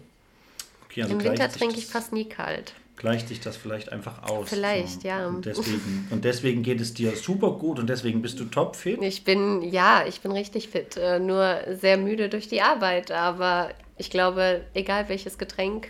Okay, 0.86 1.02
also 1.02 1.16
Im 1.16 1.24
Winter 1.24 1.50
trinke 1.50 1.78
ich 1.78 1.88
fast 1.88 2.14
nie 2.14 2.30
kalt 2.30 2.76
gleicht 3.02 3.30
sich 3.30 3.40
das 3.40 3.58
vielleicht 3.58 3.92
einfach 3.92 4.22
aus. 4.30 4.48
Vielleicht, 4.48 5.02
so. 5.02 5.08
ja. 5.08 5.28
Und 5.28 5.48
deswegen, 5.48 6.08
und 6.12 6.24
deswegen 6.24 6.62
geht 6.62 6.80
es 6.80 6.94
dir 6.94 7.16
super 7.16 7.54
gut 7.54 7.80
und 7.80 7.90
deswegen 7.90 8.22
bist 8.22 8.40
du 8.40 8.46
topfit. 8.46 9.02
Ich 9.02 9.24
bin, 9.24 9.64
ja, 9.64 10.06
ich 10.08 10.22
bin 10.22 10.32
richtig 10.32 10.70
fit, 10.70 10.98
äh, 10.98 11.20
nur 11.20 11.62
sehr 11.72 11.98
müde 11.98 12.30
durch 12.30 12.48
die 12.48 12.62
Arbeit. 12.62 13.12
Aber 13.12 13.72
ich 13.98 14.12
glaube, 14.12 14.62
egal 14.76 15.10
welches 15.10 15.40
Getränk, 15.40 15.90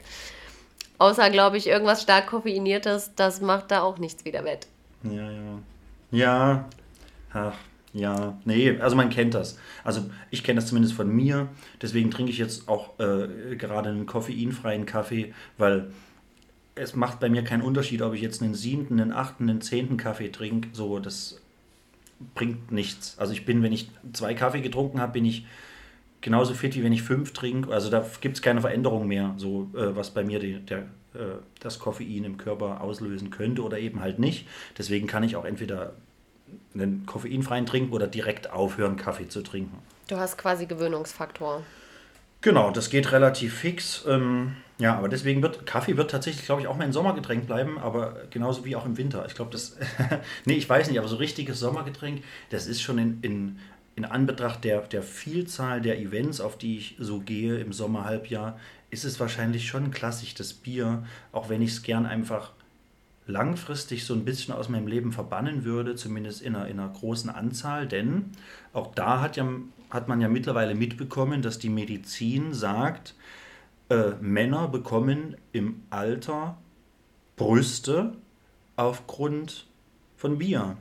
außer, 1.00 1.30
glaube 1.30 1.58
ich, 1.58 1.68
irgendwas 1.68 2.02
stark 2.02 2.28
koffeiniertes, 2.28 3.12
das 3.18 3.42
macht 3.42 3.72
da 3.72 3.82
auch 3.82 3.98
nichts 3.98 4.24
wieder 4.24 4.46
wett. 4.46 4.68
Ja, 5.04 5.32
ja. 5.32 5.60
Ja, 6.12 6.70
ach, 7.34 7.56
ja, 7.94 8.38
nee, 8.46 8.80
also 8.80 8.96
man 8.96 9.10
kennt 9.10 9.34
das. 9.34 9.58
Also 9.84 10.10
ich 10.30 10.46
kenne 10.46 10.62
das 10.62 10.70
zumindest 10.70 10.94
von 10.94 11.14
mir. 11.14 11.50
Deswegen 11.82 12.10
trinke 12.10 12.32
ich 12.32 12.38
jetzt 12.38 12.70
auch 12.70 12.98
äh, 13.00 13.56
gerade 13.58 13.90
einen 13.90 14.06
koffeinfreien 14.06 14.86
Kaffee, 14.86 15.34
weil 15.58 15.92
es 16.76 16.96
macht 16.96 17.20
bei 17.20 17.30
mir 17.30 17.44
keinen 17.44 17.62
Unterschied, 17.62 18.02
ob 18.02 18.14
ich 18.14 18.22
jetzt 18.22 18.42
einen 18.42 18.54
siebten, 18.54 19.00
einen 19.00 19.12
achten, 19.12 19.50
einen 19.50 19.62
zehnten 19.62 19.98
Kaffee 19.98 20.30
trinke. 20.30 20.70
So, 20.74 21.00
das 21.00 21.42
bringt 22.36 22.72
nichts. 22.72 23.18
Also 23.18 23.34
ich 23.34 23.46
bin, 23.46 23.64
wenn 23.64 23.74
ich 23.74 23.90
zwei 24.14 24.34
Kaffee 24.34 24.62
getrunken 24.62 25.02
habe, 25.02 25.14
bin 25.14 25.26
ich 25.26 25.46
genauso 26.22 26.54
fit, 26.54 26.76
wie 26.76 26.84
wenn 26.84 26.94
ich 26.94 27.04
fünf 27.04 27.34
trinke. 27.34 27.72
Also 27.72 27.90
da 27.90 28.06
gibt 28.22 28.38
es 28.38 28.42
keine 28.42 28.62
Veränderung 28.62 29.08
mehr, 29.08 29.34
so 29.38 29.70
äh, 29.74 29.96
was 29.96 30.12
bei 30.12 30.24
mir 30.24 30.40
die, 30.40 30.60
der, 30.60 30.80
äh, 31.14 31.40
das 31.60 31.80
Koffein 31.80 32.24
im 32.24 32.38
Körper 32.38 32.82
auslösen 32.82 33.32
könnte 33.32 33.64
oder 33.64 33.80
eben 33.80 34.00
halt 34.00 34.20
nicht. 34.20 34.48
Deswegen 34.78 35.08
kann 35.08 35.24
ich 35.24 35.36
auch 35.36 35.46
entweder 35.46 35.94
einen 36.74 37.06
koffeinfreien 37.06 37.66
trinken 37.66 37.94
oder 37.94 38.08
direkt 38.08 38.52
aufhören, 38.52 38.98
Kaffee 38.98 39.28
zu 39.28 39.42
trinken. 39.42 39.78
Du 40.08 40.18
hast 40.18 40.38
quasi 40.38 40.66
Gewöhnungsfaktor. 40.66 41.64
Genau, 42.42 42.72
das 42.72 42.90
geht 42.90 43.12
relativ 43.12 43.56
fix. 43.56 44.04
Ähm, 44.08 44.56
ja, 44.80 44.98
aber 44.98 45.10
deswegen 45.10 45.44
wird 45.44 45.68
Kaffee 45.68 45.96
wird 45.96 46.10
tatsächlich, 46.10 46.46
glaube 46.46 46.62
ich, 46.62 46.68
auch 46.68 46.76
mein 46.76 46.92
Sommergetränk 46.92 47.46
bleiben, 47.46 47.78
aber 47.78 48.24
genauso 48.32 48.66
wie 48.66 48.76
auch 48.76 48.86
im 48.86 48.98
Winter. 48.98 49.26
Ich 49.28 49.36
glaube, 49.36 49.52
das. 49.52 49.78
nee, 50.46 50.56
ich 50.56 50.68
weiß 50.68 50.90
nicht, 50.90 50.98
aber 50.98 51.08
so 51.08 51.18
richtiges 51.18 51.60
Sommergetränk, 51.60 52.24
das 52.50 52.66
ist 52.66 52.82
schon 52.82 52.98
in, 52.98 53.20
in, 53.22 53.60
in 53.96 54.06
Anbetracht 54.06 54.64
der, 54.64 54.82
der 54.82 55.04
Vielzahl 55.04 55.82
der 55.82 56.00
Events, 56.00 56.42
auf 56.42 56.58
die 56.58 56.78
ich 56.78 56.96
so 56.98 57.20
gehe 57.20 57.60
im 57.60 57.74
Sommerhalbjahr, 57.74 58.58
ist 58.90 59.04
es 59.04 59.20
wahrscheinlich 59.20 59.68
schon 59.68 59.92
klassisch, 59.92 60.34
das 60.34 60.54
Bier, 60.54 61.04
auch 61.32 61.48
wenn 61.50 61.62
ich 61.62 61.72
es 61.72 61.84
gern 61.84 62.08
einfach 62.08 62.54
langfristig 63.28 64.04
so 64.04 64.16
ein 64.16 64.26
bisschen 64.26 64.54
aus 64.54 64.68
meinem 64.68 64.88
Leben 64.88 65.12
verbannen 65.12 65.64
würde, 65.64 65.96
zumindest 65.96 66.42
in 66.42 66.56
einer, 66.56 66.68
in 66.68 66.80
einer 66.80 66.92
großen 66.92 67.30
Anzahl, 67.30 67.88
denn 67.88 68.32
auch 68.74 68.96
da 68.96 69.22
hat, 69.22 69.38
ja, 69.38 69.48
hat 69.92 70.08
man 70.08 70.22
ja 70.22 70.28
mittlerweile 70.28 70.74
mitbekommen, 70.74 71.42
dass 71.42 71.60
die 71.60 71.70
Medizin 71.70 72.54
sagt, 72.54 73.16
äh, 73.90 74.12
Männer 74.22 74.68
bekommen 74.68 75.36
im 75.52 75.84
Alter 75.90 76.58
Brüste 77.36 78.14
aufgrund 78.78 79.68
von 80.16 80.38
Bier. 80.38 80.78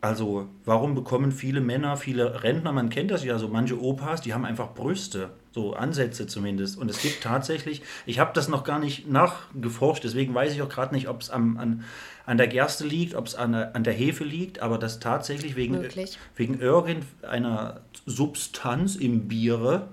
Also 0.00 0.48
warum 0.64 0.94
bekommen 0.94 1.32
viele 1.32 1.60
Männer, 1.60 1.96
viele 1.96 2.42
Rentner, 2.42 2.72
man 2.72 2.90
kennt 2.90 3.10
das 3.10 3.24
ja 3.24 3.38
so, 3.38 3.48
manche 3.48 3.80
Opas, 3.80 4.20
die 4.20 4.34
haben 4.34 4.44
einfach 4.44 4.74
Brüste, 4.74 5.30
so 5.54 5.74
Ansätze 5.74 6.26
zumindest. 6.26 6.76
Und 6.76 6.90
es 6.90 7.00
gibt 7.00 7.22
tatsächlich, 7.22 7.82
ich 8.06 8.18
habe 8.18 8.32
das 8.34 8.48
noch 8.48 8.64
gar 8.64 8.80
nicht 8.80 9.08
nachgeforscht, 9.08 10.02
deswegen 10.02 10.34
weiß 10.34 10.52
ich 10.52 10.62
auch 10.62 10.68
gerade 10.68 10.92
nicht, 10.92 11.08
ob 11.08 11.20
es 11.20 11.30
an, 11.30 11.84
an 12.26 12.36
der 12.36 12.48
Gerste 12.48 12.84
liegt, 12.84 13.14
ob 13.14 13.28
es 13.28 13.36
an, 13.36 13.54
an 13.54 13.84
der 13.84 13.94
Hefe 13.94 14.24
liegt, 14.24 14.60
aber 14.60 14.78
das 14.78 14.98
tatsächlich 14.98 15.54
wegen, 15.54 15.86
wegen 16.34 16.58
irgendeiner 16.58 17.82
Substanz 18.04 18.96
im 18.96 19.28
Biere 19.28 19.88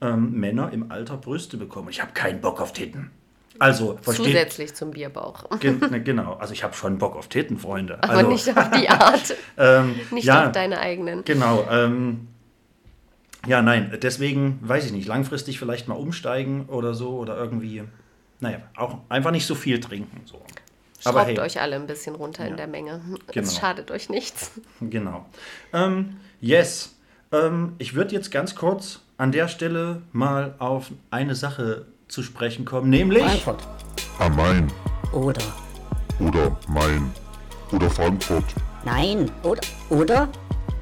ähm, 0.00 0.32
Männer 0.32 0.72
im 0.72 0.90
Alter 0.90 1.16
Brüste 1.16 1.56
bekommen. 1.56 1.88
Ich 1.88 2.02
habe 2.02 2.12
keinen 2.12 2.40
Bock 2.40 2.60
auf 2.60 2.72
Titten. 2.72 3.12
Also, 3.58 3.98
versteht, 4.02 4.26
Zusätzlich 4.26 4.74
zum 4.74 4.90
Bierbauch. 4.90 5.44
Ne, 5.62 6.02
genau, 6.02 6.34
also 6.34 6.52
ich 6.52 6.62
habe 6.62 6.74
schon 6.74 6.98
Bock 6.98 7.16
auf 7.16 7.28
Titten, 7.28 7.58
Freunde. 7.58 8.02
Aber 8.02 8.12
also, 8.12 8.30
nicht 8.30 8.54
auf 8.54 8.70
die 8.70 8.88
Art. 8.90 9.34
ähm, 9.56 9.94
nicht 10.10 10.26
ja, 10.26 10.46
auf 10.46 10.52
deine 10.52 10.78
eigenen. 10.78 11.24
Genau. 11.24 11.66
Ähm, 11.70 12.28
ja, 13.46 13.62
nein, 13.62 13.96
deswegen 14.02 14.58
weiß 14.62 14.86
ich 14.86 14.92
nicht, 14.92 15.06
langfristig 15.06 15.58
vielleicht 15.58 15.88
mal 15.88 15.94
umsteigen 15.94 16.66
oder 16.66 16.94
so 16.94 17.16
oder 17.16 17.36
irgendwie, 17.36 17.84
naja, 18.40 18.58
auch 18.76 18.98
einfach 19.08 19.30
nicht 19.30 19.46
so 19.46 19.54
viel 19.54 19.80
trinken. 19.80 20.22
So. 20.24 20.40
Schraubt 21.00 21.16
Aber 21.16 21.24
hey, 21.24 21.38
euch 21.38 21.60
alle 21.60 21.76
ein 21.76 21.86
bisschen 21.86 22.14
runter 22.14 22.44
ja, 22.44 22.50
in 22.50 22.56
der 22.56 22.66
Menge. 22.66 23.00
Genau. 23.32 23.46
Es 23.46 23.56
schadet 23.56 23.90
euch 23.90 24.08
nichts. 24.08 24.52
Genau. 24.80 25.26
Ähm, 25.72 26.16
yes. 26.40 26.96
Ähm, 27.32 27.74
ich 27.78 27.94
würde 27.94 28.14
jetzt 28.14 28.30
ganz 28.30 28.54
kurz 28.54 29.00
an 29.18 29.32
der 29.32 29.48
Stelle 29.48 30.02
mal 30.12 30.54
auf 30.58 30.90
eine 31.10 31.34
Sache 31.34 31.86
zu 32.08 32.22
sprechen 32.22 32.64
kommen, 32.64 32.90
nämlich 32.90 33.22
Frankfurt. 33.22 33.66
Am 34.18 34.36
Main. 34.36 34.72
Oder. 35.12 35.42
Oder 36.20 36.56
Main. 36.68 37.12
Oder 37.72 37.90
Frankfurt. 37.90 38.44
Nein. 38.84 39.30
Oder. 39.42 39.60
Oder? 39.90 40.28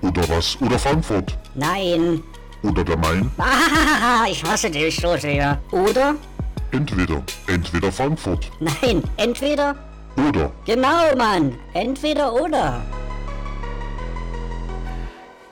Oder 0.02 0.28
was? 0.28 0.60
Oder 0.60 0.78
Frankfurt. 0.78 1.36
Nein. 1.54 2.22
Oder 2.64 2.82
der 2.82 2.96
Main. 2.96 3.30
Ah, 3.36 4.24
ich 4.28 4.42
hasse 4.42 4.70
dich 4.70 4.96
so 4.96 5.16
sehr. 5.18 5.60
Oder? 5.70 6.14
Entweder. 6.70 7.22
Entweder 7.46 7.92
Frankfurt. 7.92 8.50
Nein. 8.58 9.02
Entweder. 9.18 9.76
Oder. 10.16 10.50
Genau, 10.64 11.14
Mann. 11.14 11.58
Entweder 11.74 12.32
oder. 12.32 12.82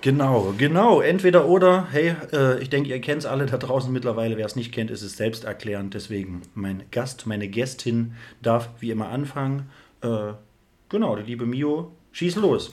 Genau, 0.01 0.55
genau. 0.57 1.03
Entweder 1.03 1.47
oder. 1.47 1.87
Hey, 1.93 2.17
äh, 2.33 2.63
ich 2.63 2.71
denke, 2.71 2.89
ihr 2.89 3.01
kennt 3.03 3.19
es 3.19 3.27
alle 3.27 3.45
da 3.45 3.59
draußen 3.59 3.93
mittlerweile. 3.93 4.39
Wer 4.39 4.47
es 4.47 4.57
nicht 4.57 4.73
kennt, 4.73 4.91
ist 4.91 5.03
es 5.03 5.19
selbsterklärend. 5.19 5.93
Deswegen, 5.93 6.41
mein 6.55 6.85
Gast, 6.91 7.27
meine 7.27 7.47
Gästin 7.47 8.15
darf 8.41 8.71
wie 8.81 8.91
immer 8.91 9.11
anfangen. 9.11 9.71
Äh, 10.01 10.33
genau, 10.89 11.15
die 11.17 11.25
liebe 11.25 11.45
Mio, 11.45 11.93
schieß 12.13 12.37
los. 12.37 12.71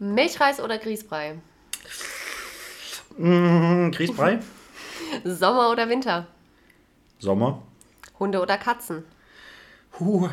Milchreis 0.00 0.60
oder 0.60 0.76
Grießbrei? 0.78 1.36
Mmh, 3.16 3.90
Grießbrei. 3.92 4.40
Sommer 5.24 5.70
oder 5.70 5.88
Winter? 5.88 6.26
Sommer. 7.18 7.62
Hunde 8.18 8.40
oder 8.40 8.58
Katzen? 8.58 9.04
Huh. 9.98 10.28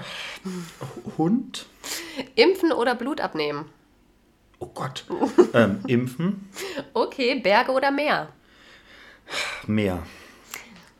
Hund. 1.18 1.68
Impfen 2.36 2.72
oder 2.72 2.96
Blut 2.96 3.22
abnehmen? 3.22 3.66
Oh 4.60 4.68
Gott. 4.74 5.06
ähm, 5.54 5.80
impfen. 5.88 6.50
Okay, 6.94 7.40
Berge 7.40 7.72
oder 7.72 7.92
Meer? 7.92 8.30
Meer. 9.68 10.00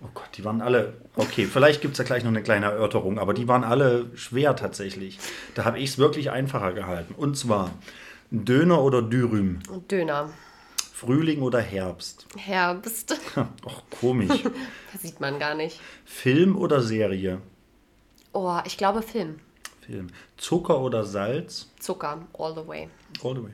Oh 0.04 0.10
Gott, 0.14 0.30
die 0.36 0.44
waren 0.46 0.62
alle. 0.62 0.94
Okay, 1.16 1.46
vielleicht 1.46 1.82
gibt 1.82 1.94
es 1.94 1.98
da 2.00 2.04
gleich 2.04 2.24
noch 2.24 2.32
eine 2.32 2.42
kleine 2.42 2.68
Erörterung, 2.68 3.20
aber 3.20 3.34
die 3.34 3.48
waren 3.48 3.64
alle 3.64 4.10
schwer 4.16 4.56
tatsächlich. 4.56 5.20
Da 5.54 5.64
habe 5.66 5.78
ich 5.80 5.92
es 5.92 5.98
wirklich 6.00 6.32
einfacher 6.32 6.74
gehalten. 6.74 7.14
Und 7.16 7.38
zwar 7.38 7.72
Döner 8.32 8.82
oder 8.82 9.02
Dürüm? 9.02 9.60
Döner. 9.90 10.30
Frühling 11.02 11.42
oder 11.42 11.60
Herbst? 11.60 12.28
Herbst. 12.38 13.20
Ach, 13.36 13.82
komisch. 14.00 14.44
das 14.94 15.02
sieht 15.02 15.20
man 15.20 15.40
gar 15.40 15.56
nicht. 15.56 15.80
Film 16.06 16.56
oder 16.56 16.84
Serie? 16.84 17.42
Oh, 18.34 18.60
ich 18.66 18.78
glaube 18.78 19.02
Film. 19.02 19.40
Film. 19.84 20.12
Zucker 20.38 20.80
oder 20.80 21.04
Salz? 21.04 21.72
Zucker, 21.80 22.28
all 22.38 22.54
the 22.54 22.68
way. 22.68 22.88
All 23.24 23.36
the 23.36 23.42
way. 23.42 23.50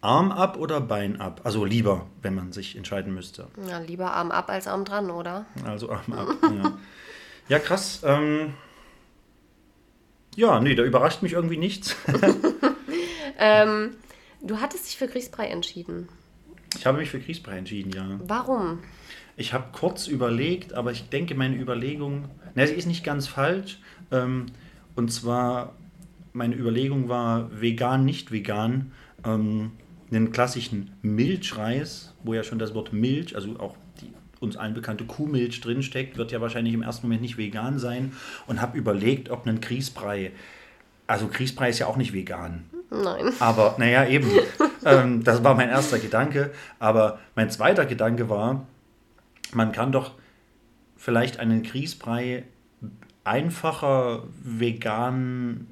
Arm 0.00 0.30
ab 0.30 0.56
oder 0.56 0.80
Bein 0.80 1.20
ab? 1.20 1.40
Also 1.42 1.64
lieber, 1.64 2.06
wenn 2.22 2.36
man 2.36 2.52
sich 2.52 2.76
entscheiden 2.76 3.12
müsste. 3.12 3.48
Ja, 3.68 3.80
lieber 3.80 4.12
Arm 4.12 4.30
ab 4.30 4.48
als 4.48 4.68
Arm 4.68 4.84
dran, 4.84 5.10
oder? 5.10 5.46
Also 5.66 5.90
Arm 5.90 6.12
ab, 6.12 6.28
ja. 6.42 6.78
Ja, 7.48 7.58
krass. 7.58 8.02
Ähm, 8.04 8.54
ja, 10.36 10.60
nee, 10.60 10.76
da 10.76 10.84
überrascht 10.84 11.22
mich 11.22 11.32
irgendwie 11.32 11.56
nichts. 11.56 11.96
ähm, 13.38 13.96
du 14.40 14.60
hattest 14.60 14.86
dich 14.86 14.96
für 14.96 15.08
Grießbrei 15.08 15.48
entschieden. 15.48 16.08
Ich 16.82 16.86
habe 16.88 16.98
mich 16.98 17.10
für 17.10 17.20
Grießbrei 17.20 17.58
entschieden, 17.58 17.92
ja. 17.92 18.18
Warum? 18.26 18.80
Ich 19.36 19.52
habe 19.52 19.66
kurz 19.70 20.08
überlegt, 20.08 20.74
aber 20.74 20.90
ich 20.90 21.08
denke, 21.10 21.36
meine 21.36 21.54
Überlegung, 21.54 22.24
ne, 22.56 22.66
sie 22.66 22.74
ist 22.74 22.86
nicht 22.86 23.04
ganz 23.04 23.28
falsch. 23.28 23.78
Ähm, 24.10 24.46
und 24.96 25.12
zwar 25.12 25.76
meine 26.32 26.56
Überlegung 26.56 27.08
war 27.08 27.48
vegan, 27.52 28.04
nicht 28.04 28.32
vegan, 28.32 28.90
ähm, 29.24 29.70
einen 30.10 30.32
klassischen 30.32 30.90
Milchreis, 31.02 32.16
wo 32.24 32.34
ja 32.34 32.42
schon 32.42 32.58
das 32.58 32.74
Wort 32.74 32.92
Milch, 32.92 33.36
also 33.36 33.60
auch 33.60 33.76
die 34.00 34.10
uns 34.40 34.56
allen 34.56 34.74
bekannte 34.74 35.04
Kuhmilch 35.04 35.60
drinsteckt, 35.60 36.16
wird 36.16 36.32
ja 36.32 36.40
wahrscheinlich 36.40 36.74
im 36.74 36.82
ersten 36.82 37.06
Moment 37.06 37.22
nicht 37.22 37.36
vegan 37.36 37.78
sein 37.78 38.10
und 38.48 38.60
habe 38.60 38.76
überlegt, 38.76 39.30
ob 39.30 39.46
ein 39.46 39.60
Grießbrei, 39.60 40.32
also 41.06 41.28
Grießbrei 41.28 41.68
ist 41.68 41.78
ja 41.78 41.86
auch 41.86 41.96
nicht 41.96 42.12
vegan. 42.12 42.64
Nein. 42.92 43.32
Aber 43.38 43.74
naja, 43.78 44.06
eben, 44.06 44.30
ähm, 44.84 45.24
das 45.24 45.42
war 45.42 45.54
mein 45.54 45.68
erster 45.68 45.98
Gedanke. 45.98 46.50
Aber 46.78 47.18
mein 47.34 47.50
zweiter 47.50 47.86
Gedanke 47.86 48.28
war, 48.28 48.66
man 49.52 49.72
kann 49.72 49.92
doch 49.92 50.12
vielleicht 50.96 51.40
einen 51.40 51.62
Grießbrei 51.62 52.44
einfacher 53.24 54.24
vegan 54.42 55.68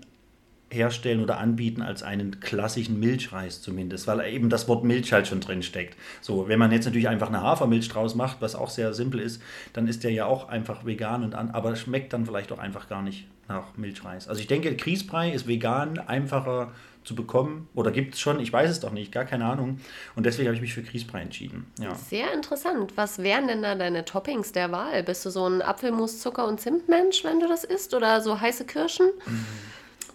herstellen 0.73 1.21
oder 1.21 1.39
anbieten 1.39 1.83
als 1.83 2.03
einen 2.03 2.39
klassischen 2.41 3.01
Milchreis 3.01 3.61
zumindest, 3.61 4.07
weil 4.07 4.21
eben 4.33 4.49
das 4.49 4.69
Wort 4.69 4.85
Milch 4.85 5.13
halt 5.13 5.27
schon 5.27 5.41
drin 5.41 5.63
steckt. 5.63 5.97
So, 6.21 6.49
wenn 6.49 6.61
man 6.61 6.71
jetzt 6.71 6.85
natürlich 6.85 7.09
einfach 7.09 7.29
eine 7.29 7.43
Hafermilch 7.43 7.89
draus 7.89 8.15
macht, 8.15 8.41
was 8.41 8.55
auch 8.55 8.71
sehr 8.71 8.95
simpel 8.95 9.21
ist, 9.21 9.43
dann 9.73 9.89
ist 9.89 10.05
der 10.05 10.13
ja 10.13 10.27
auch 10.27 10.49
einfach 10.49 10.87
vegan 10.87 11.25
und 11.25 11.35
an, 11.35 11.51
aber 11.51 11.75
schmeckt 11.75 12.13
dann 12.13 12.25
vielleicht 12.25 12.53
auch 12.53 12.59
einfach 12.59 12.89
gar 12.89 13.03
nicht 13.03 13.27
nach 13.49 13.77
Milchreis. 13.77 14.29
Also 14.29 14.41
ich 14.41 14.47
denke, 14.47 14.75
Grießbrei 14.75 15.33
ist 15.33 15.49
vegan 15.49 15.99
einfacher 15.99 16.73
zu 17.05 17.15
bekommen 17.15 17.69
oder 17.75 17.91
gibt 17.91 18.15
es 18.15 18.21
schon, 18.21 18.41
ich 18.41 18.53
weiß 18.53 18.71
es 18.71 18.81
doch 18.81 18.93
nicht, 18.93 19.11
gar 19.13 19.25
keine 19.25 19.47
Ahnung 19.47 19.81
und 20.17 20.27
deswegen 20.27 20.49
habe 20.49 20.57
ich 20.57 20.61
mich 20.61 20.75
für 20.75 20.83
Grießbrei 20.83 21.23
entschieden. 21.23 21.71
Ja. 21.79 21.95
Sehr 21.95 22.33
interessant. 22.33 22.93
Was 22.97 23.19
wären 23.19 23.49
denn 23.49 23.63
da 23.63 23.75
deine 23.75 24.05
Toppings 24.05 24.53
der 24.53 24.71
Wahl? 24.71 25.03
Bist 25.03 25.25
du 25.25 25.31
so 25.31 25.47
ein 25.47 25.63
Apfelmus, 25.63 26.21
Zucker 26.21 26.47
und 26.47 26.61
Zimtmensch, 26.61 27.25
wenn 27.25 27.41
du 27.41 27.49
das 27.49 27.65
isst 27.65 27.95
oder 27.95 28.21
so 28.21 28.41
heiße 28.41 28.67
Kirschen? 28.67 29.09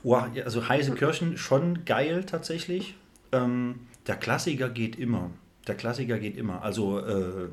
Oh, 0.04 0.14
also 0.14 0.70
heiße 0.70 0.94
Kirschen 0.94 1.38
schon 1.38 1.84
geil 1.86 2.26
tatsächlich. 2.26 2.96
Ähm, 3.32 3.88
der 4.06 4.18
Klassiker 4.18 4.70
geht 4.70 4.98
immer. 4.98 5.32
Der 5.68 5.76
Klassiker 5.76 6.20
geht 6.20 6.38
immer. 6.38 6.62
Also, 6.62 7.00
äh, 7.00 7.50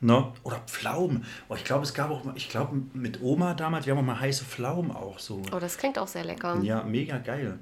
ne? 0.00 0.32
Oder 0.44 0.58
Pflaumen. 0.66 1.24
Oh, 1.48 1.54
ich 1.56 1.64
glaube, 1.64 1.82
es 1.82 1.92
gab 1.92 2.10
auch, 2.10 2.22
ich 2.36 2.48
glaube, 2.48 2.80
mit 2.94 3.20
Oma 3.20 3.54
damals, 3.54 3.86
wir 3.86 3.92
haben 3.94 4.00
auch 4.00 4.06
mal 4.06 4.20
heiße 4.20 4.44
Pflaumen 4.44 4.92
auch 4.92 5.18
so. 5.18 5.42
Oh, 5.52 5.58
das 5.58 5.76
klingt 5.76 5.98
auch 5.98 6.06
sehr 6.06 6.24
lecker. 6.24 6.60
Ja, 6.62 6.84
mega 6.84 7.18
geil. 7.18 7.58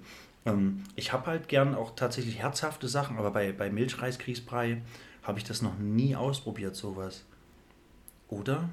Ähm, 0.47 0.85
ich 0.95 1.13
habe 1.13 1.27
halt 1.27 1.49
gern 1.49 1.75
auch 1.75 1.95
tatsächlich 1.95 2.39
herzhafte 2.39 2.89
Sachen, 2.89 3.19
aber 3.19 3.33
bei, 3.33 3.53
bei 3.53 3.69
Milchreis-Grießbrei 3.71 4.83
habe 5.23 5.39
ich 5.39 5.45
das 5.45 5.61
noch 5.61 5.77
nie 5.77 6.17
ausprobiert, 6.17 6.77
sowas. 6.77 7.25
Oder? 8.29 8.69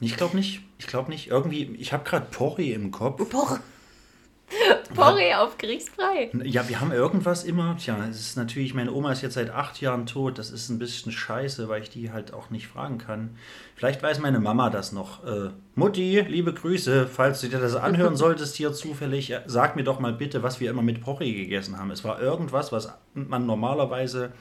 Ich 0.00 0.16
glaube 0.16 0.36
nicht. 0.36 0.60
Ich 0.78 0.86
glaube 0.86 1.10
nicht. 1.10 1.28
Irgendwie, 1.28 1.74
ich 1.76 1.92
habe 1.92 2.04
gerade 2.04 2.26
Porree 2.30 2.72
im 2.72 2.90
Kopf. 2.90 3.28
Por 3.30 3.60
Porree 4.94 5.34
auf 5.34 5.58
Kriegsfrei. 5.58 6.30
Ja, 6.44 6.68
wir 6.68 6.80
haben 6.80 6.92
irgendwas 6.92 7.44
immer. 7.44 7.76
Tja, 7.76 7.96
es 8.08 8.20
ist 8.20 8.36
natürlich, 8.36 8.74
meine 8.74 8.92
Oma 8.92 9.12
ist 9.12 9.22
jetzt 9.22 9.34
seit 9.34 9.50
acht 9.50 9.80
Jahren 9.80 10.06
tot. 10.06 10.38
Das 10.38 10.50
ist 10.50 10.68
ein 10.68 10.78
bisschen 10.78 11.12
scheiße, 11.12 11.68
weil 11.68 11.82
ich 11.82 11.90
die 11.90 12.10
halt 12.12 12.32
auch 12.32 12.50
nicht 12.50 12.66
fragen 12.66 12.98
kann. 12.98 13.36
Vielleicht 13.76 14.02
weiß 14.02 14.20
meine 14.20 14.40
Mama 14.40 14.70
das 14.70 14.92
noch. 14.92 15.24
Äh, 15.24 15.50
Mutti, 15.74 16.20
liebe 16.20 16.52
Grüße, 16.52 17.06
falls 17.06 17.40
du 17.40 17.48
dir 17.48 17.58
das 17.58 17.74
anhören 17.74 18.16
solltest 18.16 18.56
hier 18.56 18.72
zufällig, 18.72 19.30
äh, 19.30 19.42
sag 19.46 19.76
mir 19.76 19.84
doch 19.84 20.00
mal 20.00 20.12
bitte, 20.12 20.42
was 20.42 20.60
wir 20.60 20.70
immer 20.70 20.82
mit 20.82 21.00
Porree 21.00 21.34
gegessen 21.34 21.78
haben. 21.78 21.90
Es 21.90 22.04
war 22.04 22.20
irgendwas, 22.20 22.72
was 22.72 22.92
man 23.14 23.46
normalerweise 23.46 24.32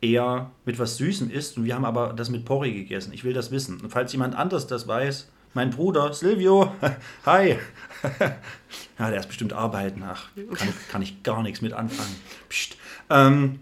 eher 0.00 0.50
mit 0.64 0.78
was 0.78 0.96
Süßem 0.96 1.30
isst 1.30 1.56
und 1.56 1.64
wir 1.64 1.74
haben 1.74 1.84
aber 1.84 2.12
das 2.12 2.30
mit 2.30 2.44
Porree 2.44 2.72
gegessen. 2.72 3.12
Ich 3.12 3.24
will 3.24 3.32
das 3.32 3.50
wissen. 3.50 3.80
Und 3.80 3.90
falls 3.90 4.12
jemand 4.12 4.34
anders 4.34 4.66
das 4.66 4.86
weiß, 4.86 5.30
mein 5.56 5.70
Bruder 5.70 6.12
Silvio, 6.12 6.70
hi. 7.26 7.56
ja, 8.98 9.10
der 9.10 9.20
ist 9.20 9.26
bestimmt 9.26 9.54
arbeiten. 9.54 10.04
Ach, 10.06 10.28
kann, 10.54 10.68
kann 10.90 11.02
ich 11.02 11.22
gar 11.22 11.42
nichts 11.42 11.62
mit 11.62 11.72
anfangen. 11.72 12.14
Psst. 12.50 12.76
Ähm, 13.08 13.60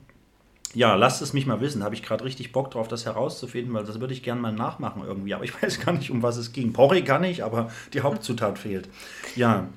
ja, 0.74 0.96
lasst 0.96 1.22
es 1.22 1.33
mich 1.33 1.46
mal 1.46 1.61
wissen. 1.61 1.85
Habe 1.85 1.94
ich 1.94 2.02
gerade 2.02 2.24
richtig 2.24 2.50
Bock 2.50 2.72
drauf, 2.72 2.88
das 2.88 3.07
herauszufinden, 3.07 3.72
weil 3.74 3.85
das 3.85 4.00
würde 4.00 4.12
ich 4.12 4.24
gerne 4.24 4.40
mal 4.40 4.52
nachmachen 4.52 5.04
irgendwie. 5.07 5.35
Aber 5.35 5.44
ich 5.44 5.62
weiß 5.62 5.80
gar 5.80 5.92
nicht, 5.92 6.11
um 6.11 6.20
was 6.24 6.37
es 6.37 6.52
ging. 6.52 6.72
Porree 6.72 7.02
kann 7.02 7.22
ich, 7.22 7.44
aber 7.44 7.70
die 7.92 8.00
Hauptzutat 8.00 8.59
fehlt. 8.59 8.88
Ja. 9.37 9.68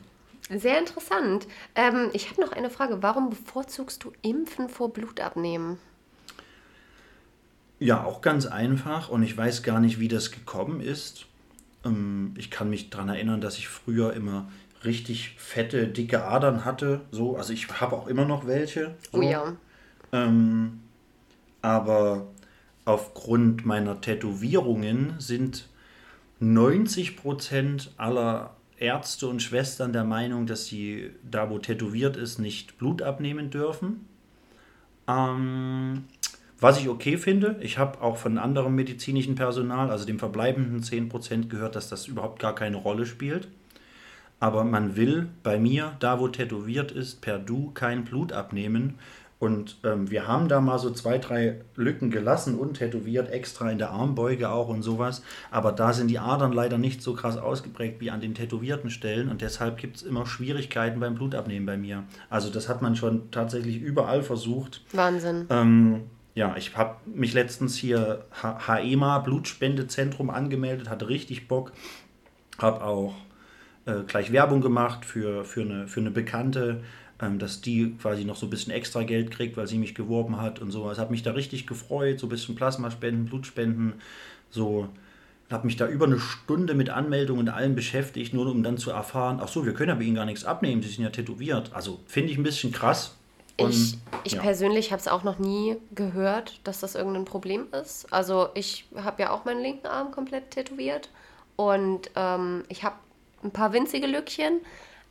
Sehr 0.50 0.80
interessant. 0.80 1.46
Ähm, 1.76 2.10
ich 2.14 2.32
habe 2.32 2.42
noch 2.42 2.52
eine 2.52 2.72
Frage. 2.72 3.04
Warum 3.04 3.30
bevorzugst 3.30 4.04
du 4.04 4.12
Impfen 4.24 4.70
vor 4.70 4.92
Blutabnehmen? 4.92 5.78
Ja, 7.78 8.04
auch 8.04 8.22
ganz 8.22 8.48
einfach. 8.48 9.10
Und 9.10 9.22
ich 9.22 9.38
weiß 9.38 9.62
gar 9.62 9.80
nicht, 9.80 10.00
wie 10.00 10.08
das 10.08 10.32
gekommen 10.32 10.82
ist. 10.82 11.27
Ähm, 11.88 12.34
ich 12.38 12.52
kann 12.52 12.70
mich 12.70 12.90
daran 12.90 13.10
erinnern, 13.10 13.42
dass 13.42 13.58
ich 13.58 13.68
früher 13.68 14.14
immer 14.14 14.50
richtig 14.84 15.36
fette, 15.38 15.88
dicke 15.88 16.24
Adern 16.24 16.66
hatte. 16.66 17.02
So, 17.12 17.38
also 17.38 17.54
ich 17.54 17.68
habe 17.82 17.96
auch 17.96 18.08
immer 18.08 18.26
noch 18.26 18.46
welche. 18.46 18.96
So. 19.12 19.20
Oh 19.20 19.22
ja. 19.22 19.56
Ähm, 20.12 20.82
aber 21.62 22.28
aufgrund 22.86 23.66
meiner 23.66 24.00
Tätowierungen 24.00 25.16
sind 25.20 25.68
90% 26.42 27.90
aller 27.98 28.56
Ärzte 28.78 29.28
und 29.28 29.42
Schwestern 29.42 29.92
der 29.92 30.04
Meinung, 30.04 30.46
dass 30.46 30.68
sie 30.68 31.12
da, 31.30 31.50
wo 31.50 31.58
tätowiert 31.58 32.16
ist, 32.16 32.38
nicht 32.38 32.78
Blut 32.78 33.02
abnehmen 33.02 33.50
dürfen. 33.50 34.08
Ähm, 35.08 36.06
was 36.60 36.80
ich 36.80 36.90
okay 36.90 37.18
finde, 37.18 37.58
ich 37.62 37.78
habe 37.78 38.02
auch 38.02 38.18
von 38.18 38.38
anderem 38.38 38.76
medizinischen 38.76 39.36
Personal, 39.36 39.92
also 39.92 40.06
dem 40.06 40.20
verbleibenden 40.20 40.82
10% 40.82 41.50
gehört, 41.50 41.76
dass 41.76 41.90
das 41.90 42.08
überhaupt 42.08 42.40
gar 42.40 42.56
keine 42.56 42.78
Rolle 42.78 43.06
spielt. 43.06 43.48
Aber 44.40 44.64
man 44.64 44.96
will 44.96 45.30
bei 45.44 45.60
mir, 45.60 45.94
da 46.00 46.20
wo 46.20 46.28
tätowiert 46.28 46.92
ist, 46.92 47.22
per 47.22 47.40
Du 47.40 47.72
kein 47.72 48.04
Blut 48.04 48.32
abnehmen. 48.32 49.00
Und 49.40 49.78
ähm, 49.84 50.10
wir 50.10 50.28
haben 50.28 50.48
da 50.48 50.62
mal 50.62 50.80
so 50.80 50.90
zwei, 50.90 51.20
drei 51.20 51.62
Lücken 51.76 52.10
gelassen 52.10 52.56
und 52.56 52.76
tätowiert, 52.76 53.30
extra 53.30 53.70
in 53.70 53.78
der 53.78 53.92
Armbeuge 53.92 54.50
auch 54.50 54.68
und 54.68 54.82
sowas. 54.82 55.22
Aber 55.52 55.72
da 55.72 55.94
sind 55.94 56.08
die 56.08 56.18
Adern 56.18 56.54
leider 56.54 56.80
nicht 56.80 57.04
so 57.04 57.14
krass 57.14 57.38
ausgeprägt 57.38 58.02
wie 58.02 58.10
an 58.10 58.20
den 58.20 58.34
tätowierten 58.34 58.90
Stellen. 58.90 59.30
Und 59.30 59.42
deshalb 59.42 59.78
gibt 59.78 59.98
es 59.98 60.04
immer 60.04 60.26
Schwierigkeiten 60.26 61.00
beim 61.00 61.14
Blutabnehmen 61.14 61.68
bei 61.68 61.78
mir. 61.78 62.04
Also 62.32 62.50
das 62.50 62.68
hat 62.68 62.82
man 62.82 62.96
schon 62.96 63.30
tatsächlich 63.30 63.80
überall 63.80 64.24
versucht. 64.24 64.84
Wahnsinn. 64.92 65.46
Ähm, 65.52 66.02
ja, 66.38 66.56
ich 66.56 66.78
habe 66.78 66.98
mich 67.08 67.34
letztens 67.34 67.76
hier 67.76 68.24
HEMA 68.68 69.18
Blutspendezentrum 69.20 70.30
angemeldet, 70.30 70.88
hatte 70.88 71.10
richtig 71.10 71.48
Bock. 71.48 71.72
Habe 72.60 72.84
auch 72.84 73.16
äh, 73.88 74.04
gleich 74.06 74.32
Werbung 74.32 74.62
gemacht 74.62 75.04
für, 75.04 75.44
für, 75.46 75.62
eine, 75.62 75.88
für 75.88 76.00
eine 76.00 76.12
Bekannte, 76.12 76.84
ähm, 77.20 77.40
dass 77.40 77.62
die 77.62 77.96
quasi 78.00 78.24
noch 78.24 78.36
so 78.36 78.46
ein 78.46 78.52
bisschen 78.52 78.72
extra 78.72 79.02
Geld 79.02 79.32
kriegt, 79.32 79.58
weil 79.58 79.66
sie 79.66 79.80
mich 79.80 79.96
geworben 79.96 80.40
hat 80.40 80.62
und 80.62 80.70
so. 80.70 80.88
Es 80.92 81.00
hat 81.00 81.10
mich 81.10 81.24
da 81.24 81.32
richtig 81.32 81.66
gefreut, 81.66 82.20
so 82.20 82.28
ein 82.28 82.30
bisschen 82.30 82.54
Plasmaspenden, 82.54 83.26
Blutspenden, 83.26 83.94
so 84.52 84.90
habe 85.50 85.66
mich 85.66 85.78
da 85.78 85.88
über 85.88 86.06
eine 86.06 86.20
Stunde 86.20 86.76
mit 86.76 86.92
Anmeldungen 86.92 87.48
und 87.48 87.50
allem 87.50 87.74
beschäftigt, 87.74 88.36
nur 88.36 88.46
um 88.46 88.62
dann 88.62 88.78
zu 88.78 88.92
erfahren, 88.92 89.40
ach 89.42 89.48
so, 89.48 89.66
wir 89.66 89.74
können 89.74 89.90
ja 89.90 89.96
bei 89.96 90.04
Ihnen 90.04 90.18
gar 90.18 90.26
nichts 90.26 90.46
abnehmen, 90.46 90.84
Sie 90.84 90.90
sind 90.90 91.04
ja 91.04 91.10
tätowiert. 91.10 91.72
Also 91.74 92.00
finde 92.06 92.32
ich 92.32 92.38
ein 92.38 92.44
bisschen 92.44 92.72
krass. 92.72 93.17
Und, 93.60 93.72
ich 93.72 93.98
ich 94.24 94.34
ja. 94.34 94.42
persönlich 94.42 94.92
habe 94.92 95.00
es 95.00 95.08
auch 95.08 95.24
noch 95.24 95.40
nie 95.40 95.78
gehört, 95.96 96.60
dass 96.66 96.80
das 96.80 96.96
irgendein 96.96 97.26
Problem 97.26 97.68
ist. 97.72 98.12
Also 98.12 98.50
ich 98.56 98.86
habe 98.96 99.24
ja 99.24 99.32
auch 99.32 99.46
meinen 99.46 99.62
linken 99.62 99.88
Arm 99.88 100.12
komplett 100.12 100.52
tätowiert 100.52 101.10
und 101.56 102.12
ähm, 102.16 102.66
ich 102.68 102.84
habe 102.84 102.96
ein 103.44 103.52
paar 103.52 103.74
winzige 103.74 104.08
Lückchen, 104.08 104.60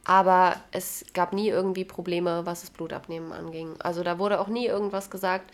aber 0.04 0.56
es 0.70 1.04
gab 1.14 1.32
nie 1.32 1.48
irgendwie 1.48 1.84
Probleme, 1.84 2.44
was 2.44 2.60
das 2.60 2.70
Blutabnehmen 2.70 3.32
anging. 3.32 3.74
Also 3.78 4.02
da 4.02 4.18
wurde 4.18 4.40
auch 4.40 4.48
nie 4.48 4.66
irgendwas 4.66 5.10
gesagt. 5.10 5.50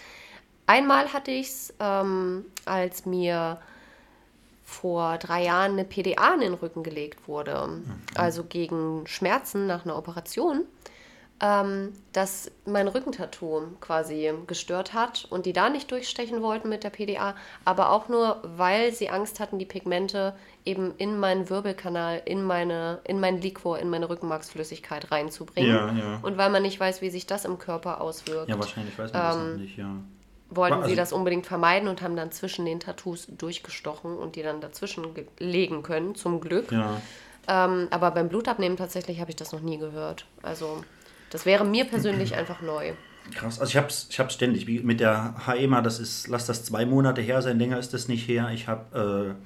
Einmal 0.66 1.12
hatte 1.12 1.30
ich 1.30 1.48
es, 1.48 1.74
ähm, 1.80 2.46
als 2.64 3.06
mir 3.06 3.58
vor 4.64 5.18
drei 5.18 5.44
Jahren 5.44 5.72
eine 5.72 5.84
PDA 5.84 6.34
in 6.34 6.40
den 6.40 6.54
Rücken 6.54 6.82
gelegt 6.82 7.28
wurde, 7.28 7.82
also 8.14 8.42
gegen 8.44 9.06
Schmerzen 9.06 9.66
nach 9.66 9.84
einer 9.84 9.96
Operation 9.96 10.64
ähm, 11.44 11.92
dass 12.12 12.50
mein 12.66 12.86
Rückentattoo 12.86 13.62
quasi 13.80 14.32
gestört 14.46 14.94
hat 14.94 15.26
und 15.28 15.44
die 15.44 15.52
da 15.52 15.68
nicht 15.70 15.90
durchstechen 15.90 16.40
wollten 16.40 16.68
mit 16.68 16.84
der 16.84 16.90
PDA, 16.90 17.34
aber 17.64 17.90
auch 17.90 18.08
nur, 18.08 18.40
weil 18.56 18.92
sie 18.92 19.10
Angst 19.10 19.40
hatten, 19.40 19.58
die 19.58 19.66
Pigmente 19.66 20.34
eben 20.64 20.94
in 20.98 21.18
meinen 21.18 21.50
Wirbelkanal, 21.50 22.22
in 22.24 22.44
meine, 22.44 23.00
in 23.04 23.18
mein 23.18 23.40
Liquor, 23.40 23.78
in 23.80 23.90
meine 23.90 24.08
Rückenmarksflüssigkeit 24.08 25.10
reinzubringen. 25.10 25.70
Ja, 25.74 25.92
ja. 25.92 26.18
Und 26.22 26.38
weil 26.38 26.48
man 26.50 26.62
nicht 26.62 26.78
weiß, 26.78 27.02
wie 27.02 27.10
sich 27.10 27.26
das 27.26 27.44
im 27.44 27.58
Körper 27.58 28.00
auswirkt. 28.00 28.48
Ja, 28.48 28.56
wahrscheinlich 28.58 28.96
weiß 28.96 29.12
man 29.12 29.22
das 29.22 29.36
Ähm, 29.36 29.52
noch 29.54 29.58
nicht, 29.58 29.76
ja. 29.76 29.90
wollten 30.50 30.74
Also- 30.76 30.88
sie 30.90 30.94
das 30.96 31.12
unbedingt 31.12 31.46
vermeiden 31.46 31.88
und 31.88 32.02
haben 32.02 32.14
dann 32.14 32.30
zwischen 32.30 32.64
den 32.66 32.78
Tattoos 32.78 33.26
durchgestochen 33.26 34.16
und 34.16 34.36
die 34.36 34.44
dann 34.44 34.60
dazwischen 34.60 35.12
ge- 35.14 35.26
legen 35.40 35.82
können, 35.82 36.14
zum 36.14 36.40
Glück. 36.40 36.70
Ja. 36.70 37.00
Ähm, 37.48 37.88
aber 37.90 38.12
beim 38.12 38.28
Blutabnehmen 38.28 38.76
tatsächlich 38.78 39.18
habe 39.20 39.30
ich 39.30 39.36
das 39.36 39.50
noch 39.50 39.62
nie 39.62 39.78
gehört. 39.78 40.26
Also 40.42 40.84
das 41.32 41.46
wäre 41.46 41.64
mir 41.64 41.86
persönlich 41.86 42.34
einfach 42.34 42.60
neu. 42.60 42.92
Krass, 43.34 43.58
also 43.58 43.70
ich 43.70 43.76
hab's, 43.76 44.08
ich 44.10 44.18
hab's 44.18 44.34
ständig, 44.34 44.66
wie 44.66 44.80
mit 44.80 45.00
der 45.00 45.34
HEMA, 45.46 45.80
das 45.80 45.98
ist, 45.98 46.28
lass 46.28 46.46
das 46.46 46.64
zwei 46.64 46.84
Monate 46.84 47.22
her 47.22 47.40
sein, 47.40 47.58
länger 47.58 47.78
ist 47.78 47.94
das 47.94 48.08
nicht 48.08 48.28
her. 48.28 48.50
Ich 48.52 48.68
habe 48.68 49.36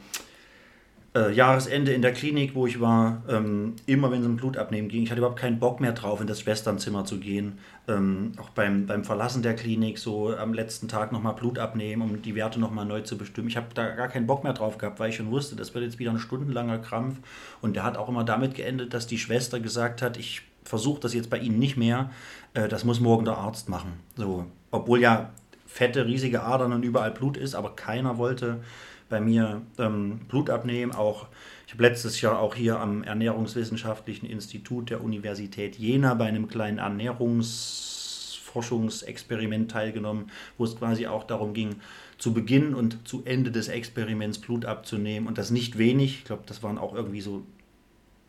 äh, 1.14 1.18
äh, 1.18 1.33
Jahresende 1.33 1.92
in 1.92 2.03
der 2.03 2.12
Klinik, 2.12 2.55
wo 2.55 2.66
ich 2.66 2.81
war, 2.81 3.22
ähm, 3.29 3.75
immer 3.87 4.11
wenn 4.11 4.22
es 4.22 4.27
um 4.27 4.37
Blutabnehmen 4.37 4.88
ging, 4.88 5.03
ich 5.03 5.11
hatte 5.11 5.20
überhaupt 5.20 5.38
keinen 5.38 5.61
Bock 5.61 5.81
mehr 5.81 5.92
drauf, 5.92 6.20
in 6.20 6.27
das 6.27 6.40
Schwesternzimmer 6.40 7.05
zu 7.05 7.20
gehen. 7.20 7.59
Ähm, 7.87 8.33
auch 8.38 8.51
beim, 8.51 8.87
beim 8.87 9.05
Verlassen 9.05 9.42
der 9.42 9.55
Klinik, 9.55 9.99
so 9.99 10.35
am 10.35 10.53
letzten 10.55 10.88
Tag 10.88 11.12
nochmal 11.12 11.35
Blut 11.35 11.59
abnehmen, 11.59 12.03
um 12.03 12.22
die 12.22 12.35
Werte 12.35 12.59
nochmal 12.59 12.87
neu 12.87 13.03
zu 13.03 13.16
bestimmen. 13.16 13.49
Ich 13.49 13.57
habe 13.57 13.68
da 13.75 13.94
gar 13.94 14.09
keinen 14.09 14.27
Bock 14.27 14.42
mehr 14.42 14.55
drauf 14.55 14.79
gehabt, 14.79 14.99
weil 14.99 15.11
ich 15.11 15.16
schon 15.16 15.31
wusste, 15.31 15.55
das 15.55 15.75
wird 15.75 15.85
jetzt 15.85 15.99
wieder 15.99 16.11
ein 16.11 16.18
stundenlanger 16.18 16.79
Krampf. 16.79 17.18
Und 17.61 17.77
der 17.77 17.85
hat 17.85 17.96
auch 17.96 18.09
immer 18.09 18.25
damit 18.25 18.55
geendet, 18.55 18.92
dass 18.92 19.07
die 19.07 19.18
Schwester 19.18 19.61
gesagt 19.61 20.03
hat, 20.03 20.16
ich 20.16 20.42
versuche 20.66 21.00
das 21.00 21.14
jetzt 21.14 21.31
bei 21.31 21.38
Ihnen 21.38 21.59
nicht 21.59 21.76
mehr, 21.76 22.11
äh, 22.55 22.68
das 22.68 22.85
muss 22.85 23.00
morgen 23.00 23.24
der 23.24 23.38
Arzt 23.38 23.68
machen. 23.68 23.94
So, 24.16 24.46
obwohl 24.70 25.00
ja 25.00 25.31
fette, 25.66 26.07
riesige 26.07 26.42
Adern 26.42 26.72
und 26.72 26.85
überall 26.85 27.11
Blut 27.11 27.37
ist, 27.37 27.55
aber 27.55 27.76
keiner 27.76 28.16
wollte 28.18 28.61
bei 29.09 29.20
mir 29.20 29.62
ähm, 29.79 30.20
Blut 30.29 30.50
abnehmen. 30.50 30.92
Auch 30.92 31.26
ich 31.66 31.72
habe 31.72 31.83
letztes 31.83 32.20
Jahr 32.20 32.38
auch 32.40 32.55
hier 32.55 32.79
am 32.81 33.02
Ernährungswissenschaftlichen 33.02 34.26
Institut 34.26 34.90
der 34.90 35.02
Universität 35.02 35.76
Jena 35.76 36.14
bei 36.14 36.26
einem 36.26 36.48
kleinen 36.48 36.79
Ernährungsforschungsexperiment 36.79 39.70
teilgenommen, 39.70 40.31
wo 40.59 40.64
es 40.64 40.76
quasi 40.76 41.07
auch 41.07 41.24
darum 41.24 41.55
ging, 41.55 41.76
zu 42.18 42.33
Beginn 42.33 42.74
und 42.74 43.07
zu 43.07 43.22
Ende 43.24 43.50
des 43.50 43.68
Experiments 43.68 44.38
Blut 44.38 44.64
abzunehmen 44.64 45.29
und 45.29 45.38
das 45.38 45.50
nicht 45.50 45.79
wenig. 45.79 46.18
Ich 46.18 46.24
glaube, 46.24 46.42
das 46.46 46.62
waren 46.62 46.79
auch 46.79 46.94
irgendwie 46.94 47.20
so 47.20 47.42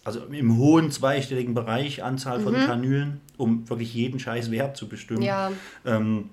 also 0.07 0.21
im 0.31 0.57
hohen 0.57 0.89
zweistelligen 0.89 1.53
Bereich 1.53 2.01
Anzahl 2.01 2.39
von 2.39 2.53
Kanülen, 2.53 3.19
um 3.35 3.67
wirklich 3.69 3.93
jeden 3.93 4.21
scheiß 4.21 4.51
Wert 4.51 4.77
zu 4.77 4.87
bestimmen. 4.87 5.21
Ja. 5.21 5.51
Ähm, 5.85 6.29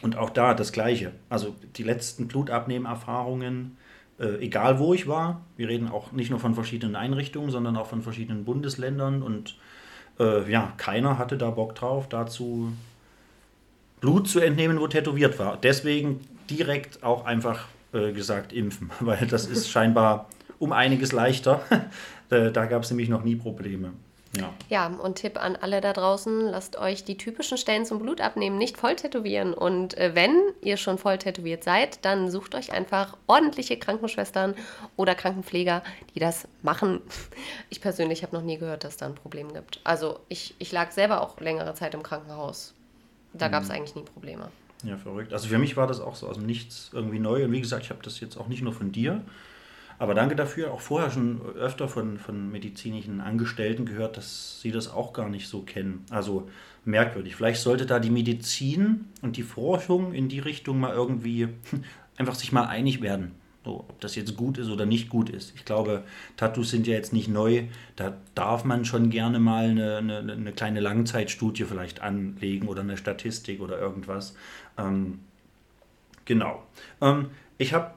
und 0.00 0.16
auch 0.16 0.30
da 0.30 0.54
das 0.54 0.72
Gleiche. 0.72 1.12
Also 1.28 1.54
die 1.76 1.82
letzten 1.82 2.28
Blutabnehmerfahrungen, 2.28 3.76
äh, 4.18 4.42
egal 4.42 4.78
wo 4.78 4.94
ich 4.94 5.06
war, 5.06 5.42
wir 5.58 5.68
reden 5.68 5.88
auch 5.88 6.12
nicht 6.12 6.30
nur 6.30 6.40
von 6.40 6.54
verschiedenen 6.54 6.96
Einrichtungen, 6.96 7.50
sondern 7.50 7.76
auch 7.76 7.88
von 7.88 8.00
verschiedenen 8.00 8.46
Bundesländern 8.46 9.22
und 9.22 9.54
äh, 10.18 10.50
ja, 10.50 10.72
keiner 10.78 11.18
hatte 11.18 11.36
da 11.36 11.50
Bock 11.50 11.74
drauf, 11.74 12.08
dazu 12.08 12.72
Blut 14.00 14.28
zu 14.28 14.40
entnehmen, 14.40 14.80
wo 14.80 14.86
tätowiert 14.86 15.38
war. 15.38 15.58
Deswegen 15.62 16.22
direkt 16.48 17.02
auch 17.02 17.26
einfach 17.26 17.66
äh, 17.92 18.12
gesagt 18.12 18.54
impfen, 18.54 18.90
weil 19.00 19.26
das 19.26 19.44
ist 19.44 19.68
scheinbar 19.68 20.30
um 20.58 20.72
einiges 20.72 21.12
leichter. 21.12 21.60
Da 22.28 22.66
gab 22.66 22.82
es 22.82 22.90
nämlich 22.90 23.08
noch 23.08 23.22
nie 23.22 23.36
Probleme. 23.36 23.92
Ja. 24.36 24.52
Ja, 24.68 24.86
und 24.86 25.16
Tipp 25.16 25.40
an 25.40 25.56
alle 25.56 25.80
da 25.80 25.92
draußen, 25.92 26.40
lasst 26.40 26.76
euch 26.76 27.04
die 27.04 27.16
typischen 27.16 27.58
Stellen 27.58 27.84
zum 27.84 28.00
Blutabnehmen 28.00 28.58
nicht 28.58 28.76
voll 28.76 28.96
tätowieren. 28.96 29.54
Und 29.54 29.96
äh, 29.96 30.14
wenn 30.14 30.36
ihr 30.60 30.76
schon 30.76 30.98
voll 30.98 31.18
tätowiert 31.18 31.64
seid, 31.64 32.04
dann 32.04 32.30
sucht 32.30 32.54
euch 32.54 32.72
einfach 32.72 33.16
ordentliche 33.26 33.78
Krankenschwestern 33.78 34.54
oder 34.96 35.14
Krankenpfleger, 35.14 35.82
die 36.14 36.18
das 36.18 36.48
machen. 36.62 37.00
Ich 37.70 37.80
persönlich 37.80 38.22
habe 38.22 38.34
noch 38.34 38.42
nie 38.42 38.58
gehört, 38.58 38.84
dass 38.84 38.96
da 38.96 39.06
ein 39.06 39.14
Problem 39.14 39.52
gibt. 39.52 39.80
Also 39.84 40.20
ich, 40.28 40.54
ich 40.58 40.72
lag 40.72 40.90
selber 40.90 41.22
auch 41.22 41.40
längere 41.40 41.74
Zeit 41.74 41.94
im 41.94 42.02
Krankenhaus. 42.02 42.74
Da 43.32 43.48
gab 43.48 43.64
es 43.64 43.70
eigentlich 43.70 43.96
nie 43.96 44.02
Probleme. 44.02 44.48
Ja, 44.84 44.96
verrückt. 44.96 45.32
Also 45.32 45.48
für 45.48 45.58
mich 45.58 45.76
war 45.76 45.86
das 45.86 46.00
auch 46.00 46.14
so 46.14 46.28
aus 46.28 46.36
dem 46.36 46.46
Nichts 46.46 46.90
irgendwie 46.92 47.18
neu. 47.18 47.44
Und 47.44 47.52
wie 47.52 47.60
gesagt, 47.60 47.84
ich 47.84 47.90
habe 47.90 48.02
das 48.02 48.20
jetzt 48.20 48.36
auch 48.36 48.48
nicht 48.48 48.62
nur 48.62 48.72
von 48.72 48.92
dir, 48.92 49.22
aber 49.98 50.14
danke 50.14 50.36
dafür. 50.36 50.72
Auch 50.72 50.80
vorher 50.80 51.10
schon 51.10 51.40
öfter 51.56 51.88
von, 51.88 52.18
von 52.18 52.50
medizinischen 52.50 53.20
Angestellten 53.20 53.86
gehört, 53.86 54.16
dass 54.16 54.60
sie 54.60 54.70
das 54.70 54.92
auch 54.92 55.12
gar 55.12 55.28
nicht 55.28 55.48
so 55.48 55.62
kennen. 55.62 56.04
Also 56.10 56.48
merkwürdig. 56.84 57.36
Vielleicht 57.36 57.60
sollte 57.60 57.86
da 57.86 57.98
die 57.98 58.10
Medizin 58.10 59.06
und 59.22 59.36
die 59.36 59.42
Forschung 59.42 60.12
in 60.12 60.28
die 60.28 60.40
Richtung 60.40 60.80
mal 60.80 60.92
irgendwie 60.92 61.48
einfach 62.16 62.34
sich 62.34 62.52
mal 62.52 62.66
einig 62.66 63.00
werden. 63.02 63.32
So, 63.64 63.76
ob 63.88 63.98
das 64.00 64.14
jetzt 64.14 64.36
gut 64.36 64.58
ist 64.58 64.68
oder 64.68 64.84
nicht 64.84 65.08
gut 65.08 65.30
ist. 65.30 65.54
Ich 65.56 65.64
glaube, 65.64 66.04
Tattoos 66.36 66.68
sind 66.68 66.86
ja 66.86 66.92
jetzt 66.92 67.14
nicht 67.14 67.28
neu. 67.28 67.64
Da 67.96 68.14
darf 68.34 68.64
man 68.64 68.84
schon 68.84 69.08
gerne 69.08 69.38
mal 69.38 69.70
eine, 69.70 69.96
eine, 69.96 70.18
eine 70.18 70.52
kleine 70.52 70.80
Langzeitstudie 70.80 71.64
vielleicht 71.64 72.02
anlegen 72.02 72.68
oder 72.68 72.82
eine 72.82 72.98
Statistik 72.98 73.62
oder 73.62 73.78
irgendwas. 73.78 74.36
Ähm, 74.76 75.20
genau. 76.26 76.62
Ähm, 77.00 77.30
ich 77.56 77.72
habe 77.72 77.92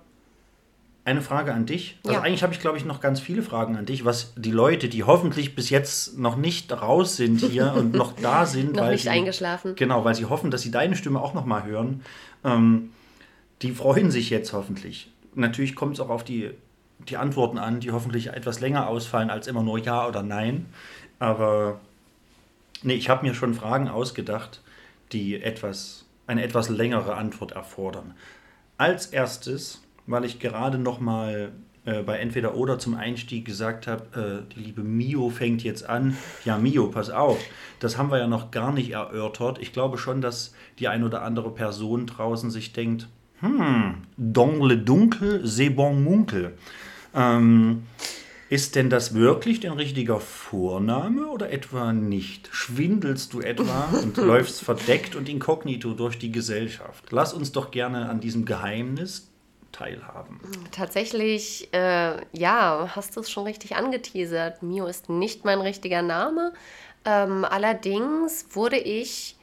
eine 1.07 1.21
Frage 1.21 1.53
an 1.53 1.65
dich. 1.65 1.97
Also 2.03 2.17
Ja. 2.17 2.21
eigentlich 2.21 2.43
habe 2.43 2.53
ich, 2.53 2.59
glaube 2.59 2.77
ich, 2.77 2.85
noch 2.85 2.99
ganz 2.99 3.19
viele 3.19 3.41
Fragen 3.41 3.77
an 3.77 3.85
dich, 3.85 4.03
was 4.05 4.33
die 4.35 4.51
Leute, 4.51 4.89
die 4.89 5.03
hoffentlich 5.05 5.55
bis 5.55 5.69
jetzt 5.69 6.17
noch 6.17 6.35
nicht 6.35 6.71
raus 6.71 7.15
sind 7.15 7.39
hier 7.39 7.73
und 7.77 7.93
noch 7.93 8.13
da 8.21 8.45
sind, 8.45 8.73
Noch 8.75 8.83
weil 8.83 8.91
nicht 8.91 9.03
sie, 9.03 9.09
eingeschlafen. 9.09 9.75
Genau, 9.75 10.03
weil 10.03 10.15
sie 10.15 10.25
hoffen, 10.25 10.51
dass 10.51 10.61
sie 10.61 10.71
deine 10.71 10.95
Stimme 10.95 11.21
auch 11.21 11.33
noch 11.33 11.45
mal 11.45 11.63
hören. 11.63 12.01
Ähm, 12.43 12.91
die 13.61 13.71
freuen 13.71 14.11
sich 14.11 14.29
jetzt 14.29 14.51
hoffentlich. 14.53 15.09
Natürlich 15.33 15.75
kommt 15.75 15.93
es 15.95 15.99
auch 16.01 16.09
auf 16.09 16.23
die, 16.25 16.51
die 17.07 17.15
Antworten 17.17 17.57
an, 17.57 17.79
die 17.79 17.91
hoffentlich 17.91 18.27
etwas 18.27 18.59
länger 18.59 18.87
ausfallen 18.87 19.29
als 19.29 19.47
immer 19.47 19.63
nur 19.63 19.79
Ja 19.79 20.07
oder 20.07 20.23
Nein. 20.23 20.65
Aber 21.19 21.79
nee, 22.83 22.95
ich 22.95 23.09
habe 23.09 23.25
mir 23.25 23.33
schon 23.33 23.53
Fragen 23.53 23.87
ausgedacht, 23.87 24.61
die 25.13 25.41
etwas, 25.41 26.05
eine 26.27 26.43
etwas 26.43 26.67
längere 26.67 27.15
Antwort 27.15 27.53
erfordern. 27.53 28.13
Als 28.77 29.07
erstes, 29.07 29.81
weil 30.07 30.25
ich 30.25 30.39
gerade 30.39 30.77
noch 30.79 30.99
mal 30.99 31.51
äh, 31.85 32.03
bei 32.03 32.17
Entweder 32.17 32.55
oder 32.55 32.79
zum 32.79 32.95
Einstieg 32.95 33.45
gesagt 33.45 33.87
habe, 33.87 34.43
äh, 34.49 34.53
die 34.53 34.59
liebe 34.61 34.81
Mio 34.81 35.29
fängt 35.29 35.63
jetzt 35.63 35.87
an. 35.87 36.17
Ja, 36.43 36.57
Mio, 36.57 36.87
pass 36.87 37.09
auf, 37.09 37.39
das 37.79 37.97
haben 37.97 38.11
wir 38.11 38.17
ja 38.17 38.27
noch 38.27 38.51
gar 38.51 38.73
nicht 38.73 38.91
erörtert. 38.91 39.59
Ich 39.61 39.71
glaube 39.71 39.97
schon, 39.97 40.21
dass 40.21 40.53
die 40.79 40.87
ein 40.87 41.03
oder 41.03 41.21
andere 41.21 41.51
Person 41.51 42.07
draußen 42.07 42.51
sich 42.51 42.73
denkt, 42.73 43.07
hm, 43.39 44.01
Dongle 44.17 44.77
Dunkel, 44.77 45.43
c'est 45.45 45.69
bon 45.69 46.03
Munkel. 46.03 46.57
Ähm, 47.13 47.83
ist 48.49 48.75
denn 48.75 48.89
das 48.89 49.13
wirklich 49.13 49.59
dein 49.59 49.73
richtiger 49.73 50.19
Vorname 50.19 51.27
oder 51.27 51.51
etwa 51.51 51.93
nicht? 51.93 52.49
Schwindelst 52.51 53.33
du 53.33 53.41
etwa 53.41 53.89
und 54.01 54.17
läufst 54.17 54.61
verdeckt 54.61 55.15
und 55.15 55.29
inkognito 55.29 55.93
durch 55.93 56.17
die 56.17 56.31
Gesellschaft? 56.31 57.05
Lass 57.11 57.33
uns 57.33 57.51
doch 57.51 57.71
gerne 57.71 58.09
an 58.09 58.19
diesem 58.19 58.45
Geheimnis 58.45 59.29
teilhaben. 59.71 60.39
Tatsächlich, 60.71 61.73
äh, 61.73 62.17
ja, 62.31 62.91
hast 62.95 63.15
du 63.15 63.21
es 63.21 63.29
schon 63.31 63.43
richtig 63.45 63.75
angeteasert. 63.75 64.63
Mio 64.63 64.85
ist 64.85 65.09
nicht 65.09 65.45
mein 65.45 65.61
richtiger 65.61 66.01
Name. 66.01 66.53
Ähm, 67.05 67.45
allerdings 67.45 68.47
wurde 68.51 68.77
ich 68.77 69.35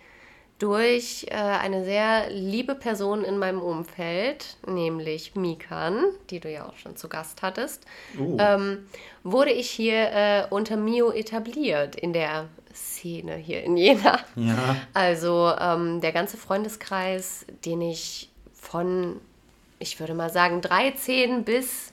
durch 0.58 1.26
äh, 1.30 1.34
eine 1.34 1.84
sehr 1.84 2.30
liebe 2.30 2.74
Person 2.74 3.24
in 3.24 3.38
meinem 3.38 3.60
Umfeld, 3.60 4.56
nämlich 4.66 5.34
Mikan, 5.34 6.04
die 6.30 6.40
du 6.40 6.50
ja 6.50 6.66
auch 6.66 6.76
schon 6.76 6.96
zu 6.96 7.08
Gast 7.08 7.42
hattest, 7.42 7.84
Oh. 8.18 8.36
ähm, 8.38 8.86
wurde 9.24 9.50
ich 9.50 9.68
hier 9.68 10.10
äh, 10.12 10.46
unter 10.50 10.76
Mio 10.76 11.10
etabliert 11.10 11.96
in 11.96 12.12
der 12.12 12.48
Szene 12.72 13.34
hier 13.36 13.62
in 13.64 13.76
Jena. 13.76 14.20
Ja. 14.36 14.76
Also 14.94 15.52
ähm, 15.58 16.00
der 16.00 16.12
ganze 16.12 16.36
Freundeskreis, 16.36 17.46
den 17.64 17.80
ich 17.82 18.30
von, 18.52 19.20
ich 19.78 20.00
würde 20.00 20.14
mal 20.14 20.30
sagen, 20.30 20.60
13 20.60 21.44
bis, 21.44 21.90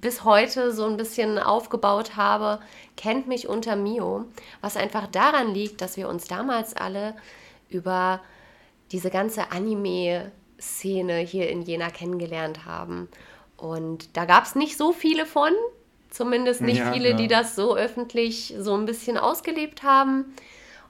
bis 0.00 0.24
heute 0.24 0.72
so 0.72 0.86
ein 0.86 0.96
bisschen 0.96 1.38
aufgebaut 1.38 2.16
habe, 2.16 2.60
kennt 2.96 3.26
mich 3.26 3.48
unter 3.48 3.76
Mio. 3.76 4.26
Was 4.60 4.76
einfach 4.76 5.06
daran 5.06 5.54
liegt, 5.54 5.80
dass 5.80 5.96
wir 5.96 6.08
uns 6.08 6.26
damals 6.26 6.76
alle 6.76 7.14
über 7.68 8.20
diese 8.92 9.10
ganze 9.10 9.50
Anime-Szene 9.50 11.18
hier 11.18 11.48
in 11.48 11.62
Jena 11.62 11.90
kennengelernt 11.90 12.64
haben. 12.66 13.08
Und 13.56 14.16
da 14.16 14.24
gab 14.24 14.44
es 14.44 14.54
nicht 14.54 14.76
so 14.76 14.92
viele 14.92 15.26
von, 15.26 15.52
zumindest 16.10 16.60
nicht 16.60 16.78
Ja, 16.78 16.92
viele, 16.92 17.10
ja. 17.10 17.16
die 17.16 17.28
das 17.28 17.56
so 17.56 17.76
öffentlich 17.76 18.54
so 18.58 18.74
ein 18.74 18.84
bisschen 18.86 19.16
ausgelebt 19.16 19.82
haben. 19.82 20.34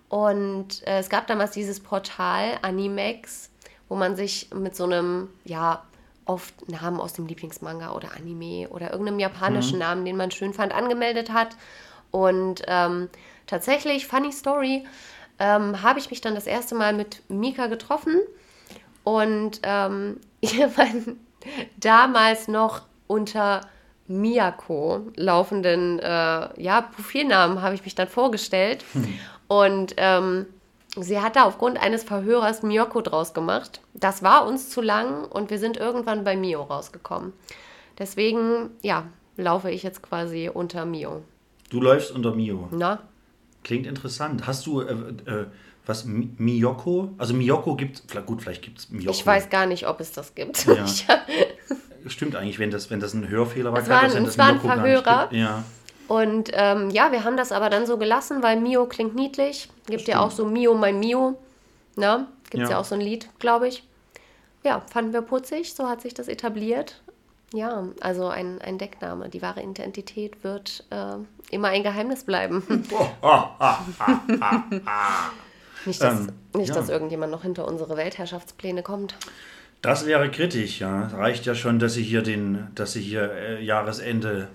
Und 0.08 0.86
äh, 0.86 0.98
es 0.98 1.08
gab 1.08 1.26
damals 1.26 1.52
dieses 1.52 1.80
Portal 1.80 2.58
Animex, 2.62 3.50
wo 3.88 3.96
man 3.96 4.16
sich 4.16 4.50
mit 4.54 4.76
so 4.76 4.84
einem, 4.84 5.28
ja, 5.44 5.82
oft 6.26 6.68
Namen 6.68 7.00
aus 7.00 7.12
dem 7.12 7.26
Lieblingsmanga 7.26 7.92
oder 7.92 8.14
Anime 8.16 8.68
oder 8.70 8.92
irgendeinem 8.92 9.18
japanischen 9.18 9.78
Namen, 9.78 10.04
den 10.04 10.16
man 10.16 10.30
schön 10.30 10.54
fand, 10.54 10.72
angemeldet 10.72 11.32
hat. 11.32 11.56
Und 12.10 12.62
ähm, 12.66 13.08
tatsächlich, 13.46 14.06
funny 14.06 14.32
Story, 14.32 14.84
ähm, 15.38 15.82
habe 15.82 15.98
ich 15.98 16.10
mich 16.10 16.20
dann 16.20 16.34
das 16.34 16.46
erste 16.46 16.74
Mal 16.74 16.92
mit 16.92 17.22
Mika 17.28 17.66
getroffen 17.66 18.20
und 19.02 19.60
ähm, 19.62 20.20
damals 21.76 22.48
noch 22.48 22.82
unter 23.06 23.62
Miyako 24.06 25.10
laufenden 25.16 25.98
äh, 25.98 26.62
ja, 26.62 26.82
Profilnamen 26.82 27.62
habe 27.62 27.74
ich 27.74 27.84
mich 27.84 27.94
dann 27.94 28.08
vorgestellt. 28.08 28.84
Und 29.46 29.94
ähm, 29.96 30.46
sie 31.00 31.20
hat 31.20 31.36
da 31.36 31.44
aufgrund 31.44 31.78
eines 31.78 32.04
Verhörers 32.04 32.62
Miyoko 32.62 33.00
draus 33.00 33.34
gemacht. 33.34 33.80
Das 33.94 34.22
war 34.22 34.46
uns 34.46 34.70
zu 34.70 34.80
lang 34.80 35.24
und 35.24 35.50
wir 35.50 35.58
sind 35.58 35.76
irgendwann 35.76 36.24
bei 36.24 36.36
Mio 36.36 36.62
rausgekommen. 36.62 37.32
Deswegen, 37.98 38.70
ja, 38.82 39.04
laufe 39.36 39.70
ich 39.70 39.82
jetzt 39.82 40.02
quasi 40.02 40.50
unter 40.52 40.84
Mio. 40.84 41.22
Du 41.70 41.80
läufst 41.80 42.10
unter 42.12 42.34
Mio. 42.34 42.68
Na? 42.72 43.00
Klingt 43.62 43.86
interessant. 43.86 44.46
Hast 44.46 44.66
du 44.66 44.80
äh, 44.82 44.92
äh, 45.26 45.46
was 45.86 46.04
Mi- 46.06 46.30
Miyoko? 46.38 47.10
Also 47.18 47.34
Miyoko 47.34 47.76
gibt 47.76 47.96
es, 48.14 48.26
gut, 48.26 48.42
vielleicht 48.42 48.62
gibt 48.62 48.78
es 48.78 48.90
Miyoko. 48.90 49.10
Ich 49.10 49.24
weiß 49.26 49.48
gar 49.50 49.66
nicht, 49.66 49.86
ob 49.86 50.00
es 50.00 50.12
das 50.12 50.34
gibt. 50.34 50.66
Ja. 50.66 50.84
Stimmt 52.06 52.36
eigentlich, 52.36 52.58
wenn 52.58 52.70
das, 52.70 52.90
wenn 52.90 53.00
das 53.00 53.14
ein 53.14 53.28
Hörfehler 53.28 53.72
war, 53.72 53.80
Es 53.80 53.88
war 53.88 54.02
das 54.02 54.14
ein- 54.14 54.22
sein, 54.22 54.22
es 54.24 54.36
dass 54.36 54.38
war 54.38 54.52
ein 54.52 54.60
Verhörer. 54.60 55.28
Ja. 55.32 55.64
Und 56.08 56.50
ähm, 56.52 56.90
ja, 56.90 57.12
wir 57.12 57.24
haben 57.24 57.36
das 57.36 57.52
aber 57.52 57.70
dann 57.70 57.86
so 57.86 57.96
gelassen, 57.96 58.42
weil 58.42 58.60
Mio 58.60 58.86
klingt 58.86 59.14
niedlich. 59.14 59.68
Gibt 59.86 60.06
ja 60.06 60.20
auch 60.20 60.30
so 60.30 60.44
Mio, 60.44 60.74
mein 60.74 60.98
Mio. 61.00 61.36
Na, 61.96 62.28
gibt 62.50 62.64
es 62.64 62.70
ja. 62.70 62.76
Ja. 62.76 62.80
auch 62.80 62.84
so 62.84 62.94
ein 62.94 63.00
Lied, 63.00 63.28
glaube 63.38 63.68
ich. 63.68 63.84
Ja, 64.64 64.82
fanden 64.90 65.12
wir 65.12 65.22
putzig, 65.22 65.74
so 65.74 65.88
hat 65.88 66.00
sich 66.02 66.14
das 66.14 66.28
etabliert. 66.28 67.00
Ja, 67.52 67.86
also 68.00 68.26
ein, 68.26 68.60
ein 68.62 68.78
Deckname. 68.78 69.28
Die 69.28 69.40
wahre 69.40 69.62
Identität 69.62 70.42
wird 70.42 70.84
äh, 70.90 71.16
immer 71.50 71.68
ein 71.68 71.82
Geheimnis 71.84 72.24
bleiben. 72.24 72.64
nicht, 75.86 76.02
dass, 76.02 76.20
Ähm, 76.20 76.32
nicht 76.54 76.70
ja. 76.70 76.74
dass 76.74 76.88
irgendjemand 76.88 77.30
noch 77.30 77.42
hinter 77.42 77.68
unsere 77.68 77.96
Weltherrschaftspläne 77.96 78.82
kommt. 78.82 79.14
Das 79.82 80.06
wäre 80.06 80.30
kritisch, 80.30 80.80
ja. 80.80 81.08
Reicht 81.08 81.44
ja 81.46 81.54
schon, 81.54 81.78
dass 81.78 81.94
sie 81.94 82.02
hier 82.02 82.22
den, 82.22 82.68
dass 82.74 82.94
sie 82.94 83.02
hier 83.02 83.30
äh, 83.30 83.62
Jahresende 83.62 84.48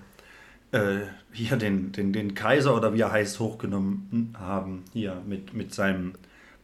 äh, 0.72 1.00
hier 1.32 1.56
den, 1.56 1.92
den, 1.92 2.12
den 2.12 2.34
Kaiser 2.34 2.76
oder 2.76 2.94
wie 2.94 3.00
er 3.00 3.12
heißt 3.12 3.40
hochgenommen 3.40 4.34
haben, 4.38 4.84
hier 4.92 5.22
mit, 5.26 5.54
mit 5.54 5.74
seinem 5.74 6.14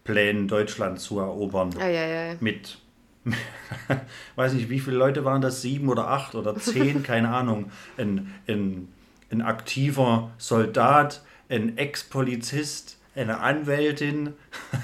Plänen 0.05 0.49
Deutschland 0.49 1.01
zu 1.01 1.19
erobern. 1.19 1.77
Eieiei. 1.79 2.37
Mit 2.41 2.79
weiß 4.37 4.53
nicht, 4.53 4.69
wie 4.71 4.81
viele 4.81 4.97
Leute 4.97 5.25
waren 5.25 5.43
das? 5.43 5.63
Sieben 5.63 5.89
oder 5.89 6.09
acht 6.09 6.35
oder 6.35 6.57
zehn, 6.57 7.03
keine 7.03 7.31
Ahnung. 7.31 7.71
Ein, 7.97 8.33
ein, 8.47 8.89
ein 9.31 9.43
aktiver 9.43 10.31
Soldat, 10.39 11.23
ein 11.49 11.77
Ex-Polizist, 11.77 12.99
eine 13.15 13.41
Anwältin, 13.41 14.35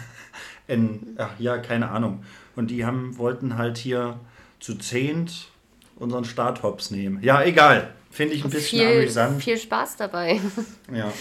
ein, 0.68 1.14
ach 1.18 1.39
ja, 1.39 1.59
keine 1.59 1.91
Ahnung. 1.91 2.25
Und 2.57 2.70
die 2.70 2.85
haben, 2.85 3.16
wollten 3.18 3.57
halt 3.57 3.79
hier 3.79 4.18
zu 4.61 4.77
zehnt 4.77 5.49
unseren 5.97 6.25
Staat 6.25 6.62
hops 6.62 6.91
nehmen. 6.91 7.23
Ja, 7.23 7.43
egal. 7.43 7.93
Finde 8.13 8.35
ich 8.35 8.45
ein 8.45 8.51
bisschen 8.51 8.79
Viel, 8.87 8.99
amüsant. 8.99 9.43
viel 9.43 9.59
Spaß 9.59 9.97
dabei. 9.97 10.41
Ja. 10.95 11.13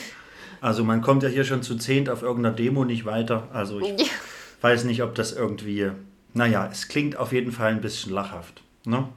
Also 0.60 0.84
man 0.84 1.02
kommt 1.02 1.24
ja 1.24 1.30
hier 1.30 1.44
schon 1.46 1.64
zu 1.64 1.76
zehnt 1.76 2.08
auf 2.08 2.22
irgendeiner 2.22 2.56
Demo 2.56 2.86
nicht 2.86 3.06
weiter. 3.06 3.48
Also 3.52 3.80
ich 3.80 4.00
Ja. 4.00 4.06
weiß 4.62 4.84
nicht, 4.84 5.02
ob 5.02 5.16
das 5.16 5.32
irgendwie. 5.34 5.89
Naja, 6.36 6.70
es 6.72 6.88
klingt 6.88 7.18
auf 7.18 7.32
jeden 7.32 7.52
Fall 7.52 7.72
ein 7.72 7.82
bisschen 7.82 8.14
lachhaft. 8.14 8.62
Ne? 8.86 9.08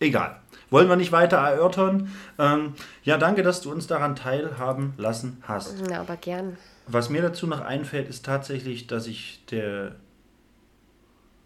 Egal. 0.00 0.40
wollen 0.70 0.88
wir 0.88 0.96
nicht 0.96 1.12
weiter 1.12 1.36
erörtern. 1.36 2.10
Ähm, 2.38 2.72
ja, 3.04 3.16
danke, 3.18 3.42
dass 3.42 3.60
du 3.60 3.70
uns 3.70 3.86
daran 3.86 4.16
teilhaben 4.16 4.94
lassen 4.96 5.38
hast. 5.42 5.76
Na, 5.88 6.00
aber 6.00 6.16
gern. 6.16 6.56
Was 6.88 7.10
mir 7.10 7.20
dazu 7.22 7.46
noch 7.46 7.60
einfällt, 7.60 8.08
ist 8.08 8.24
tatsächlich, 8.24 8.86
dass 8.88 9.06
ich 9.06 9.44
der, 9.50 9.94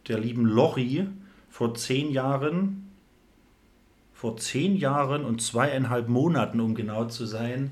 der 0.06 0.18
lieben 0.18 0.44
Lori 0.46 1.06
vor 1.50 1.74
zehn 1.74 2.10
Jahren, 2.10 2.87
vor 4.18 4.36
zehn 4.36 4.76
Jahren 4.76 5.24
und 5.24 5.40
zweieinhalb 5.40 6.08
Monaten, 6.08 6.58
um 6.58 6.74
genau 6.74 7.04
zu 7.04 7.24
sein, 7.24 7.70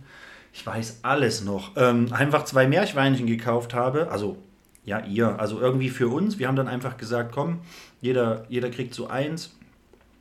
ich 0.52 0.64
weiß 0.64 1.00
alles 1.02 1.42
noch, 1.42 1.72
ähm, 1.74 2.12
einfach 2.12 2.44
zwei 2.44 2.68
Meerschweinchen 2.68 3.26
gekauft 3.26 3.74
habe. 3.74 4.12
Also, 4.12 4.36
ja, 4.84 5.04
ihr, 5.04 5.40
also 5.40 5.58
irgendwie 5.58 5.90
für 5.90 6.06
uns. 6.06 6.38
Wir 6.38 6.46
haben 6.46 6.54
dann 6.54 6.68
einfach 6.68 6.98
gesagt, 6.98 7.32
komm, 7.32 7.58
jeder, 8.00 8.46
jeder 8.48 8.70
kriegt 8.70 8.94
so 8.94 9.08
eins 9.08 9.56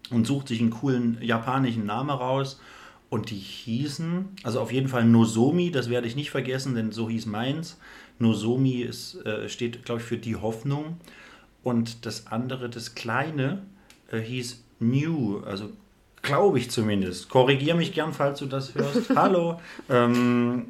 und 0.09 0.25
sucht 0.25 0.47
sich 0.47 0.61
einen 0.61 0.71
coolen 0.71 1.19
japanischen 1.21 1.85
Namen 1.85 2.09
raus. 2.09 2.59
Und 3.11 3.29
die 3.29 3.35
hießen, 3.35 4.29
also 4.41 4.61
auf 4.61 4.71
jeden 4.71 4.87
Fall 4.87 5.05
Nozomi, 5.05 5.69
das 5.69 5.91
werde 5.91 6.07
ich 6.07 6.15
nicht 6.15 6.31
vergessen, 6.31 6.73
denn 6.73 6.91
so 6.91 7.07
hieß 7.07 7.27
meins. 7.27 7.77
Nozomi 8.17 8.81
ist, 8.81 9.23
äh, 9.27 9.47
steht, 9.47 9.85
glaube 9.85 10.01
ich, 10.01 10.07
für 10.07 10.17
die 10.17 10.37
Hoffnung. 10.37 10.97
Und 11.61 12.07
das 12.07 12.25
andere, 12.27 12.67
das 12.67 12.95
kleine, 12.95 13.61
äh, 14.09 14.19
hieß 14.19 14.63
New, 14.79 15.41
also 15.41 15.69
glaube 16.25 16.59
ich 16.59 16.69
zumindest. 16.71 17.29
Korrigiere 17.29 17.77
mich 17.77 17.93
gern, 17.93 18.13
falls 18.13 18.39
du 18.39 18.45
das 18.47 18.75
hörst. 18.75 19.09
Hallo. 19.15 19.59
Ähm, 19.89 20.65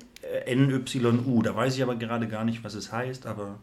NYU, 0.47 1.41
da 1.41 1.55
weiß 1.55 1.75
ich 1.75 1.83
aber 1.83 1.95
gerade 1.95 2.27
gar 2.27 2.43
nicht, 2.43 2.63
was 2.63 2.73
es 2.73 2.91
heißt, 2.91 3.25
aber 3.25 3.59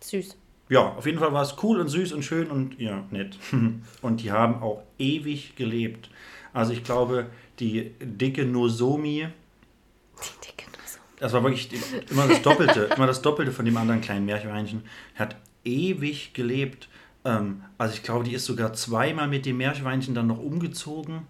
Süß. 0.00 0.36
ja, 0.68 0.80
auf 0.80 1.04
jeden 1.06 1.18
Fall 1.18 1.32
war 1.32 1.42
es 1.42 1.56
cool 1.62 1.80
und 1.80 1.88
süß 1.88 2.12
und 2.12 2.22
schön 2.24 2.50
und 2.50 2.80
ja, 2.80 3.04
nett. 3.10 3.36
Und 4.02 4.22
die 4.22 4.32
haben 4.32 4.62
auch 4.62 4.82
ewig 4.98 5.56
gelebt. 5.56 6.10
Also 6.52 6.72
ich 6.72 6.82
glaube, 6.84 7.26
die 7.58 7.92
dicke 8.00 8.44
Nozomi, 8.44 9.28
Die 10.16 10.46
dicke 10.46 10.70
Nuss. 10.70 10.98
das 11.18 11.32
war 11.32 11.42
wirklich 11.42 11.68
immer 12.10 12.26
das 12.26 12.42
Doppelte, 12.42 12.88
immer 12.96 13.06
das 13.06 13.20
Doppelte 13.22 13.52
von 13.52 13.64
dem 13.64 13.76
anderen 13.76 14.00
kleinen 14.00 14.24
Meerschweinchen, 14.26 14.82
hat 15.16 15.36
ewig 15.64 16.32
gelebt. 16.34 16.88
Ähm, 17.24 17.62
also 17.78 17.94
ich 17.94 18.02
glaube, 18.02 18.24
die 18.24 18.34
ist 18.34 18.44
sogar 18.46 18.72
zweimal 18.72 19.28
mit 19.28 19.46
dem 19.46 19.56
Meerschweinchen 19.58 20.14
dann 20.14 20.26
noch 20.26 20.38
umgezogen, 20.38 21.22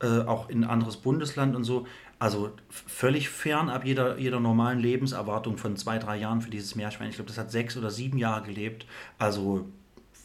äh, 0.00 0.20
auch 0.22 0.48
in 0.48 0.64
ein 0.64 0.70
anderes 0.70 0.96
Bundesland 0.96 1.54
und 1.56 1.64
so. 1.64 1.86
Also 2.18 2.52
völlig 2.70 3.28
fernab 3.28 3.84
jeder, 3.84 4.18
jeder 4.18 4.40
normalen 4.40 4.78
Lebenserwartung 4.78 5.58
von 5.58 5.76
zwei, 5.76 5.98
drei 5.98 6.16
Jahren 6.16 6.40
für 6.40 6.50
dieses 6.50 6.74
Meerschweinchen. 6.74 7.10
Ich 7.10 7.16
glaube, 7.16 7.28
das 7.28 7.38
hat 7.38 7.50
sechs 7.50 7.76
oder 7.76 7.90
sieben 7.90 8.18
Jahre 8.18 8.42
gelebt. 8.42 8.86
Also 9.18 9.66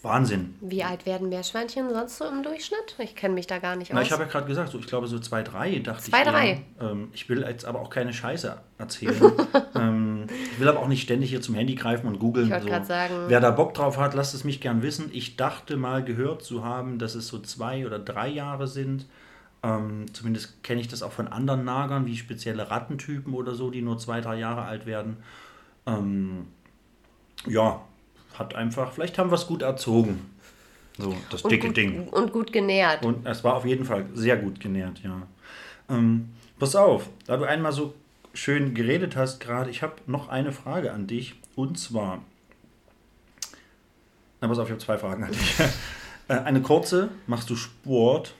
Wahnsinn. 0.02 0.56
Wie 0.62 0.84
alt 0.84 1.06
werden 1.06 1.28
Meerschweinchen 1.28 1.90
sonst 1.90 2.18
so 2.18 2.26
im 2.26 2.42
Durchschnitt? 2.42 2.96
Ich 3.00 3.16
kenne 3.16 3.34
mich 3.34 3.48
da 3.48 3.58
gar 3.60 3.76
nicht 3.76 3.92
Na, 3.94 4.00
aus. 4.00 4.06
ich 4.08 4.14
habe 4.14 4.24
ja 4.24 4.30
gerade 4.30 4.48
gesagt, 4.48 4.72
so, 4.72 4.80
ich 4.80 4.88
glaube 4.88 5.08
so 5.08 5.20
zwei, 5.20 5.44
drei 5.44 5.78
dachte 5.80 6.04
Zwei, 6.04 6.22
ich. 6.22 6.26
eher. 6.26 6.32
drei. 6.32 6.62
Ähm, 6.80 7.10
ich 7.12 7.28
will 7.28 7.42
jetzt 7.42 7.66
aber 7.66 7.82
auch 7.82 7.90
keine 7.90 8.14
Scheiße 8.14 8.58
erzählen. 8.78 9.32
ähm, 9.76 10.09
ich 10.54 10.60
will 10.60 10.68
aber 10.68 10.80
auch 10.80 10.88
nicht 10.88 11.02
ständig 11.02 11.30
hier 11.30 11.42
zum 11.42 11.56
Handy 11.56 11.76
greifen 11.76 12.08
und 12.08 12.20
googeln. 12.20 12.52
Ich 12.52 12.64
so. 12.64 12.84
sagen- 12.86 13.16
Wer 13.28 13.40
da 13.40 13.52
Bock 13.52 13.74
drauf 13.74 13.98
hat, 13.98 14.14
lasst 14.14 14.34
es 14.34 14.44
mich 14.44 14.62
gern 14.62 14.82
wissen. 14.82 15.10
Ich 15.14 15.36
dachte 15.36 15.78
mal 15.78 16.04
gehört 16.04 16.44
zu 16.44 16.64
haben, 16.64 17.00
dass 17.00 17.16
es 17.16 17.28
so 17.28 17.40
zwei 17.40 17.86
oder 17.86 18.00
drei 18.00 18.28
Jahre 18.28 18.68
sind. 18.68 19.06
Ähm, 19.62 20.06
zumindest 20.14 20.64
kenne 20.64 20.80
ich 20.80 20.88
das 20.88 21.04
auch 21.04 21.12
von 21.12 21.28
anderen 21.28 21.66
Nagern, 21.66 22.06
wie 22.06 22.16
spezielle 22.16 22.72
Rattentypen 22.72 23.34
oder 23.34 23.56
so, 23.56 23.70
die 23.70 23.82
nur 23.82 23.98
zwei, 23.98 24.22
drei 24.22 24.38
Jahre 24.40 24.62
alt 24.64 24.86
werden. 24.86 25.18
Ähm, 25.86 26.48
ja, 27.46 27.82
hat 28.38 28.56
einfach, 28.56 28.92
vielleicht 28.94 29.18
haben 29.18 29.32
wir 29.32 29.36
es 29.36 29.48
gut 29.48 29.62
erzogen. 29.62 30.30
So, 30.98 31.16
das 31.30 31.42
und 31.44 31.52
dicke 31.52 31.68
gut, 31.68 31.78
Ding. 31.78 32.08
Und 32.10 32.32
gut 32.34 32.52
genährt. 32.52 33.06
Und 33.06 33.26
es 33.26 33.44
war 33.44 33.56
auf 33.56 33.66
jeden 33.66 33.86
Fall 33.86 34.06
sehr 34.14 34.38
gut 34.38 34.60
genährt, 34.60 35.00
ja. 35.04 35.22
Ähm, 35.90 36.30
pass 36.60 36.76
auf, 36.76 37.10
da 37.26 37.38
du 37.38 37.46
einmal 37.46 37.72
so 37.72 37.94
schön 38.34 38.74
geredet 38.74 39.16
hast 39.16 39.40
gerade, 39.40 39.70
ich 39.70 39.82
habe 39.82 39.96
noch 40.06 40.30
eine 40.30 40.52
Frage 40.52 40.92
an 40.92 41.08
dich. 41.08 41.36
Und 41.56 41.80
zwar, 41.80 42.24
na 44.42 44.48
pass 44.48 44.60
auf, 44.60 44.68
ich 44.68 44.72
habe 44.72 44.82
zwei 44.82 44.98
Fragen 44.98 45.24
an 45.24 45.32
dich. 45.32 45.56
Äh, 46.30 46.42
eine 46.42 46.62
kurze, 46.62 47.10
machst 47.26 47.50
du 47.50 47.56
Sport? 47.56 48.36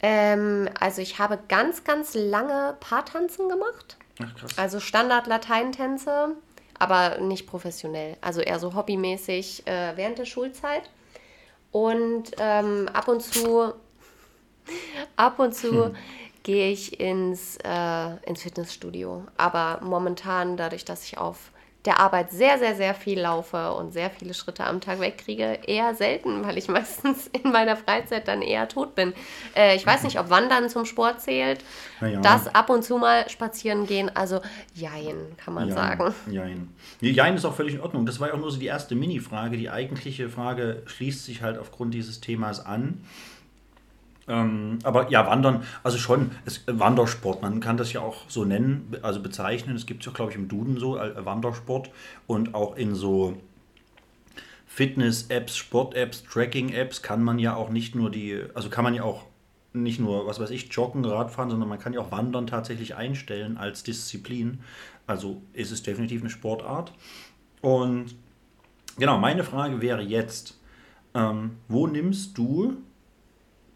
Ähm, 0.00 0.70
also 0.78 1.02
ich 1.02 1.18
habe 1.18 1.40
ganz, 1.48 1.82
ganz 1.82 2.14
lange 2.14 2.76
Paartanzen 2.78 3.48
gemacht. 3.48 3.96
Ach 4.22 4.32
krass. 4.34 4.56
Also 4.56 4.78
Standard-Lateinentänze, 4.78 6.36
aber 6.78 7.18
nicht 7.18 7.48
professionell. 7.48 8.16
Also 8.20 8.40
eher 8.40 8.60
so 8.60 8.74
hobbymäßig 8.74 9.66
äh, 9.66 9.96
während 9.96 10.18
der 10.18 10.24
Schulzeit. 10.24 10.88
Und 11.72 12.30
ähm, 12.38 12.88
ab 12.92 13.08
und 13.08 13.22
zu, 13.22 13.72
ab 15.16 15.40
und 15.40 15.52
zu 15.52 15.94
gehe 16.46 16.70
ich 16.70 17.00
ins, 17.00 17.58
äh, 17.64 18.16
ins 18.24 18.42
Fitnessstudio. 18.42 19.24
Aber 19.36 19.80
momentan, 19.82 20.56
dadurch, 20.56 20.84
dass 20.84 21.04
ich 21.04 21.18
auf 21.18 21.50
der 21.86 21.98
Arbeit 21.98 22.30
sehr, 22.30 22.58
sehr, 22.60 22.76
sehr 22.76 22.94
viel 22.94 23.18
laufe 23.18 23.72
und 23.72 23.92
sehr 23.92 24.10
viele 24.10 24.32
Schritte 24.32 24.64
am 24.64 24.80
Tag 24.80 25.00
wegkriege, 25.00 25.58
eher 25.66 25.96
selten, 25.96 26.46
weil 26.46 26.56
ich 26.56 26.68
meistens 26.78 27.26
in 27.26 27.50
meiner 27.50 27.76
Freizeit 27.76 28.28
dann 28.28 28.42
eher 28.42 28.68
tot 28.68 28.94
bin. 28.94 29.12
Äh, 29.56 29.74
ich 29.74 29.84
weiß 29.84 30.04
nicht, 30.04 30.20
ob 30.20 30.30
Wandern 30.30 30.70
zum 30.70 30.84
Sport 30.84 31.20
zählt. 31.20 31.64
Ja. 32.00 32.20
Das 32.20 32.46
ab 32.54 32.70
und 32.70 32.84
zu 32.84 32.96
mal 32.98 33.28
spazieren 33.28 33.88
gehen, 33.88 34.08
also 34.14 34.40
jein, 34.72 35.16
kann 35.38 35.52
man 35.52 35.72
sagen. 35.72 36.14
Jein. 36.30 36.72
Jein 37.00 37.34
ist 37.34 37.44
auch 37.44 37.56
völlig 37.56 37.74
in 37.74 37.80
Ordnung. 37.80 38.06
Das 38.06 38.20
war 38.20 38.28
ja 38.28 38.34
auch 38.34 38.38
nur 38.38 38.52
so 38.52 38.60
die 38.60 38.66
erste 38.66 38.94
Mini-Frage. 38.94 39.56
Die 39.56 39.68
eigentliche 39.68 40.28
Frage 40.28 40.84
schließt 40.86 41.24
sich 41.24 41.42
halt 41.42 41.58
aufgrund 41.58 41.92
dieses 41.92 42.20
Themas 42.20 42.64
an. 42.64 43.00
Ähm, 44.28 44.78
aber 44.82 45.10
ja, 45.10 45.26
Wandern, 45.26 45.62
also 45.82 45.98
schon, 45.98 46.32
es, 46.44 46.64
Wandersport, 46.66 47.42
man 47.42 47.60
kann 47.60 47.76
das 47.76 47.92
ja 47.92 48.00
auch 48.00 48.28
so 48.28 48.44
nennen, 48.44 48.96
also 49.02 49.22
bezeichnen. 49.22 49.76
Es 49.76 49.86
gibt 49.86 50.00
es 50.00 50.06
ja, 50.06 50.12
glaube 50.12 50.32
ich, 50.32 50.36
im 50.36 50.48
Duden 50.48 50.78
so, 50.78 50.98
äh, 50.98 51.24
Wandersport 51.24 51.90
und 52.26 52.54
auch 52.54 52.76
in 52.76 52.94
so 52.94 53.36
Fitness-Apps, 54.66 55.56
Sport-Apps, 55.56 56.24
Tracking-Apps 56.24 57.02
kann 57.02 57.22
man 57.22 57.38
ja 57.38 57.54
auch 57.54 57.70
nicht 57.70 57.94
nur 57.94 58.10
die, 58.10 58.42
also 58.54 58.68
kann 58.68 58.84
man 58.84 58.94
ja 58.94 59.04
auch 59.04 59.24
nicht 59.72 60.00
nur, 60.00 60.26
was 60.26 60.40
weiß 60.40 60.50
ich, 60.50 60.72
joggen, 60.72 61.04
Radfahren, 61.04 61.50
sondern 61.50 61.68
man 61.68 61.78
kann 61.78 61.92
ja 61.92 62.00
auch 62.00 62.10
Wandern 62.10 62.46
tatsächlich 62.46 62.94
einstellen 62.94 63.56
als 63.58 63.82
Disziplin. 63.82 64.60
Also 65.06 65.40
ist 65.52 65.70
es 65.70 65.82
definitiv 65.82 66.22
eine 66.22 66.30
Sportart. 66.30 66.92
Und 67.60 68.14
genau, 68.98 69.18
meine 69.18 69.44
Frage 69.44 69.80
wäre 69.80 70.02
jetzt, 70.02 70.58
ähm, 71.14 71.52
wo 71.68 71.86
nimmst 71.86 72.36
du 72.36 72.78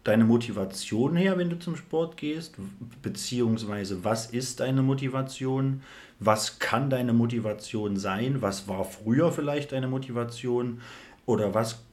deine 0.03 0.23
Motivation 0.23 1.15
her, 1.15 1.37
wenn 1.37 1.49
du 1.49 1.59
zum 1.59 1.75
Sport 1.75 2.17
gehst? 2.17 2.55
Beziehungsweise, 3.01 4.03
was 4.03 4.27
ist 4.27 4.59
deine 4.59 4.81
Motivation? 4.81 5.81
Was 6.19 6.59
kann 6.59 6.89
deine 6.89 7.13
Motivation 7.13 7.97
sein? 7.97 8.41
Was 8.41 8.67
war 8.67 8.83
früher 8.83 9.31
vielleicht 9.31 9.71
deine 9.71 9.87
Motivation? 9.87 10.81
Oder 11.25 11.53
was 11.53 11.83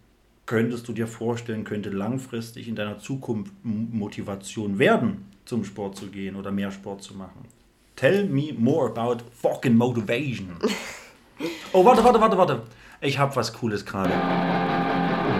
könntest 0.46 0.88
du 0.88 0.92
dir 0.92 1.06
vorstellen, 1.06 1.64
könnte 1.64 1.90
langfristig 1.90 2.68
in 2.68 2.74
deiner 2.74 2.98
Zukunft 2.98 3.52
Motivation 3.62 4.78
werden, 4.78 5.26
zum 5.44 5.64
Sport 5.64 5.96
zu 5.96 6.06
gehen 6.06 6.36
oder 6.36 6.50
mehr 6.50 6.70
Sport 6.70 7.02
zu 7.02 7.14
machen? 7.14 7.46
Tell 7.96 8.26
me 8.26 8.54
more 8.56 8.88
about 8.88 9.24
fucking 9.40 9.76
motivation. 9.76 10.50
Oh, 11.72 11.84
warte, 11.84 12.02
warte, 12.02 12.20
warte, 12.20 12.36
warte. 12.36 12.62
Ich 13.00 13.16
hab 13.16 13.36
was 13.36 13.52
Cooles 13.52 13.84
gerade. 13.86 14.12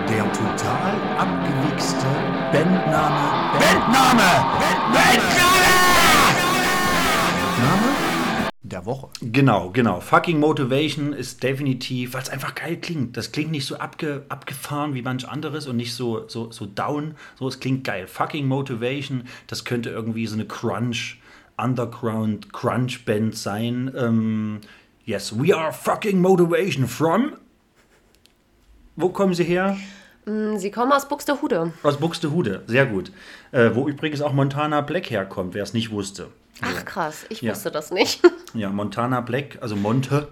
Der 0.09 0.23
total 0.33 0.93
abgewichste 1.17 2.07
Bandname. 2.51 3.59
Bandname! 3.59 4.29
Bandname 4.91 5.69
der 8.79 8.85
Woche. 8.85 9.09
Genau, 9.21 9.71
genau. 9.71 9.99
Fucking 9.99 10.39
Motivation 10.39 11.13
ist 11.13 11.43
definitiv, 11.43 12.13
weil 12.13 12.21
es 12.21 12.29
einfach 12.29 12.55
geil 12.55 12.77
klingt. 12.77 13.17
Das 13.17 13.31
klingt 13.31 13.51
nicht 13.51 13.65
so 13.65 13.77
abge, 13.77 14.25
abgefahren 14.29 14.93
wie 14.93 15.01
manch 15.01 15.27
anderes 15.27 15.67
und 15.67 15.75
nicht 15.75 15.93
so, 15.93 16.27
so, 16.27 16.51
so 16.51 16.65
down. 16.65 17.15
So, 17.37 17.47
es 17.47 17.59
klingt 17.59 17.83
geil. 17.83 18.07
Fucking 18.07 18.47
Motivation, 18.47 19.23
das 19.47 19.65
könnte 19.65 19.89
irgendwie 19.89 20.27
so 20.27 20.35
eine 20.35 20.45
Crunch, 20.45 21.19
Underground 21.57 22.53
Crunch 22.53 23.05
Band 23.05 23.35
sein. 23.35 23.91
Ähm, 23.97 24.61
yes, 25.05 25.37
we 25.37 25.55
are 25.55 25.73
fucking 25.73 26.21
motivation 26.21 26.87
from. 26.87 27.33
Wo 28.95 29.09
kommen 29.09 29.33
sie 29.33 29.45
her? 29.45 29.77
Sie 30.57 30.71
kommen 30.71 30.91
aus 30.91 31.07
Buxtehude. 31.07 31.73
Aus 31.83 31.97
Buxtehude, 31.97 32.63
sehr 32.67 32.85
gut. 32.85 33.11
Äh, 33.51 33.71
wo 33.73 33.87
übrigens 33.87 34.21
auch 34.21 34.33
Montana 34.33 34.81
Black 34.81 35.09
herkommt, 35.09 35.53
wer 35.53 35.63
es 35.63 35.73
nicht 35.73 35.91
wusste. 35.91 36.27
Ach 36.61 36.85
krass, 36.85 37.25
ich 37.29 37.41
Ja. 37.41 37.51
wusste 37.53 37.71
das 37.71 37.91
nicht. 37.91 38.21
Ja, 38.53 38.69
Montana 38.69 39.21
Black, 39.21 39.57
also 39.61 39.75
Monte, 39.75 40.27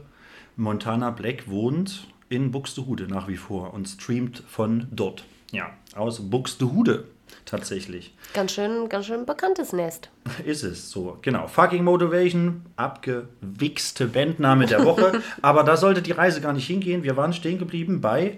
Montana 0.56 1.12
Black 1.12 1.50
wohnt 1.50 2.08
in 2.30 2.52
Buxtehude 2.52 3.08
nach 3.08 3.28
wie 3.28 3.38
vor 3.38 3.74
und 3.74 3.88
streamt 3.88 4.44
von 4.48 4.88
dort. 4.92 5.24
Ja, 5.52 5.70
aus 5.96 6.30
Buxtehude 6.30 7.06
tatsächlich. 7.46 8.14
Ganz 8.34 8.52
schön, 8.52 8.90
ganz 8.90 9.06
schön 9.06 9.26
bekanntes 9.26 9.72
Nest. 9.72 10.10
Ist 10.46 10.64
es 10.64 10.92
so, 10.92 11.18
genau. 11.22 11.48
Fucking 11.48 11.84
Motivation, 11.84 12.66
abgewichste 12.76 14.08
Bandname 14.08 14.66
der 14.66 14.84
Woche. 14.86 15.22
Aber 15.42 15.64
da 15.64 15.78
sollte 15.78 16.02
die 16.02 16.12
Reise 16.12 16.42
gar 16.42 16.54
nicht 16.54 16.68
hingehen. 16.68 17.04
Wir 17.04 17.16
waren 17.18 17.34
stehen 17.34 17.58
geblieben 17.60 18.02
bei, 18.02 18.38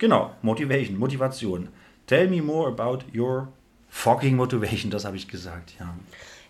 genau, 0.00 0.32
Motivation, 0.42 0.98
Motivation. 0.98 1.68
Tell 2.08 2.26
me 2.28 2.42
more 2.42 2.66
about 2.68 3.04
your 3.14 3.46
Fucking 3.88 4.36
Motivation, 4.36 4.90
das 4.90 5.04
habe 5.04 5.16
ich 5.16 5.28
gesagt, 5.28 5.74
ja. 5.78 5.94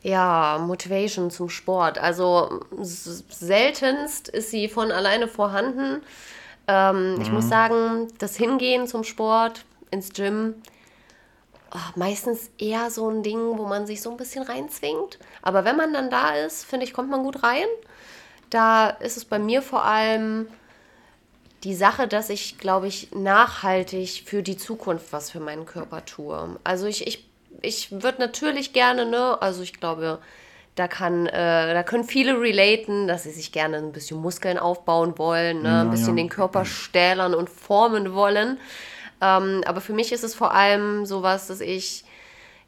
Ja, 0.03 0.59
Motivation 0.67 1.31
zum 1.31 1.51
Sport. 1.51 1.99
Also 1.99 2.61
seltenst 3.29 4.29
ist 4.29 4.51
sie 4.51 4.69
von 4.69 4.91
alleine 4.91 5.29
vorhanden. 5.29 6.03
Ähm, 6.67 7.19
Ich 7.21 7.31
muss 7.31 7.49
sagen, 7.49 8.09
das 8.19 8.37
Hingehen 8.37 8.87
zum 8.87 9.05
Sport, 9.05 9.65
ins 9.91 10.11
Gym, 10.11 10.55
ah, 11.71 11.93
meistens 11.97 12.51
eher 12.59 12.91
so 12.91 13.11
ein 13.11 13.23
Ding, 13.23 13.59
wo 13.59 13.67
man 13.67 13.87
sich 13.87 14.01
so 14.01 14.11
ein 14.11 14.17
bisschen 14.17 14.43
reinzwingt. 14.43 15.19
Aber 15.43 15.65
wenn 15.67 15.77
man 15.77 15.93
dann 15.93 16.09
da 16.11 16.35
ist, 16.35 16.65
finde 16.65 16.85
ich, 16.87 16.95
kommt 16.95 17.11
man 17.11 17.23
gut 17.23 17.43
rein. 17.43 17.67
Da 18.49 18.89
ist 18.89 19.17
es 19.19 19.25
bei 19.25 19.39
mir 19.39 19.61
vor 19.63 19.85
allem 19.85 20.49
die 21.65 21.75
Sache, 21.75 22.09
dass 22.09 22.31
ich, 22.31 22.59
glaube 22.59 22.87
ich, 22.87 23.13
nachhaltig 23.13 24.23
für 24.27 24.43
die 24.43 24.57
Zukunft 24.57 25.13
was 25.13 25.31
für 25.31 25.41
meinen 25.41 25.67
Körper 25.67 26.05
tue. 26.05 26.57
Also 26.65 26.87
ich, 26.87 27.07
ich, 27.07 27.29
ich 27.61 27.93
würde 28.03 28.21
natürlich 28.21 28.73
gerne, 28.73 29.07
ne, 29.07 29.41
also 29.41 29.63
ich 29.63 29.75
glaube, 29.75 30.21
da 30.75 30.89
kann, 30.89 31.27
äh, 31.27 31.75
da 31.75 31.83
können 31.83 32.05
viele 32.05 32.41
relaten, 32.41 33.07
dass 33.09 33.25
sie 33.25 33.33
sich 33.33 33.53
gerne 33.53 33.77
ein 33.77 33.93
bisschen 33.93 34.21
Muskeln 34.21 34.59
aufbauen 34.59 35.19
wollen, 35.19 35.63
ne, 35.63 35.83
ein 35.83 35.91
bisschen 35.91 36.17
ja. 36.17 36.23
den 36.23 36.31
Körper 36.31 36.65
stählern 36.65 37.35
und 37.35 37.51
formen 37.51 38.15
wollen. 38.15 38.59
Ähm, 39.21 39.63
aber 39.67 39.83
für 39.83 39.93
mich 39.93 40.13
ist 40.13 40.25
es 40.25 40.35
vor 40.35 40.55
allem 40.55 41.05
sowas, 41.05 41.49
dass 41.49 41.61
ich 41.61 42.05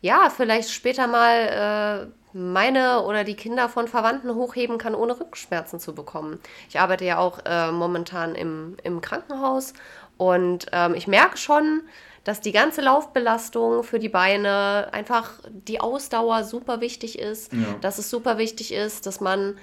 ja, 0.02 0.30
vielleicht 0.36 0.70
später 0.70 1.06
mal 1.06 2.10
äh, 2.10 2.21
meine 2.32 3.02
oder 3.02 3.24
die 3.24 3.34
Kinder 3.36 3.68
von 3.68 3.88
Verwandten 3.88 4.34
hochheben 4.34 4.78
kann, 4.78 4.94
ohne 4.94 5.18
Rückenschmerzen 5.18 5.78
zu 5.80 5.94
bekommen. 5.94 6.40
Ich 6.68 6.80
arbeite 6.80 7.04
ja 7.04 7.18
auch 7.18 7.40
äh, 7.44 7.70
momentan 7.72 8.34
im, 8.34 8.76
im 8.82 9.00
Krankenhaus 9.00 9.74
und 10.16 10.66
ähm, 10.72 10.94
ich 10.94 11.06
merke 11.06 11.36
schon, 11.36 11.82
dass 12.24 12.40
die 12.40 12.52
ganze 12.52 12.80
Laufbelastung 12.82 13.82
für 13.82 13.98
die 13.98 14.08
Beine 14.08 14.88
einfach 14.92 15.30
die 15.50 15.80
Ausdauer 15.80 16.44
super 16.44 16.80
wichtig 16.80 17.18
ist, 17.18 17.52
Ja. 17.52 17.58
dass 17.80 17.98
es 17.98 18.08
super 18.10 18.38
wichtig 18.38 18.72
ist, 18.72 19.06
dass 19.06 19.20
man 19.20 19.58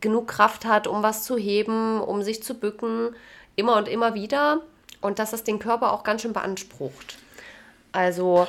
genug 0.00 0.28
Kraft 0.28 0.64
hat, 0.64 0.86
um 0.86 1.02
was 1.02 1.24
zu 1.24 1.36
heben, 1.36 2.00
um 2.00 2.22
sich 2.22 2.42
zu 2.42 2.54
bücken, 2.54 3.14
immer 3.54 3.76
und 3.76 3.86
immer 3.86 4.14
wieder 4.14 4.62
und 5.02 5.18
dass 5.18 5.32
das 5.32 5.44
den 5.44 5.58
Körper 5.58 5.92
auch 5.92 6.02
ganz 6.02 6.22
schön 6.22 6.32
beansprucht. 6.32 7.18
Also 7.92 8.46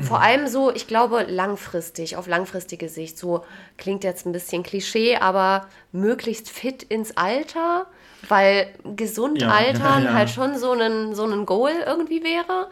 vor 0.00 0.20
allem 0.20 0.46
so, 0.46 0.70
ich 0.72 0.86
glaube, 0.86 1.24
langfristig, 1.28 2.16
auf 2.16 2.26
langfristige 2.26 2.88
Sicht, 2.88 3.18
so 3.18 3.44
klingt 3.76 4.04
jetzt 4.04 4.26
ein 4.26 4.32
bisschen 4.32 4.62
Klischee, 4.62 5.16
aber 5.16 5.68
möglichst 5.92 6.50
fit 6.50 6.82
ins 6.84 7.16
Alter, 7.16 7.86
weil 8.28 8.68
gesund 8.96 9.42
Ja, 9.42 9.50
altern 9.50 10.04
ja, 10.04 10.10
ja. 10.10 10.12
halt 10.14 10.30
schon 10.30 10.58
so 10.58 10.72
ein, 10.72 11.14
so 11.14 11.24
ein 11.26 11.44
Goal 11.46 11.72
irgendwie 11.86 12.22
wäre. 12.22 12.68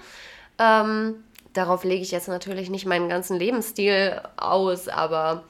Ähm, 0.59 1.25
darauf 1.53 1.85
lege 1.85 2.03
ich 2.03 2.11
jetzt 2.13 2.29
natürlich 2.29 2.71
nicht 2.71 2.87
meinen 2.87 3.09
ganzen 3.09 3.39
Lebensstil 3.39 4.21
aus, 4.37 4.89
aber 4.89 5.45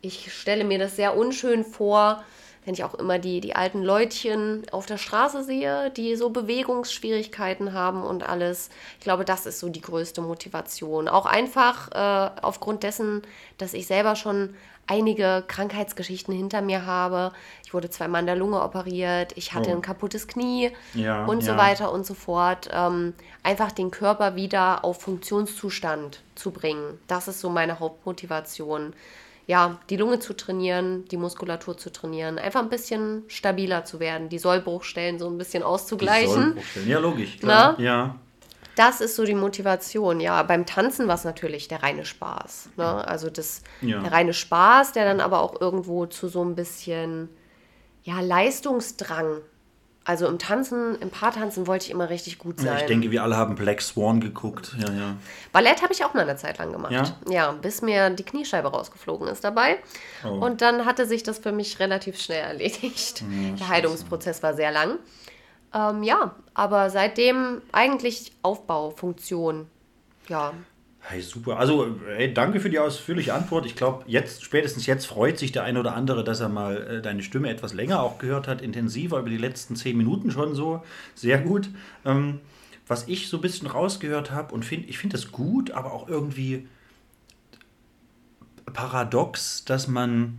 ich 0.00 0.32
stelle 0.32 0.64
mir 0.64 0.78
das 0.78 0.96
sehr 0.96 1.16
unschön 1.16 1.64
vor, 1.64 2.22
wenn 2.66 2.74
ich 2.74 2.84
auch 2.84 2.94
immer 2.94 3.18
die, 3.18 3.40
die 3.40 3.56
alten 3.56 3.82
Leutchen 3.82 4.64
auf 4.72 4.84
der 4.86 4.98
Straße 4.98 5.42
sehe, 5.44 5.90
die 5.92 6.16
so 6.16 6.28
Bewegungsschwierigkeiten 6.30 7.72
haben 7.72 8.02
und 8.02 8.28
alles. 8.28 8.70
Ich 8.98 9.04
glaube, 9.04 9.24
das 9.24 9.46
ist 9.46 9.60
so 9.60 9.68
die 9.68 9.80
größte 9.80 10.20
Motivation. 10.20 11.08
Auch 11.08 11.26
einfach 11.26 11.90
äh, 11.92 12.30
aufgrund 12.42 12.82
dessen, 12.82 13.22
dass 13.56 13.72
ich 13.72 13.86
selber 13.86 14.16
schon 14.16 14.54
einige 14.88 15.42
Krankheitsgeschichten 15.46 16.32
hinter 16.34 16.60
mir 16.60 16.86
habe. 16.86 17.32
Ich 17.64 17.74
wurde 17.74 17.90
zweimal 17.90 18.20
an 18.20 18.26
der 18.26 18.36
Lunge 18.36 18.62
operiert, 18.62 19.32
ich 19.36 19.52
hatte 19.52 19.70
Oh. 19.70 19.74
ein 19.74 19.82
kaputtes 19.82 20.28
Knie 20.28 20.70
Ja, 20.94 21.24
und 21.24 21.42
so 21.42 21.52
ja. 21.52 21.58
weiter 21.58 21.90
und 21.92 22.06
so 22.06 22.14
fort. 22.14 22.68
Ähm, 22.72 23.14
einfach 23.42 23.72
den 23.72 23.90
Körper 23.90 24.36
wieder 24.36 24.84
auf 24.84 25.00
Funktionszustand 25.00 26.20
zu 26.36 26.50
bringen. 26.52 27.00
Das 27.08 27.26
ist 27.28 27.40
so 27.40 27.48
meine 27.48 27.80
Hauptmotivation. 27.80 28.92
Ja, 29.48 29.78
die 29.90 29.96
Lunge 29.96 30.18
zu 30.18 30.34
trainieren, 30.34 31.04
die 31.06 31.16
Muskulatur 31.16 31.78
zu 31.78 31.92
trainieren, 31.92 32.38
einfach 32.38 32.62
ein 32.62 32.68
bisschen 32.68 33.22
stabiler 33.28 33.84
zu 33.84 34.00
werden, 34.00 34.28
die 34.28 34.38
Sollbruchstellen 34.40 35.20
so 35.20 35.28
ein 35.28 35.38
bisschen 35.38 35.60
Die 35.60 35.66
auszugleichen. 35.66 36.32
Sollbruchstellen. 36.32 36.88
Ja, 36.88 36.98
logisch. 36.98 37.38
Klar. 37.38 37.74
Na? 37.78 37.84
Ja. 37.84 38.16
Das 38.74 39.00
ist 39.00 39.14
so 39.16 39.24
die 39.24 39.34
Motivation. 39.36 40.20
Ja, 40.20 40.42
beim 40.42 40.66
Tanzen 40.66 41.06
war 41.08 41.14
es 41.14 41.24
natürlich 41.24 41.68
der 41.68 41.82
reine 41.82 42.04
Spaß. 42.04 42.70
Ne? 42.76 43.08
Also 43.08 43.30
das, 43.30 43.62
Ja. 43.80 44.00
der 44.00 44.12
reine 44.12 44.34
Spaß, 44.34 44.92
der 44.92 45.04
dann 45.04 45.20
aber 45.20 45.40
auch 45.40 45.60
irgendwo 45.60 46.06
zu 46.06 46.28
so 46.28 46.44
ein 46.44 46.54
bisschen 46.56 47.28
ja, 48.02 48.20
Leistungsdrang. 48.20 49.38
Also 50.08 50.28
im 50.28 50.38
Tanzen, 50.38 50.96
im 51.00 51.10
Paartanzen 51.10 51.66
wollte 51.66 51.86
ich 51.86 51.90
immer 51.90 52.08
richtig 52.10 52.38
gut 52.38 52.60
sein. 52.60 52.66
ja. 52.68 52.76
Ich 52.78 52.86
denke, 52.86 53.10
wir 53.10 53.24
alle 53.24 53.36
haben 53.36 53.56
Black 53.56 53.82
Swan 53.82 54.20
geguckt. 54.20 54.76
Ja, 54.78 54.92
ja. 54.92 55.16
Ballett 55.50 55.82
habe 55.82 55.92
ich 55.92 56.04
auch 56.04 56.14
mal 56.14 56.20
eine 56.20 56.36
Zeit 56.36 56.58
lang 56.58 56.70
gemacht. 56.70 56.92
Ja? 56.92 57.16
Ja, 57.28 57.50
bis 57.50 57.82
mir 57.82 58.10
die 58.10 58.22
Kniescheibe 58.22 58.68
rausgeflogen 58.68 59.26
ist 59.26 59.42
dabei. 59.42 59.78
Oh. 60.24 60.28
Und 60.28 60.62
dann 60.62 60.84
hatte 60.84 61.06
sich 61.06 61.24
das 61.24 61.40
für 61.40 61.50
mich 61.50 61.80
relativ 61.80 62.20
schnell 62.20 62.44
erledigt. 62.44 63.24
Der 63.58 63.68
Heilungsprozess 63.68 64.44
war 64.44 64.54
sehr 64.54 64.70
lang. 64.70 65.00
Ähm, 65.74 66.04
ja, 66.04 66.36
aber 66.54 66.88
seitdem 66.90 67.62
eigentlich 67.72 68.30
Aufbaufunktion. 68.42 69.66
Ja, 70.28 70.52
Hey, 71.08 71.22
super. 71.22 71.56
Also, 71.60 71.86
hey, 72.16 72.34
danke 72.34 72.58
für 72.58 72.68
die 72.68 72.80
ausführliche 72.80 73.32
Antwort. 73.32 73.64
Ich 73.64 73.76
glaube, 73.76 74.02
jetzt, 74.08 74.42
spätestens 74.42 74.86
jetzt 74.86 75.06
freut 75.06 75.38
sich 75.38 75.52
der 75.52 75.62
eine 75.62 75.78
oder 75.78 75.94
andere, 75.94 76.24
dass 76.24 76.40
er 76.40 76.48
mal 76.48 76.76
äh, 76.78 77.00
deine 77.00 77.22
Stimme 77.22 77.48
etwas 77.48 77.74
länger 77.74 78.02
auch 78.02 78.18
gehört 78.18 78.48
hat, 78.48 78.60
intensiver 78.60 79.20
über 79.20 79.30
die 79.30 79.36
letzten 79.36 79.76
zehn 79.76 79.96
Minuten 79.96 80.32
schon 80.32 80.56
so. 80.56 80.82
Sehr 81.14 81.38
gut. 81.38 81.68
Ähm, 82.04 82.40
was 82.88 83.06
ich 83.06 83.28
so 83.28 83.38
ein 83.38 83.40
bisschen 83.40 83.68
rausgehört 83.68 84.32
habe 84.32 84.52
und 84.52 84.64
finde, 84.64 84.88
ich 84.88 84.98
finde 84.98 85.16
das 85.16 85.30
gut, 85.30 85.70
aber 85.70 85.92
auch 85.92 86.08
irgendwie 86.08 86.66
paradox, 88.72 89.64
dass 89.64 89.86
man 89.86 90.38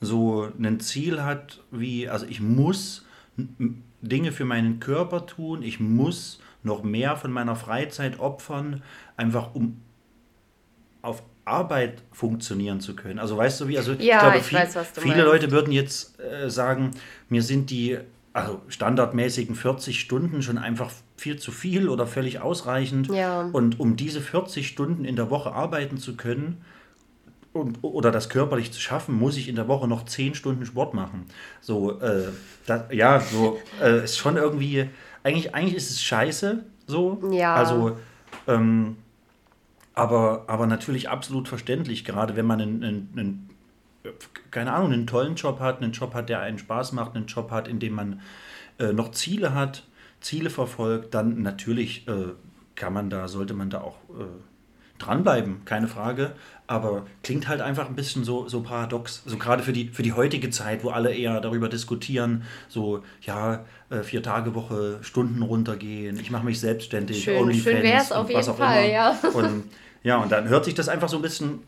so 0.00 0.48
ein 0.60 0.80
Ziel 0.80 1.22
hat, 1.22 1.62
wie, 1.70 2.08
also 2.08 2.26
ich 2.26 2.40
muss 2.40 3.06
Dinge 4.02 4.32
für 4.32 4.44
meinen 4.44 4.80
Körper 4.80 5.26
tun, 5.26 5.62
ich 5.62 5.78
muss 5.78 6.40
noch 6.64 6.82
mehr 6.82 7.16
von 7.16 7.30
meiner 7.30 7.54
Freizeit 7.54 8.18
opfern, 8.18 8.82
einfach 9.16 9.54
um 9.54 9.80
Arbeit 11.50 12.02
funktionieren 12.12 12.80
zu 12.80 12.96
können. 12.96 13.18
Also 13.18 13.36
weißt 13.36 13.60
du 13.60 13.68
wie, 13.68 13.76
also 13.76 13.92
Ja, 13.92 14.34
ich 14.34 14.52
weiß, 14.52 14.76
was 14.76 14.92
du 14.92 15.00
viele 15.00 15.16
meinst. 15.16 15.26
Leute 15.26 15.50
würden 15.50 15.72
jetzt 15.72 16.18
äh, 16.20 16.48
sagen, 16.48 16.92
mir 17.28 17.42
sind 17.42 17.70
die 17.70 17.98
also 18.32 18.60
standardmäßigen 18.68 19.56
40 19.56 19.98
Stunden 20.00 20.42
schon 20.42 20.56
einfach 20.56 20.90
viel 21.16 21.38
zu 21.38 21.50
viel 21.50 21.88
oder 21.88 22.06
völlig 22.06 22.40
ausreichend. 22.40 23.08
Ja. 23.08 23.50
Und 23.52 23.80
um 23.80 23.96
diese 23.96 24.20
40 24.20 24.68
Stunden 24.68 25.04
in 25.04 25.16
der 25.16 25.30
Woche 25.30 25.52
arbeiten 25.52 25.98
zu 25.98 26.16
können, 26.16 26.64
und, 27.52 27.78
oder 27.82 28.10
das 28.10 28.28
körperlich 28.28 28.72
zu 28.72 28.80
schaffen, 28.80 29.16
muss 29.16 29.36
ich 29.36 29.48
in 29.48 29.56
der 29.56 29.66
Woche 29.66 29.88
noch 29.88 30.04
10 30.04 30.34
Stunden 30.34 30.64
Sport 30.64 30.94
machen. 30.94 31.26
So, 31.60 32.00
äh, 32.00 32.28
das, 32.66 32.82
ja, 32.92 33.20
so, 33.20 33.58
äh, 33.82 34.04
ist 34.04 34.18
schon 34.18 34.36
irgendwie, 34.36 34.88
eigentlich, 35.24 35.54
eigentlich 35.54 35.74
ist 35.74 35.90
es 35.90 36.02
scheiße, 36.02 36.64
so. 36.86 37.20
Ja. 37.32 37.54
Also, 37.54 37.98
ähm, 38.46 38.96
aber, 39.94 40.44
aber 40.46 40.66
natürlich 40.66 41.08
absolut 41.08 41.48
verständlich, 41.48 42.04
gerade 42.04 42.36
wenn 42.36 42.46
man 42.46 42.60
einen, 42.60 42.84
einen, 42.84 43.08
einen, 43.16 43.50
keine 44.50 44.72
Ahnung, 44.72 44.92
einen 44.92 45.06
tollen 45.06 45.34
Job 45.34 45.60
hat, 45.60 45.82
einen 45.82 45.92
Job 45.92 46.14
hat, 46.14 46.28
der 46.28 46.40
einen 46.40 46.58
Spaß 46.58 46.92
macht, 46.92 47.16
einen 47.16 47.26
Job 47.26 47.50
hat, 47.50 47.68
in 47.68 47.80
dem 47.80 47.94
man 47.94 48.20
äh, 48.78 48.92
noch 48.92 49.10
Ziele 49.12 49.54
hat, 49.54 49.84
Ziele 50.20 50.50
verfolgt, 50.50 51.14
dann 51.14 51.42
natürlich 51.42 52.06
äh, 52.08 52.32
kann 52.74 52.92
man 52.92 53.10
da, 53.10 53.28
sollte 53.28 53.54
man 53.54 53.70
da 53.70 53.80
auch 53.80 53.96
äh, 54.10 54.24
dranbleiben, 54.98 55.64
keine 55.64 55.88
Frage. 55.88 56.32
Aber 56.70 57.04
klingt 57.24 57.48
halt 57.48 57.60
einfach 57.60 57.88
ein 57.88 57.96
bisschen 57.96 58.22
so, 58.22 58.46
so 58.48 58.60
paradox. 58.62 59.22
So 59.26 59.36
gerade 59.38 59.64
für 59.64 59.72
die, 59.72 59.88
für 59.88 60.04
die 60.04 60.12
heutige 60.12 60.50
Zeit, 60.50 60.84
wo 60.84 60.90
alle 60.90 61.12
eher 61.12 61.40
darüber 61.40 61.68
diskutieren, 61.68 62.44
so, 62.68 63.02
ja, 63.22 63.64
äh, 63.90 64.04
vier 64.04 64.22
Tage 64.22 64.54
Woche, 64.54 64.98
Stunden 65.02 65.42
runtergehen, 65.42 66.20
ich 66.20 66.30
mache 66.30 66.44
mich 66.44 66.60
selbstständig, 66.60 67.24
Schön- 67.24 67.38
Onlyfans 67.42 67.64
schön 67.64 67.82
wär's 67.82 68.10
und 68.12 68.16
auf 68.18 68.24
was 68.32 68.46
jeden 68.46 68.50
auch 68.50 68.56
Fall, 68.56 68.84
immer. 68.84 68.92
ja. 68.92 69.18
Und 69.34 69.64
ja, 70.02 70.16
und 70.16 70.32
dann 70.32 70.48
hört 70.48 70.64
sich 70.64 70.74
das 70.74 70.88
einfach 70.88 71.08
so 71.10 71.16
ein 71.16 71.22
bisschen 71.22 71.58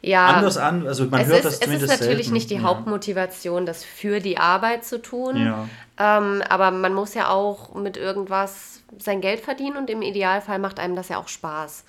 ja 0.00 0.26
anders 0.26 0.56
an. 0.56 0.86
Also 0.86 1.04
man 1.06 1.20
es 1.20 1.26
hört 1.26 1.38
ist, 1.40 1.44
das 1.44 1.52
es 1.54 1.58
ist 1.58 1.64
zumindest 1.64 1.90
natürlich 2.00 2.16
selten. 2.18 2.32
nicht 2.32 2.50
die 2.50 2.54
ja. 2.54 2.62
Hauptmotivation, 2.62 3.66
das 3.66 3.84
für 3.84 4.20
die 4.20 4.38
Arbeit 4.38 4.84
zu 4.86 5.02
tun. 5.02 5.36
Ja. 5.36 5.68
Ähm, 5.98 6.42
aber 6.48 6.70
man 6.70 6.94
muss 6.94 7.12
ja 7.14 7.28
auch 7.28 7.74
mit 7.74 7.96
irgendwas 7.98 8.80
sein 8.98 9.20
Geld 9.20 9.40
verdienen 9.40 9.76
und 9.76 9.90
im 9.90 10.00
Idealfall 10.02 10.58
macht 10.58 10.78
einem 10.78 10.96
das 10.96 11.08
ja 11.08 11.18
auch 11.18 11.28
Spaß. 11.28 11.84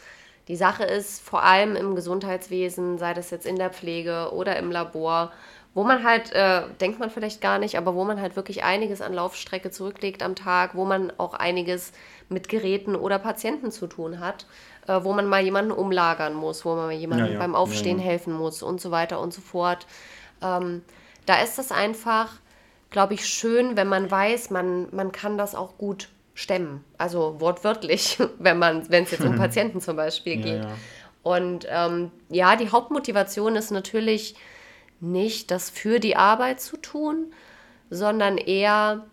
Die 0.48 0.56
Sache 0.56 0.84
ist 0.84 1.22
vor 1.22 1.44
allem 1.44 1.76
im 1.76 1.96
Gesundheitswesen, 1.96 2.98
sei 2.98 3.14
das 3.14 3.32
jetzt 3.32 3.46
in 3.46 3.56
der 3.58 3.70
Pflege 3.70 4.32
oder 4.34 4.58
im 4.58 4.72
Labor, 4.72 5.32
wo 5.74 5.84
man 5.84 6.04
halt, 6.04 6.32
äh, 6.34 6.64
denkt 6.82 7.00
man 7.00 7.10
vielleicht 7.10 7.42
gar 7.42 7.58
nicht, 7.60 7.78
aber 7.78 7.96
wo 7.96 8.04
man 8.04 8.22
halt 8.22 8.36
wirklich 8.36 8.64
einiges 8.64 9.02
an 9.02 9.14
Laufstrecke 9.14 9.72
zurücklegt 9.72 10.22
am 10.22 10.36
Tag, 10.36 10.76
wo 10.76 10.86
man 10.86 11.12
auch 11.18 11.34
einiges 11.34 11.94
mit 12.30 12.48
Geräten 12.50 12.96
oder 12.96 13.20
Patienten 13.20 13.72
zu 13.72 13.88
tun 13.88 14.20
hat, 14.20 14.46
äh, 14.88 15.00
wo 15.04 15.14
man 15.14 15.26
mal 15.28 15.42
jemanden 15.44 15.72
umlagern 15.72 16.34
muss, 16.36 16.66
wo 16.66 16.76
man 16.76 16.88
mal 16.88 16.92
jemandem 16.92 17.28
Ja, 17.28 17.34
ja. 17.34 17.40
beim 17.40 17.56
Aufstehen 17.56 17.98
Ja, 17.98 18.06
helfen 18.06 18.34
muss 18.34 18.62
und 18.62 18.82
so 18.82 18.92
weiter 18.92 19.20
und 19.20 19.34
so 19.34 19.42
fort. 19.42 19.88
Ähm, 20.42 20.84
da 21.26 21.42
ist 21.42 21.58
das 21.58 21.72
einfach, 21.72 22.34
glaube 22.92 23.14
ich, 23.16 23.28
schön, 23.28 23.76
wenn 23.78 23.88
man 23.88 24.12
weiß, 24.12 24.50
man, 24.52 24.88
man 24.96 25.12
kann 25.12 25.38
das 25.38 25.56
auch 25.56 25.78
gut 25.78 26.10
stemmen. 26.34 26.84
Also 26.98 27.40
wortwörtlich, 27.40 28.18
wenn 28.40 28.58
man, 28.60 28.90
wenn 28.90 29.04
es 29.04 29.12
jetzt 29.12 29.24
um 29.26 29.36
Patienten 29.38 29.82
zum 29.82 29.96
Beispiel 29.96 30.38
Ja, 30.40 30.42
geht. 30.46 30.64
ja. 30.64 30.72
Und 31.24 31.66
ähm, 31.70 32.12
ja, 32.30 32.56
die 32.58 32.70
Hauptmotivation 32.70 33.56
ist 33.56 33.72
natürlich 33.72 34.36
nicht, 35.00 35.52
das 35.52 35.70
für 35.70 36.00
die 36.00 36.16
Arbeit 36.18 36.60
zu 36.60 36.76
tun, 36.78 37.34
sondern 37.90 38.38
eher, 38.38 39.06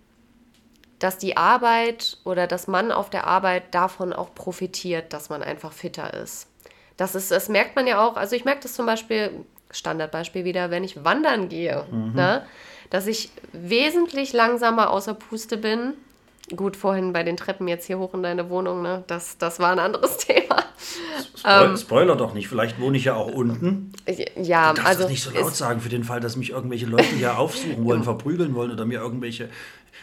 dass 0.99 1.19
die 1.19 1.37
Arbeit 1.37 2.19
oder 2.25 2.47
dass 2.47 2.67
man 2.67 2.91
auf 2.93 3.11
der 3.11 3.27
Arbeit 3.27 3.75
davon 3.75 4.13
auch 4.13 4.35
profitiert, 4.35 5.13
dass 5.13 5.29
man 5.31 5.43
einfach 5.43 5.73
fitter 5.73 6.13
ist. 6.15 6.49
Das 6.97 7.15
ist, 7.15 7.31
das 7.31 7.49
merkt 7.49 7.77
man 7.77 7.87
ja 7.87 8.05
auch, 8.07 8.17
also 8.17 8.35
ich 8.37 8.45
merke 8.45 8.63
das 8.63 8.75
zum 8.75 8.87
Beispiel, 8.87 9.45
Standardbeispiel 9.71 10.45
wieder, 10.45 10.71
wenn 10.71 10.83
ich 10.85 11.05
wandern 11.05 11.49
gehe, 11.49 11.87
Mhm. 11.91 12.13
ne? 12.15 12.45
dass 12.91 13.07
ich 13.07 13.31
wesentlich 13.53 14.33
langsamer 14.33 14.91
außer 14.91 15.15
Puste 15.15 15.57
bin. 15.57 15.93
Gut, 16.57 16.77
vorhin 16.77 17.13
bei 17.13 17.23
den 17.23 17.37
Treppen 17.37 17.69
jetzt 17.69 17.87
hier 17.87 17.99
hoch 17.99 18.13
in 18.15 18.23
deine 18.23 18.51
Wohnung, 18.51 18.83
ne? 18.83 19.05
das, 19.07 19.39
das 19.39 19.61
war 19.61 19.71
ein 19.71 19.79
anderes 19.79 20.17
Thema. 20.27 20.57
Spoil 21.37 21.71
Ähm. 21.71 21.77
Spoiler 21.77 22.17
doch 22.17 22.35
nicht, 22.35 22.49
vielleicht 22.49 22.81
wohne 22.81 22.97
ich 22.97 23.05
ja 23.05 23.15
auch 23.15 23.29
unten. 23.33 23.93
Ja, 24.37 24.71
Du 24.71 24.77
darfst 24.77 24.87
also 24.89 25.03
das 25.03 25.11
nicht 25.11 25.23
so 25.23 25.31
laut 25.31 25.55
sagen 25.55 25.81
für 25.81 25.89
den 25.89 26.03
Fall, 26.05 26.21
dass 26.21 26.37
mich 26.37 26.51
irgendwelche 26.51 26.87
Leute 26.87 27.05
hier 27.17 27.39
aufsuchen 27.39 27.85
wollen, 27.85 28.03
verprügeln 28.03 28.55
wollen 28.55 28.73
oder 28.73 28.85
mir 28.85 28.99
irgendwelche. 29.01 29.49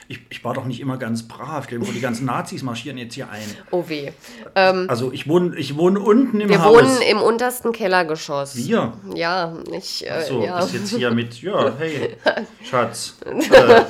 Ich, 0.09 0.21
ich 0.29 0.41
war 0.45 0.53
doch 0.53 0.63
nicht 0.63 0.79
immer 0.79 0.95
ganz 0.97 1.27
brav. 1.27 1.67
Vor, 1.67 1.93
die 1.93 1.99
ganzen 1.99 2.25
Nazis 2.25 2.63
marschieren 2.63 2.97
jetzt 2.97 3.15
hier 3.15 3.29
ein. 3.29 3.43
Oh 3.71 3.83
weh. 3.89 4.11
Ähm, 4.55 4.85
Also 4.89 5.11
ich 5.11 5.27
wohne, 5.27 5.57
ich 5.57 5.75
wohne 5.75 5.99
unten 5.99 6.39
im 6.39 6.47
wir 6.47 6.63
Haus. 6.63 6.77
wohnen 6.77 7.01
im 7.09 7.17
untersten 7.21 7.73
Kellergeschoss. 7.73 8.55
Wir? 8.55 8.93
Ja, 9.13 9.57
ich. 9.73 10.09
Äh, 10.09 10.23
So, 10.23 10.43
ja. 10.43 10.59
bist 10.61 10.73
jetzt 10.75 10.89
hier 10.95 11.11
mit, 11.11 11.41
ja, 11.41 11.73
hey, 11.77 12.15
Schatz, 12.63 13.17
äh, 13.25 13.81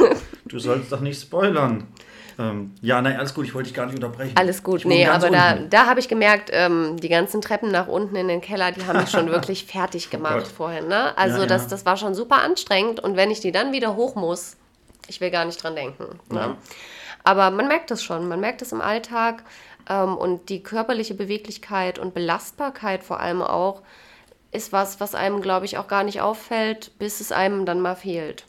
du 0.45 0.57
sollst 0.57 0.91
doch 0.91 1.01
nicht 1.01 1.21
spoilern. 1.21 1.85
Ähm, 2.39 2.75
ja, 2.81 3.01
nein, 3.01 3.17
alles 3.17 3.33
gut, 3.33 3.45
ich 3.45 3.55
wollte 3.55 3.69
dich 3.69 3.75
gar 3.75 3.87
nicht 3.87 3.95
unterbrechen. 3.95 4.33
Alles 4.35 4.61
gut, 4.61 4.85
nee, 4.85 5.07
aber 5.07 5.29
da, 5.29 5.53
unten. 5.53 5.69
da 5.71 5.87
habe 5.87 5.99
ich 5.99 6.07
gemerkt, 6.07 6.49
ähm, 6.53 6.97
die 6.97 7.09
ganzen 7.09 7.41
Treppen 7.41 7.71
nach 7.71 7.87
unten 7.87 8.15
in 8.15 8.27
den 8.27 8.41
Keller, 8.41 8.71
die 8.71 8.85
haben 8.85 8.99
mich 8.99 9.09
schon 9.09 9.27
wirklich 9.31 9.65
fertig 9.65 10.09
gemacht 10.09 10.45
Oh 10.47 10.55
vorhin. 10.55 10.87
Ne? 10.87 11.17
Also 11.17 11.37
Ja, 11.37 11.41
ja. 11.41 11.47
Das, 11.47 11.67
das 11.67 11.85
war 11.85 11.97
schon 11.97 12.13
super 12.13 12.41
anstrengend 12.41 12.99
und 12.99 13.15
wenn 13.15 13.31
ich 13.31 13.39
die 13.39 13.51
dann 13.51 13.71
wieder 13.71 13.95
hoch 13.95 14.15
muss, 14.15 14.55
ich 15.07 15.19
will 15.19 15.31
gar 15.31 15.45
nicht 15.45 15.63
dran 15.63 15.75
denken. 15.75 16.19
Ne? 16.29 16.39
Ja. 16.39 16.57
Aber 17.23 17.49
man 17.49 17.67
merkt 17.67 17.91
es 17.91 18.03
schon, 18.03 18.27
man 18.27 18.39
merkt 18.39 18.61
es 18.61 18.71
im 18.71 18.81
Alltag 18.81 19.43
ähm, 19.89 20.15
und 20.15 20.49
die 20.49 20.61
körperliche 20.61 21.15
Beweglichkeit 21.15 21.97
und 21.97 22.13
Belastbarkeit 22.13 23.03
vor 23.03 23.19
allem 23.19 23.41
auch 23.41 23.81
ist 24.51 24.71
was, 24.71 24.99
was 24.99 25.15
einem, 25.15 25.41
glaube 25.41 25.65
ich, 25.65 25.77
auch 25.77 25.87
gar 25.87 26.03
nicht 26.03 26.21
auffällt, 26.21 26.91
bis 26.99 27.19
es 27.19 27.31
einem 27.31 27.65
dann 27.65 27.81
mal 27.81 27.95
fehlt. 27.95 28.45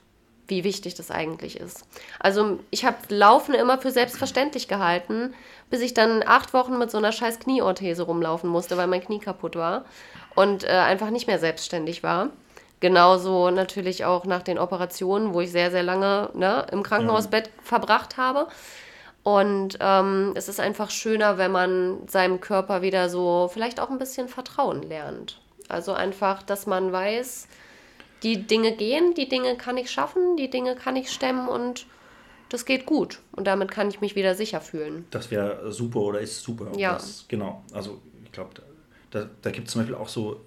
Wie 0.49 0.64
wichtig 0.64 0.94
das 0.94 1.11
eigentlich 1.11 1.61
ist. 1.61 1.84
Also 2.18 2.59
ich 2.70 2.84
habe 2.84 2.96
Laufen 3.11 3.55
immer 3.55 3.78
für 3.78 3.90
selbstverständlich 3.90 4.66
gehalten, 4.66 5.34
bis 5.70 5.82
ich 5.82 5.94
dann 5.94 6.24
acht 6.26 6.55
Wochen 6.55 6.78
mit 6.78 6.90
so 6.90 6.99
einer 6.99 7.12
scheiß 7.12 7.38
Knieorthese 7.38 8.03
rumlaufen 8.03 8.49
musste, 8.49 8.76
weil 8.76 8.86
mein 8.86 9.05
Knie 9.05 9.18
kaputt 9.18 9.57
war 9.57 9.84
und 10.34 10.64
äh, 10.64 10.68
einfach 10.68 11.11
nicht 11.11 11.26
mehr 11.26 11.38
selbstständig 11.38 12.03
war. 12.03 12.30
Genauso 12.80 13.51
natürlich 13.51 14.05
auch 14.05 14.24
nach 14.24 14.42
den 14.42 14.59
Operationen, 14.59 15.34
wo 15.34 15.40
ich 15.40 15.51
sehr, 15.51 15.70
sehr 15.70 15.82
lange 15.82 16.30
ne, 16.34 16.66
im 16.70 16.82
Krankenhausbett 16.82 17.51
verbracht 17.62 18.16
habe. 18.16 18.46
Und 19.24 19.78
ähm, 19.80 20.32
es 20.36 20.49
ist 20.49 20.61
einfach 20.61 20.90
schöner, 20.90 21.38
wenn 21.38 21.51
man 21.51 22.07
seinem 22.07 22.40
Körper 22.40 22.80
wieder 22.80 23.09
so 23.11 23.51
vielleicht 23.53 23.80
auch 23.80 23.90
ein 23.90 23.99
bisschen 23.99 24.28
Vertrauen 24.28 24.82
lernt. 24.82 25.40
Also 25.68 25.92
einfach, 25.92 26.42
dass 26.42 26.66
man 26.66 26.92
weiß, 26.92 27.49
die 28.22 28.46
Dinge 28.46 28.72
gehen, 28.72 29.14
die 29.14 29.28
Dinge 29.28 29.56
kann 29.56 29.76
ich 29.76 29.90
schaffen, 29.90 30.36
die 30.36 30.50
Dinge 30.50 30.74
kann 30.74 30.96
ich 30.96 31.10
stemmen 31.10 31.48
und 31.48 31.86
das 32.48 32.64
geht 32.64 32.86
gut. 32.86 33.20
Und 33.32 33.46
damit 33.46 33.70
kann 33.70 33.88
ich 33.88 34.00
mich 34.00 34.16
wieder 34.16 34.34
sicher 34.34 34.60
fühlen. 34.60 35.06
Das 35.10 35.30
wäre 35.30 35.70
super 35.70 36.00
oder 36.00 36.20
ist 36.20 36.42
super. 36.42 36.72
Ja. 36.76 36.94
Das, 36.94 37.26
genau, 37.28 37.62
also 37.72 38.00
ich 38.24 38.32
glaube, 38.32 38.50
da, 38.54 38.62
da, 39.10 39.30
da 39.42 39.50
gibt 39.50 39.68
es 39.68 39.72
zum 39.72 39.82
Beispiel 39.82 39.96
auch 39.96 40.08
so 40.08 40.40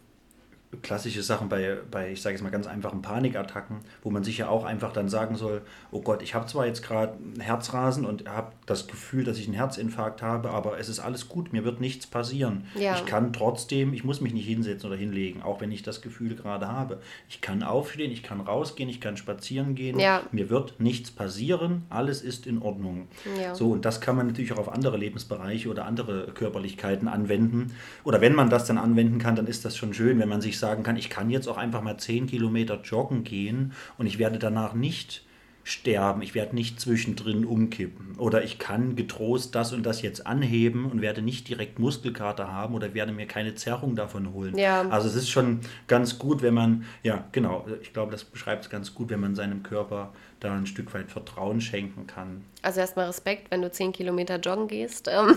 klassische 0.81 1.21
Sachen 1.21 1.49
bei, 1.49 1.77
bei 1.89 2.11
ich 2.11 2.21
sage 2.21 2.35
jetzt 2.35 2.43
mal 2.43 2.49
ganz 2.49 2.65
einfachen 2.65 3.01
Panikattacken, 3.01 3.77
wo 4.03 4.09
man 4.09 4.23
sich 4.23 4.37
ja 4.37 4.47
auch 4.47 4.63
einfach 4.63 4.93
dann 4.93 5.09
sagen 5.09 5.35
soll, 5.35 5.61
oh 5.91 6.01
Gott, 6.01 6.21
ich 6.21 6.33
habe 6.33 6.45
zwar 6.47 6.65
jetzt 6.65 6.81
gerade 6.81 7.13
Herzrasen 7.39 8.05
und 8.05 8.29
habe 8.29 8.53
das 8.65 8.87
Gefühl, 8.87 9.23
dass 9.25 9.37
ich 9.37 9.47
einen 9.47 9.55
Herzinfarkt 9.55 10.21
habe, 10.21 10.51
aber 10.51 10.79
es 10.79 10.87
ist 10.87 10.99
alles 10.99 11.27
gut, 11.27 11.51
mir 11.51 11.65
wird 11.65 11.81
nichts 11.81 12.07
passieren. 12.07 12.65
Ja. 12.75 12.95
Ich 12.95 13.05
kann 13.05 13.33
trotzdem, 13.33 13.93
ich 13.93 14.03
muss 14.03 14.21
mich 14.21 14.33
nicht 14.33 14.45
hinsetzen 14.47 14.87
oder 14.89 14.97
hinlegen, 14.97 15.41
auch 15.41 15.59
wenn 15.59 15.71
ich 15.71 15.83
das 15.83 16.01
Gefühl 16.01 16.35
gerade 16.35 16.67
habe. 16.69 17.01
Ich 17.27 17.41
kann 17.41 17.63
aufstehen, 17.63 18.11
ich 18.11 18.23
kann 18.23 18.39
rausgehen, 18.39 18.89
ich 18.89 19.01
kann 19.01 19.17
spazieren 19.17 19.75
gehen, 19.75 19.99
Ja. 19.99 20.21
mir 20.31 20.49
wird 20.49 20.79
nichts 20.79 21.11
passieren, 21.11 21.83
alles 21.89 22.21
ist 22.21 22.47
in 22.47 22.61
Ordnung. 22.61 23.07
Ja. 23.41 23.55
So, 23.55 23.71
und 23.71 23.83
das 23.83 23.99
kann 23.99 24.15
man 24.15 24.27
natürlich 24.27 24.53
auch 24.53 24.57
auf 24.57 24.71
andere 24.71 24.97
Lebensbereiche 24.97 25.69
oder 25.69 25.85
andere 25.85 26.27
Körperlichkeiten 26.27 27.07
anwenden. 27.09 27.73
Oder 28.05 28.21
wenn 28.21 28.33
man 28.35 28.49
das 28.49 28.65
dann 28.65 28.77
anwenden 28.77 29.19
kann, 29.19 29.35
dann 29.35 29.47
ist 29.47 29.65
das 29.65 29.75
schon 29.75 29.93
schön, 29.93 30.17
wenn 30.19 30.29
man 30.29 30.39
sich 30.39 30.60
sagen 30.61 30.83
kann, 30.83 30.95
ich 30.95 31.09
kann 31.09 31.29
jetzt 31.29 31.49
auch 31.49 31.57
einfach 31.57 31.81
mal 31.81 31.97
10 31.97 32.27
Kilometer 32.27 32.79
joggen 32.81 33.25
gehen 33.25 33.73
und 33.97 34.07
ich 34.07 34.17
werde 34.17 34.39
danach 34.39 34.73
nicht 34.73 35.23
sterben, 35.63 36.21
ich 36.21 36.33
werde 36.33 36.55
nicht 36.55 36.79
zwischendrin 36.79 37.45
umkippen. 37.45 38.15
Oder 38.17 38.43
ich 38.43 38.57
kann 38.57 38.95
getrost 38.95 39.53
das 39.53 39.73
und 39.73 39.83
das 39.83 40.01
jetzt 40.01 40.25
anheben 40.25 40.89
und 40.89 41.01
werde 41.01 41.21
nicht 41.21 41.47
direkt 41.49 41.77
Muskelkater 41.77 42.51
haben 42.51 42.73
oder 42.73 42.93
werde 42.93 43.11
mir 43.11 43.27
keine 43.27 43.53
Zerrung 43.53 43.95
davon 43.95 44.33
holen. 44.33 44.57
Ja. 44.57 44.87
Also 44.89 45.07
es 45.07 45.15
ist 45.15 45.29
schon 45.29 45.59
ganz 45.87 46.17
gut, 46.17 46.41
wenn 46.41 46.55
man, 46.55 46.85
ja 47.03 47.25
genau, 47.31 47.67
ich 47.81 47.93
glaube, 47.93 48.11
das 48.11 48.23
beschreibt 48.23 48.63
es 48.63 48.69
ganz 48.71 48.95
gut, 48.95 49.09
wenn 49.09 49.19
man 49.19 49.35
seinem 49.35 49.61
Körper 49.61 50.13
da 50.39 50.55
ein 50.55 50.65
Stück 50.65 50.93
weit 50.95 51.11
Vertrauen 51.11 51.61
schenken 51.61 52.07
kann. 52.07 52.43
Also 52.63 52.79
erstmal 52.79 53.05
Respekt, 53.05 53.51
wenn 53.51 53.61
du 53.61 53.69
10 53.69 53.91
Kilometer 53.91 54.39
joggen 54.39 54.67
gehst. 54.67 55.07
Ähm, 55.11 55.35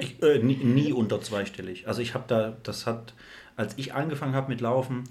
Ich, 0.00 0.22
äh, 0.22 0.38
nie, 0.38 0.56
nie 0.56 0.92
unter 0.92 1.20
zweistellig. 1.20 1.86
Also 1.88 2.02
ich 2.02 2.14
habe 2.14 2.24
da, 2.26 2.56
das 2.62 2.86
hat, 2.86 3.14
als 3.56 3.74
ich 3.76 3.94
angefangen 3.94 4.34
habe 4.34 4.48
mit 4.48 4.60
Laufen, 4.60 5.04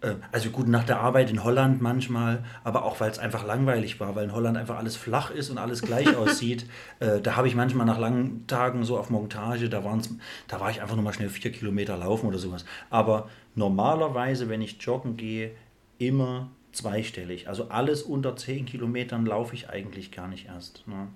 äh, 0.00 0.14
also 0.32 0.50
gut 0.50 0.68
nach 0.68 0.84
der 0.84 1.00
Arbeit 1.00 1.30
in 1.30 1.44
Holland 1.44 1.80
manchmal, 1.80 2.44
aber 2.64 2.84
auch 2.84 3.00
weil 3.00 3.10
es 3.10 3.18
einfach 3.18 3.44
langweilig 3.46 4.00
war, 4.00 4.14
weil 4.16 4.24
in 4.24 4.32
Holland 4.32 4.56
einfach 4.56 4.78
alles 4.78 4.96
flach 4.96 5.30
ist 5.30 5.50
und 5.50 5.58
alles 5.58 5.82
gleich 5.82 6.16
aussieht. 6.16 6.66
Äh, 6.98 7.20
da 7.20 7.36
habe 7.36 7.48
ich 7.48 7.54
manchmal 7.54 7.86
nach 7.86 7.98
langen 7.98 8.46
Tagen 8.46 8.84
so 8.84 8.98
auf 8.98 9.10
Montage, 9.10 9.68
da, 9.68 9.84
waren's, 9.84 10.14
da 10.48 10.60
war 10.60 10.70
ich 10.70 10.82
einfach 10.82 10.96
nur 10.96 11.04
mal 11.04 11.12
schnell 11.12 11.28
vier 11.28 11.52
Kilometer 11.52 11.96
laufen 11.96 12.26
oder 12.26 12.38
sowas. 12.38 12.64
Aber 12.88 13.28
normalerweise, 13.54 14.48
wenn 14.48 14.62
ich 14.62 14.80
joggen 14.80 15.16
gehe, 15.16 15.52
immer 15.98 16.50
zweistellig. 16.72 17.48
Also 17.48 17.68
alles 17.68 18.02
unter 18.02 18.36
10 18.36 18.66
Kilometern 18.66 19.26
laufe 19.26 19.54
ich 19.54 19.68
eigentlich 19.68 20.12
gar 20.12 20.28
nicht 20.28 20.46
erst. 20.46 20.86
Ne? 20.86 21.08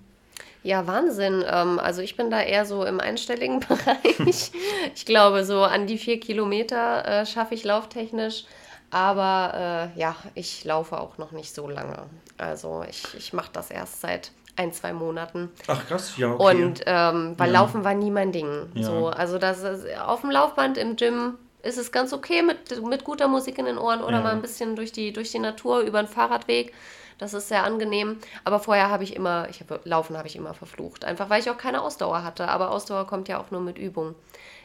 Ja, 0.64 0.86
Wahnsinn. 0.88 1.44
Ähm, 1.48 1.78
also 1.78 2.02
ich 2.02 2.16
bin 2.16 2.30
da 2.30 2.40
eher 2.40 2.64
so 2.66 2.84
im 2.84 2.98
einstelligen 2.98 3.60
Bereich. 3.68 4.50
ich 4.94 5.06
glaube, 5.06 5.44
so 5.44 5.62
an 5.62 5.86
die 5.86 5.98
vier 5.98 6.18
Kilometer 6.18 7.06
äh, 7.06 7.26
schaffe 7.26 7.54
ich 7.54 7.62
lauftechnisch. 7.64 8.44
Aber 8.90 9.90
äh, 9.96 9.98
ja, 10.00 10.16
ich 10.34 10.64
laufe 10.64 10.98
auch 10.98 11.18
noch 11.18 11.32
nicht 11.32 11.54
so 11.54 11.68
lange. 11.68 12.04
Also 12.38 12.84
ich, 12.88 13.02
ich 13.16 13.32
mache 13.32 13.50
das 13.52 13.70
erst 13.70 14.00
seit 14.00 14.30
ein, 14.56 14.72
zwei 14.72 14.92
Monaten. 14.92 15.50
Ach 15.66 15.84
krass, 15.86 16.16
ja, 16.16 16.32
okay. 16.32 16.62
Und 16.62 16.82
ähm, 16.86 17.34
weil 17.36 17.52
Ja. 17.52 17.60
Laufen 17.60 17.84
war 17.84 17.94
nie 17.94 18.10
mein 18.10 18.30
Ding. 18.32 18.68
Ja. 18.74 18.84
So, 18.84 19.08
also 19.08 19.38
das 19.38 19.62
ist, 19.62 19.84
auf 19.98 20.20
dem 20.22 20.30
Laufband 20.30 20.78
im 20.78 20.94
Gym 20.96 21.38
ist 21.62 21.76
es 21.76 21.90
ganz 21.92 22.12
okay 22.12 22.42
mit, 22.42 22.82
mit 22.84 23.04
guter 23.04 23.26
Musik 23.26 23.58
in 23.58 23.64
den 23.64 23.78
Ohren 23.78 24.00
oder 24.02 24.18
Ja. 24.18 24.22
mal 24.22 24.32
ein 24.32 24.42
bisschen 24.42 24.76
durch 24.76 24.92
die, 24.92 25.12
durch 25.12 25.32
die 25.32 25.40
Natur 25.40 25.80
über 25.80 26.00
den 26.02 26.08
Fahrradweg. 26.08 26.72
Das 27.18 27.34
ist 27.34 27.48
sehr 27.48 27.64
angenehm. 27.64 28.18
Aber 28.44 28.58
vorher 28.58 28.90
habe 28.90 29.04
ich 29.04 29.14
immer, 29.14 29.48
ich 29.48 29.60
habe 29.60 29.80
Laufen 29.84 30.16
habe 30.16 30.28
ich 30.28 30.36
immer 30.36 30.54
verflucht. 30.54 31.04
Einfach 31.04 31.30
weil 31.30 31.40
ich 31.40 31.50
auch 31.50 31.58
keine 31.58 31.82
Ausdauer 31.82 32.24
hatte. 32.24 32.48
Aber 32.48 32.70
Ausdauer 32.70 33.06
kommt 33.06 33.28
ja 33.28 33.40
auch 33.40 33.50
nur 33.50 33.60
mit 33.60 33.78
Übung. 33.78 34.14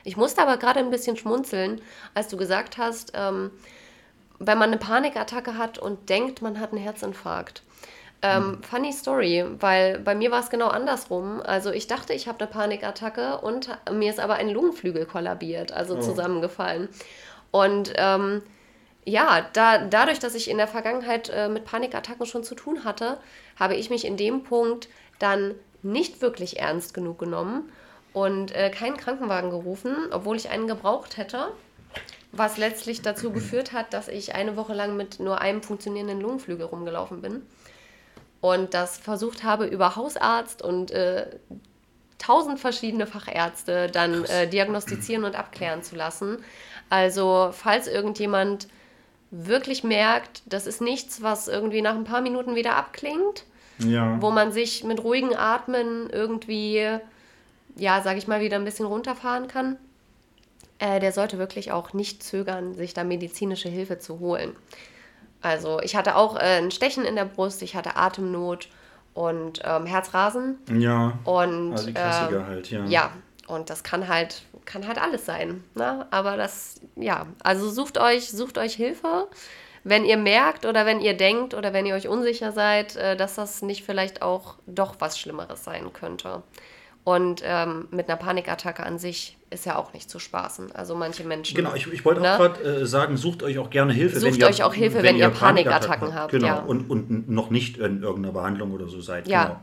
Ich 0.04 0.18
musste 0.18 0.42
aber 0.42 0.58
gerade 0.58 0.80
ein 0.80 0.90
bisschen 0.90 1.18
schmunzeln, 1.18 1.82
als 2.14 2.30
du 2.30 2.38
gesagt 2.38 2.78
hast, 2.78 3.12
ähm, 3.16 3.52
wenn 4.40 4.58
man 4.58 4.70
eine 4.70 4.78
Panikattacke 4.78 5.58
hat 5.58 5.78
und 5.78 6.10
denkt, 6.10 6.42
man 6.42 6.60
hat 6.60 6.72
einen 6.72 6.82
Herzinfarkt. 6.82 7.64
Ähm, 8.22 8.62
funny 8.64 8.92
Story, 8.92 9.46
weil 9.60 10.00
bei 10.00 10.14
mir 10.14 10.30
war 10.32 10.42
es 10.42 10.50
genau 10.50 10.68
andersrum. 10.68 11.42
Also 11.42 11.72
ich 11.72 11.88
dachte, 11.88 12.14
ich 12.14 12.28
habe 12.28 12.40
eine 12.40 12.50
Panikattacke 12.50 13.38
und 13.38 13.70
mir 13.92 14.10
ist 14.10 14.20
aber 14.20 14.36
ein 14.36 14.50
Lungenflügel 14.50 15.06
kollabiert, 15.06 15.72
also 15.72 16.00
zusammengefallen. 16.00 16.90
Und 17.52 17.94
ähm, 17.96 18.42
ja, 19.06 19.48
da, 19.54 19.80
dadurch, 19.80 20.20
dass 20.20 20.36
ich 20.36 20.50
in 20.50 20.58
der 20.58 20.68
Vergangenheit 20.68 21.30
äh, 21.30 21.50
mit 21.50 21.66
Panikattacken 21.66 22.26
schon 22.26 22.44
zu 22.44 22.56
tun 22.56 22.84
hatte, 22.84 23.18
habe 23.58 23.76
ich 23.76 23.90
mich 23.90 24.06
in 24.06 24.18
dem 24.18 24.44
Punkt 24.44 24.90
dann 25.20 25.56
nicht 25.82 26.22
wirklich 26.22 26.60
ernst 26.60 26.94
genug 26.94 27.20
genommen 27.20 27.72
und 28.14 28.56
äh, 28.56 28.70
keinen 28.70 28.98
Krankenwagen 28.98 29.50
gerufen, 29.50 29.96
obwohl 30.12 30.36
ich 30.36 30.50
einen 30.50 30.68
gebraucht 30.68 31.18
hätte. 31.18 31.52
Was 32.32 32.58
letztlich 32.58 33.02
dazu 33.02 33.32
geführt 33.32 33.74
hat, 33.74 33.94
dass 33.94 34.08
ich 34.08 34.36
eine 34.36 34.56
Woche 34.56 34.74
lang 34.74 34.96
mit 34.96 35.20
nur 35.20 35.42
einem 35.42 35.64
funktionierenden 35.64 36.22
Lungenflügel 36.22 36.68
rumgelaufen 36.68 37.22
bin 37.22 37.42
und 38.42 38.74
das 38.74 38.98
versucht 38.98 39.44
habe, 39.44 39.66
über 39.66 39.96
Hausarzt 39.96 40.62
und 40.62 40.92
äh, 40.92 41.28
tausend 42.18 42.60
verschiedene 42.60 43.08
Fachärzte 43.08 43.88
dann 43.88 44.26
äh, 44.26 44.48
diagnostizieren 44.48 45.24
und 45.24 45.36
abklären 45.36 45.84
zu 45.84 45.96
lassen. 45.96 46.38
Also, 46.90 47.52
falls 47.52 47.88
irgendjemand 47.88 48.68
wirklich 49.32 49.84
merkt, 49.84 50.42
das 50.46 50.66
ist 50.66 50.82
nichts, 50.82 51.22
was 51.22 51.48
irgendwie 51.48 51.82
nach 51.82 51.96
ein 51.96 52.04
paar 52.04 52.22
Minuten 52.22 52.56
wieder 52.56 52.76
abklingt, 52.76 53.46
ja. 53.80 54.22
wo 54.22 54.32
man 54.32 54.52
sich 54.52 54.84
mit 54.84 55.04
ruhigen 55.04 55.36
Atmen 55.36 56.10
irgendwie, 56.10 56.88
ja, 57.76 58.02
sag 58.02 58.18
ich 58.18 58.28
mal, 58.28 58.42
wieder 58.42 58.58
ein 58.58 58.66
bisschen 58.66 58.86
runterfahren 58.86 59.48
kann. 59.48 59.78
äh, 60.80 61.00
der 61.00 61.12
sollte 61.12 61.38
wirklich 61.38 61.72
auch 61.72 61.94
nicht 61.94 62.24
zögern, 62.24 62.74
sich 62.74 62.94
da 62.94 63.04
medizinische 63.04 63.70
Hilfe 63.70 64.00
zu 64.00 64.20
holen. 64.20 64.56
Also 65.42 65.80
ich 65.82 65.96
hatte 65.96 66.16
auch 66.16 66.36
äh, 66.36 66.58
ein 66.58 66.72
Stechen 66.72 67.06
in 67.06 67.16
der 67.16 67.26
Brust, 67.26 67.62
ich 67.62 67.76
hatte 67.76 67.96
Atemnot 67.96 68.70
und 69.14 69.62
ähm, 69.64 69.86
Herzrasen. 69.86 70.58
Ja. 70.72 71.18
Und 71.24 71.74
Also 71.74 71.88
die 71.88 71.94
Klassiker 71.94 72.40
ähm, 72.40 72.48
halt, 72.48 72.72
ja. 72.72 72.86
Ja, 72.86 73.12
und 73.50 73.70
das 73.70 73.84
kann 73.84 74.08
halt, 74.08 74.44
kann 74.66 74.88
halt 74.88 74.98
alles 75.02 75.26
sein. 75.26 75.64
Ne? 75.76 76.08
Aber 76.12 76.38
das, 76.38 76.76
ja, 76.96 77.26
also 77.44 77.70
sucht 77.70 77.98
euch, 77.98 78.30
sucht 78.30 78.58
euch 78.58 78.74
Hilfe, 78.76 79.28
wenn 79.84 80.06
ihr 80.06 80.18
merkt 80.18 80.66
oder 80.66 80.86
wenn 80.86 81.00
ihr 81.02 81.16
denkt 81.16 81.54
oder 81.54 81.74
wenn 81.74 81.86
ihr 81.86 81.96
euch 81.96 82.08
unsicher 82.08 82.52
seid, 82.52 82.96
äh, 82.96 83.16
dass 83.16 83.36
das 83.36 83.62
nicht 83.62 83.84
vielleicht 83.84 84.22
auch 84.22 84.56
doch 84.68 84.96
was 85.00 85.18
Schlimmeres 85.20 85.64
sein 85.64 85.92
könnte. 85.94 86.44
Und 87.06 87.42
ähm, 87.44 87.88
mit 87.92 88.08
einer 88.08 88.18
Panikattacke 88.18 88.84
an 88.86 89.00
sich 89.00 89.38
ist 89.50 89.66
ja 89.66 89.78
auch 89.78 89.94
nicht 89.94 90.10
zu 90.12 90.20
spaßen. 90.20 90.74
Also 90.74 90.96
manche 90.96 91.24
Menschen. 91.24 91.56
Genau, 91.56 91.74
ich, 91.74 91.88
ich 91.92 92.06
wollte 92.06 92.20
auch 92.22 92.26
Ne? 92.26 92.38
gerade 92.38 92.82
äh, 92.82 92.86
sagen, 92.86 93.18
sucht 93.18 93.42
euch 93.42 93.58
auch 93.58 93.70
gerne 93.72 93.94
Hilfe. 93.94 94.20
Sucht 94.20 94.44
euch 94.44 94.62
auch 94.64 94.74
Hilfe, 94.76 95.02
wenn 95.02 95.16
ihr 95.16 95.30
Panikattacken 95.30 96.14
habt, 96.14 96.32
Genau, 96.32 96.46
ja. 96.48 96.60
und, 96.60 96.90
und 96.90 97.30
noch 97.30 97.50
nicht 97.50 97.78
in 97.78 98.04
irgendeiner 98.04 98.34
Behandlung 98.34 98.72
oder 98.74 98.88
so 98.90 99.02
seid. 99.02 99.28
Ja. 99.28 99.44
Genau. 99.46 99.60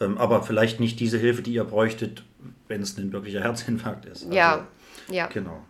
Ähm, 0.00 0.18
aber 0.18 0.42
vielleicht 0.42 0.80
nicht 0.80 0.98
diese 0.98 1.18
Hilfe, 1.18 1.42
die 1.42 1.52
ihr 1.52 1.64
bräuchtet, 1.64 2.24
wenn 2.70 2.80
es 2.80 2.96
ein 2.96 3.12
wirklicher 3.12 3.40
Herzinfarkt 3.42 4.06
ist. 4.06 4.22
Also, 4.24 4.34
Ja, 4.34 4.66
ja. 5.10 5.26
Genau. 5.26 5.62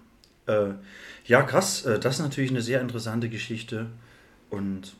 Äh, 0.46 0.74
ja, 1.24 1.42
krass. 1.42 1.84
Äh, 1.86 1.98
das 1.98 2.16
ist 2.16 2.20
natürlich 2.22 2.50
eine 2.50 2.60
sehr 2.62 2.80
interessante 2.80 3.28
Geschichte 3.28 3.86
und 4.50 4.92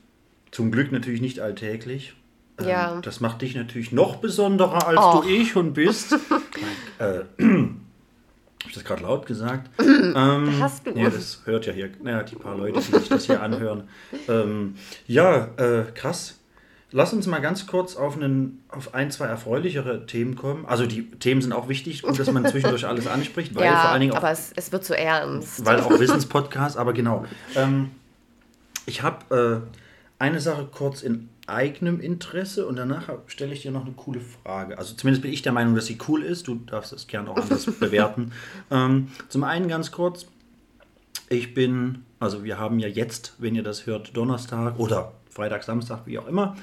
zum 0.51 0.71
Glück 0.71 0.91
natürlich 0.91 1.21
nicht 1.21 1.39
alltäglich. 1.39 2.13
Ähm, 2.59 2.67
Ja. 2.67 2.99
Das 3.01 3.21
macht 3.21 3.41
dich 3.43 3.55
natürlich 3.55 3.91
noch 3.91 4.15
besonderer, 4.17 4.87
als 4.87 4.97
Och. 4.99 5.21
du 5.23 5.29
eh 5.29 5.45
schon 5.45 5.73
bist. 5.73 6.13
äh, 6.99 7.21
Habe 8.61 8.69
ich 8.69 8.73
das 8.75 8.83
gerade 8.83 9.03
laut 9.03 9.25
gesagt? 9.25 9.69
ähm, 9.79 10.59
Hast 10.59 10.85
du. 10.85 10.91
Ja, 10.91 11.09
das 11.09 11.41
hört 11.45 11.65
ja 11.65 11.73
hier, 11.73 11.89
naja, 12.01 12.23
die 12.23 12.35
paar 12.35 12.55
Leute, 12.57 12.79
die 12.79 12.99
sich 12.99 13.09
das 13.09 13.25
hier 13.25 13.41
anhören. 13.41 13.89
Ähm, 14.27 14.75
ja, 15.07 15.45
äh, 15.57 15.85
krass. 15.93 16.39
Lass 16.93 17.13
uns 17.13 17.25
mal 17.25 17.39
ganz 17.39 17.67
kurz 17.67 17.95
auf, 17.95 18.17
einen, 18.17 18.63
auf 18.67 18.93
ein, 18.93 19.11
zwei 19.11 19.25
erfreulichere 19.27 20.05
Themen 20.05 20.35
kommen. 20.35 20.65
Also 20.65 20.85
die 20.85 21.09
Themen 21.09 21.41
sind 21.41 21.53
auch 21.53 21.69
wichtig, 21.69 22.01
gut, 22.01 22.19
dass 22.19 22.29
man 22.31 22.45
zwischendurch 22.45 22.85
alles 22.85 23.07
anspricht, 23.07 23.55
weil 23.55 23.65
ja, 23.65 23.79
vor 23.79 23.89
allen 23.91 24.01
Dingen 24.01 24.11
auch 24.11 24.17
aber 24.17 24.31
es, 24.31 24.51
es 24.55 24.71
wird 24.73 24.83
zu 24.83 24.97
ernst. 24.97 25.65
weil 25.65 25.79
auch 25.79 25.99
Wissenspodcast, 25.99 26.77
aber 26.77 26.91
genau. 26.91 27.25
Ähm, 27.55 27.91
ich 28.85 29.03
habe 29.03 29.63
äh, 29.69 30.21
eine 30.21 30.41
Sache 30.41 30.67
kurz 30.69 31.01
in 31.01 31.29
eigenem 31.47 32.01
Interesse 32.01 32.67
und 32.67 32.75
danach 32.75 33.09
stelle 33.27 33.53
ich 33.53 33.61
dir 33.61 33.71
noch 33.71 33.85
eine 33.85 33.93
coole 33.93 34.19
Frage. 34.19 34.77
Also 34.77 34.93
zumindest 34.93 35.21
bin 35.21 35.31
ich 35.31 35.41
der 35.41 35.53
Meinung, 35.53 35.75
dass 35.75 35.85
sie 35.85 35.97
cool 36.07 36.23
ist. 36.23 36.47
Du 36.47 36.55
darfst 36.55 36.91
es 36.91 37.07
gern 37.07 37.27
auch 37.27 37.37
anders 37.37 37.65
bewerten. 37.79 38.33
Ähm, 38.69 39.09
zum 39.29 39.43
einen 39.43 39.67
ganz 39.67 39.91
kurz, 39.91 40.25
ich 41.29 41.53
bin, 41.53 42.03
also 42.19 42.43
wir 42.43 42.57
haben 42.59 42.79
ja 42.79 42.87
jetzt, 42.87 43.33
wenn 43.37 43.55
ihr 43.55 43.63
das 43.63 43.85
hört, 43.85 44.15
Donnerstag 44.15 44.77
oder 44.77 45.13
Freitag, 45.31 45.63
Samstag, 45.63 46.01
wie 46.05 46.19
auch 46.19 46.27
immer. 46.27 46.55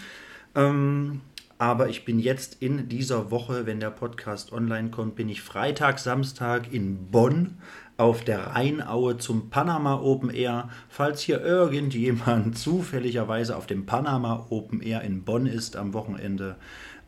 Ähm, 0.55 1.21
aber 1.59 1.89
ich 1.89 2.05
bin 2.05 2.21
jetzt 2.21 2.63
in 2.63 2.89
dieser 2.89 3.33
Woche, 3.33 3.67
wenn 3.67 3.81
der 3.81 3.91
Podcast 3.91 4.53
online 4.53 4.91
kommt, 4.91 5.17
bin 5.17 5.29
ich 5.29 5.43
Freitag, 5.43 5.99
Samstag 5.99 6.73
in 6.73 7.11
Bonn 7.11 7.57
auf 7.97 8.23
der 8.23 8.55
Rheinaue 8.55 9.19
zum 9.19 9.51
Panama 9.51 9.97
Open 9.97 10.31
Air. 10.31 10.69
Falls 10.89 11.21
hier 11.21 11.41
irgendjemand 11.41 12.57
zufälligerweise 12.59 13.57
auf 13.57 13.67
dem 13.67 13.87
Panama 13.87 14.47
Open 14.51 14.81
Air 14.81 15.03
in 15.03 15.25
Bonn 15.25 15.47
ist 15.47 15.75
am 15.77 15.95
Wochenende, 15.95 16.55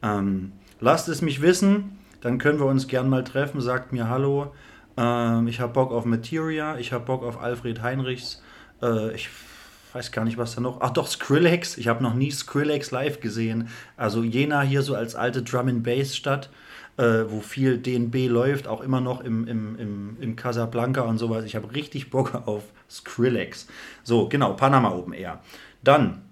ähm, 0.02 0.52
lasst 0.80 1.08
es 1.08 1.22
mich 1.22 1.42
wissen. 1.42 1.98
Dann 2.20 2.38
können 2.38 2.58
wir 2.58 2.66
uns 2.66 2.88
gern 2.88 3.08
mal 3.08 3.22
treffen. 3.22 3.60
Sagt 3.60 3.92
mir 3.92 4.08
Hallo. 4.08 4.52
Ähm, 4.96 5.46
ich 5.46 5.60
habe 5.60 5.72
Bock 5.72 5.92
auf 5.92 6.04
Materia. 6.04 6.76
Ich 6.76 6.92
habe 6.92 7.04
Bock 7.04 7.22
auf 7.22 7.40
Alfred 7.40 7.82
Heinrichs. 7.82 8.42
Äh, 8.82 9.14
ich 9.14 9.30
weiß 9.94 10.12
gar 10.12 10.24
nicht, 10.24 10.38
was 10.38 10.54
da 10.54 10.60
noch. 10.60 10.80
Ach 10.80 10.90
doch, 10.90 11.06
Skrillex. 11.06 11.78
Ich 11.78 11.88
habe 11.88 12.02
noch 12.02 12.14
nie 12.14 12.30
Skrillex 12.30 12.90
live 12.90 13.20
gesehen. 13.20 13.68
Also 13.96 14.22
Jena 14.22 14.62
hier 14.62 14.82
so 14.82 14.94
als 14.94 15.14
alte 15.14 15.42
Drum 15.42 15.68
and 15.68 15.82
Bass 15.82 16.16
Stadt, 16.16 16.50
äh, 16.96 17.24
wo 17.28 17.40
viel 17.40 17.78
DNB 17.78 18.28
läuft, 18.28 18.66
auch 18.66 18.80
immer 18.80 19.00
noch 19.00 19.20
im, 19.20 19.46
im, 19.46 19.78
im, 19.78 20.16
im 20.20 20.36
Casablanca 20.36 21.02
und 21.02 21.18
sowas. 21.18 21.44
Ich 21.44 21.56
habe 21.56 21.74
richtig 21.74 22.10
Bock 22.10 22.34
auf 22.46 22.64
Skrillex. 22.90 23.66
So, 24.02 24.28
genau, 24.28 24.54
Panama 24.54 24.90
Open 24.90 25.12
Air. 25.12 25.40
Dann, 25.82 26.22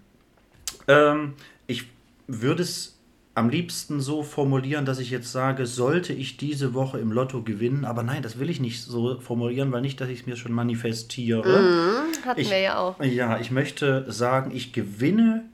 ähm, 0.87 1.35
ich 1.67 1.87
würde 2.27 2.63
es 2.63 2.98
am 3.39 3.49
liebsten 3.49 4.01
so 4.01 4.23
formulieren, 4.23 4.85
dass 4.85 4.99
ich 4.99 5.11
jetzt 5.11 5.33
sage, 5.33 5.67
sollte 5.67 6.13
ich 6.13 6.37
diese 6.37 6.75
Woche 6.75 6.99
im 6.99 7.13
Lotto 7.13 7.43
gewinnen, 7.43 7.85
aber 7.85 8.03
nein, 8.03 8.23
das 8.23 8.39
will 8.39 8.51
ich 8.51 8.61
nicht 8.61 8.83
so 8.83 9.19
formulieren, 9.21 9.71
weil 9.73 9.81
nicht, 9.81 10.01
dass 10.01 10.09
ich 10.09 10.21
es 10.21 10.27
mir 10.27 10.37
schon 10.37 10.53
manifestiere. 10.53 12.11
Hatten 12.25 12.41
Ich- 12.41 12.51
wir 12.51 12.59
ja 12.61 12.79
auch. 12.79 13.03
Ja, 13.03 13.39
ich 13.39 13.51
möchte 13.51 14.05
sagen, 14.11 14.51
ich 14.55 14.73
gewinne 14.73 15.45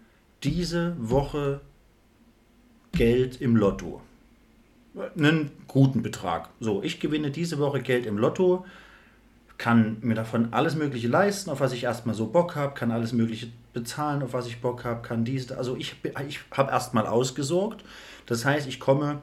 diese 0.42 0.94
Woche 0.98 1.60
Geld 2.92 3.40
im 3.40 3.56
Lotto. 3.56 4.00
Einen 5.16 5.50
guten 5.66 6.02
Betrag. 6.02 6.48
So, 6.60 6.82
ich 6.82 7.00
gewinne 7.00 7.30
diese 7.30 7.58
Woche 7.58 7.80
Geld 7.80 8.06
im 8.06 8.16
Lotto, 8.16 8.64
kann 9.58 9.98
mir 10.00 10.14
davon 10.14 10.52
alles 10.52 10.74
Mögliche 10.74 11.08
leisten, 11.08 11.50
auf 11.50 11.60
was 11.60 11.72
ich 11.72 11.84
erstmal 11.84 12.14
so 12.14 12.26
Bock 12.26 12.56
habe, 12.56 12.74
kann 12.74 12.90
alles 12.90 13.12
Mögliche 13.12 13.48
bezahlen, 13.72 14.22
auf 14.22 14.32
was 14.32 14.46
ich 14.46 14.60
Bock 14.60 14.84
habe, 14.84 15.02
kann 15.02 15.24
dies. 15.24 15.50
Also 15.52 15.76
ich, 15.76 15.96
ich 16.26 16.40
habe 16.50 16.72
erstmal 16.72 17.06
ausgesorgt. 17.06 17.84
Das 18.26 18.44
heißt, 18.44 18.66
ich 18.66 18.80
komme 18.80 19.22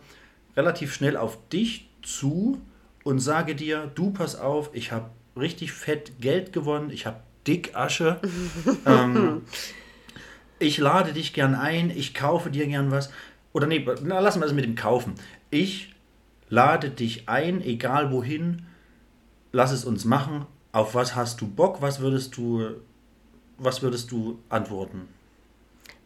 relativ 0.55 0.93
schnell 0.93 1.17
auf 1.17 1.37
dich 1.49 1.89
zu 2.01 2.61
und 3.03 3.19
sage 3.19 3.55
dir, 3.55 3.91
du 3.93 4.11
pass 4.11 4.35
auf, 4.35 4.69
ich 4.73 4.91
habe 4.91 5.09
richtig 5.35 5.71
fett 5.71 6.19
Geld 6.19 6.53
gewonnen, 6.53 6.91
ich 6.91 7.05
habe 7.05 7.19
dick 7.47 7.75
Asche. 7.75 8.19
ähm, 8.85 9.41
ich 10.59 10.77
lade 10.77 11.13
dich 11.13 11.33
gern 11.33 11.55
ein, 11.55 11.89
ich 11.89 12.13
kaufe 12.13 12.51
dir 12.51 12.67
gern 12.67 12.91
was. 12.91 13.11
Oder 13.53 13.67
nee, 13.67 13.85
na, 14.03 14.19
lassen 14.19 14.39
wir 14.39 14.45
es 14.45 14.53
mit 14.53 14.65
dem 14.65 14.75
Kaufen. 14.75 15.15
Ich 15.49 15.93
lade 16.49 16.89
dich 16.89 17.27
ein, 17.27 17.61
egal 17.61 18.11
wohin, 18.11 18.65
lass 19.51 19.71
es 19.71 19.85
uns 19.85 20.05
machen. 20.05 20.45
Auf 20.71 20.95
was 20.95 21.15
hast 21.15 21.41
du 21.41 21.47
Bock? 21.47 21.81
Was 21.81 21.99
würdest 21.99 22.37
du, 22.37 22.75
was 23.57 23.81
würdest 23.81 24.11
du 24.11 24.39
antworten? 24.49 25.07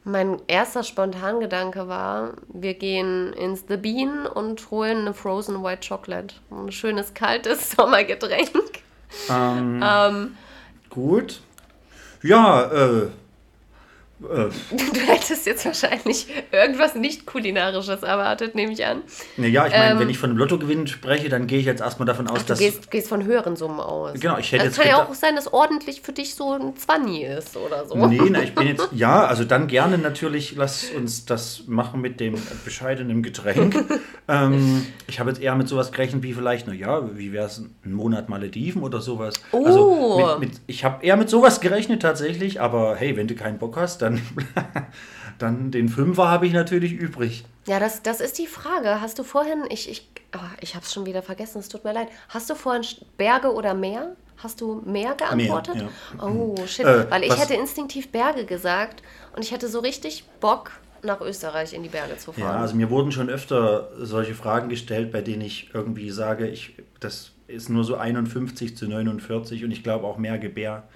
Mein 0.07 0.39
erster 0.47 0.83
Spontangedanke 0.83 1.87
war, 1.87 2.33
wir 2.47 2.75
gehen 2.75 3.33
ins 3.33 3.65
The 3.67 3.77
Bean 3.77 4.27
und 4.27 4.69
holen 4.69 4.99
eine 4.99 5.13
Frozen 5.15 5.63
White 5.63 5.87
Chocolate. 5.87 6.35
Ein 6.51 6.71
schönes, 6.71 7.13
kaltes 7.13 7.71
Sommergetränk. 7.75 8.83
Ähm, 9.29 9.81
Ähm, 9.83 10.37
gut. 10.89 11.41
Ja, 12.21 12.71
äh, 12.71 13.07
äh, 14.22 14.26
du 14.72 14.99
hättest 15.07 15.45
jetzt 15.45 15.66
wahrscheinlich 15.66 16.28
irgendwas 16.51 16.95
nicht 16.95 17.26
kulinarisches 17.26 18.03
erwartet, 18.03 18.55
nehme 18.55 18.72
ich 18.72 18.86
an. 18.86 19.01
na 19.38 19.47
ja, 19.47 19.68
ich 19.68 19.74
meine, 19.74 19.91
Ähm, 19.93 19.99
wenn 19.99 20.09
ich 20.09 20.18
von 20.18 20.30
einem 20.30 20.39
Lottogewinn 20.39 20.88
spreche, 20.88 21.28
dann 21.28 21.47
gehe 21.47 21.59
ich 21.59 21.66
jetzt 21.66 21.82
erstmal 21.82 22.05
davon 22.05 22.28
aus, 22.28 22.38
Ach, 22.39 22.43
du 22.43 22.47
dass. 22.47 22.59
gehst, 22.59 22.89
gehst 22.91 23.09
von 23.09 23.26
höheren 23.26 23.55
Summen 23.55 23.80
aus. 23.80 24.20
Genau, 24.20 24.38
ich 24.38 24.51
hätte 24.51 24.66
Es 24.68 24.78
jetzt 24.78 24.84
kann 24.84 24.88
ja 24.89 25.03
auch 25.03 25.13
sein, 25.13 25.36
dass 25.36 25.51
ordentlich 25.51 26.01
für 26.01 26.13
dich 26.13 26.36
so 26.36 26.53
ein 26.53 26.78
Zwanni 26.78 27.24
ist 27.26 27.57
oder 27.57 27.86
so. 27.86 27.95
Nee, 28.07 28.22
na, 28.30 28.41
ich 28.41 28.55
bin 28.55 28.68
jetzt, 28.68 28.88
ja, 28.93 29.26
also 29.26 29.43
dann 29.43 29.68
gerne 29.68 29.97
natürlich, 29.97 30.55
lass 30.55 30.86
uns 30.95 31.26
das 31.26 31.63
machen 31.68 31.99
mit 31.99 32.20
dem 32.20 32.36
bescheidenen 32.63 33.22
Getränk. 33.22 33.76
ähm, 34.30 34.86
ich 35.07 35.20
habe 35.20 35.30
jetzt 35.30 35.41
eher 35.41 35.55
mit 35.55 35.68
sowas 35.68 35.91
gerechnet 35.91 36.24
wie 36.24 36.34
vielleicht, 36.34 36.68
naja, 36.68 37.09
wie 37.16 37.34
wäre 37.34 37.47
es 37.47 37.57
ein 37.84 37.93
Monat 37.93 38.30
Malediven 38.30 38.82
oder 38.82 39.01
sowas. 39.01 39.34
Oh. 39.51 39.66
Also 39.66 40.38
mit, 40.39 40.49
mit, 40.51 40.61
ich 40.68 40.86
habe 40.86 41.05
eher 41.05 41.18
mit 41.18 41.30
sowas 41.30 41.59
gerechnet 41.59 42.01
tatsächlich, 42.01 42.61
aber 42.61 42.95
hey, 42.95 43.18
wenn 43.18 43.28
du 43.28 43.36
keinen 43.36 43.57
Bock 43.57 43.76
hast, 43.76 44.01
dann, 44.01 44.04
dann 45.39 45.71
den 45.71 45.89
Fünfer 45.89 46.29
habe 46.29 46.47
ich 46.47 46.53
natürlich 46.53 46.93
übrig. 46.93 47.45
Ja, 47.67 47.79
das, 47.79 48.03
das 48.03 48.21
ist 48.21 48.37
die 48.37 48.47
Frage. 48.47 49.01
Hast 49.01 49.17
du 49.19 49.23
vorhin, 49.23 49.63
ich, 49.69 49.89
ich, 49.89 50.07
oh, 50.35 50.39
ich 50.61 50.75
habe 50.75 50.85
es 50.85 50.93
schon 50.93 51.05
wieder 51.05 51.21
vergessen, 51.21 51.59
es 51.59 51.69
tut 51.69 51.83
mir 51.83 51.93
leid. 51.93 52.07
Hast 52.29 52.49
du 52.49 52.55
vorhin 52.55 52.83
Berge 53.17 53.51
oder 53.53 53.73
Meer? 53.73 54.15
Hast 54.37 54.61
du 54.61 54.81
Meer 54.85 55.15
geantwortet? 55.15 55.75
ja. 55.77 55.89
Oh, 56.23 56.55
shit. 56.67 56.85
Äh, 56.85 57.09
Weil 57.09 57.23
ich 57.23 57.29
was- 57.31 57.39
hätte 57.39 57.53
instinktiv 57.55 58.11
Berge 58.11 58.45
gesagt 58.45 59.01
und 59.35 59.43
ich 59.43 59.51
hätte 59.51 59.67
so 59.67 59.79
richtig 59.79 60.25
Bock, 60.39 60.71
nach 61.03 61.21
Österreich 61.21 61.73
in 61.73 61.83
die 61.83 61.89
Berge 61.89 62.17
zu 62.17 62.31
Ja, 62.35 62.45
fahren. 62.47 62.61
also 62.61 62.75
mir 62.75 62.89
wurden 62.89 63.11
schon 63.11 63.29
öfter 63.29 63.89
solche 63.99 64.33
Fragen 64.33 64.69
gestellt, 64.69 65.11
bei 65.11 65.21
denen 65.21 65.41
ich 65.43 65.69
irgendwie 65.71 66.09
sage, 66.09 66.47
ich, 66.47 66.73
das 66.99 67.31
ist 67.47 67.69
nur 67.69 67.83
so 67.83 67.95
51 67.95 68.75
zu 68.75 68.87
49 68.87 69.63
und 69.63 69.69
ich 69.71 69.83
glaube 69.83 70.07
auch 70.07 70.17
mehr 70.17 70.39
Gebär. 70.39 70.87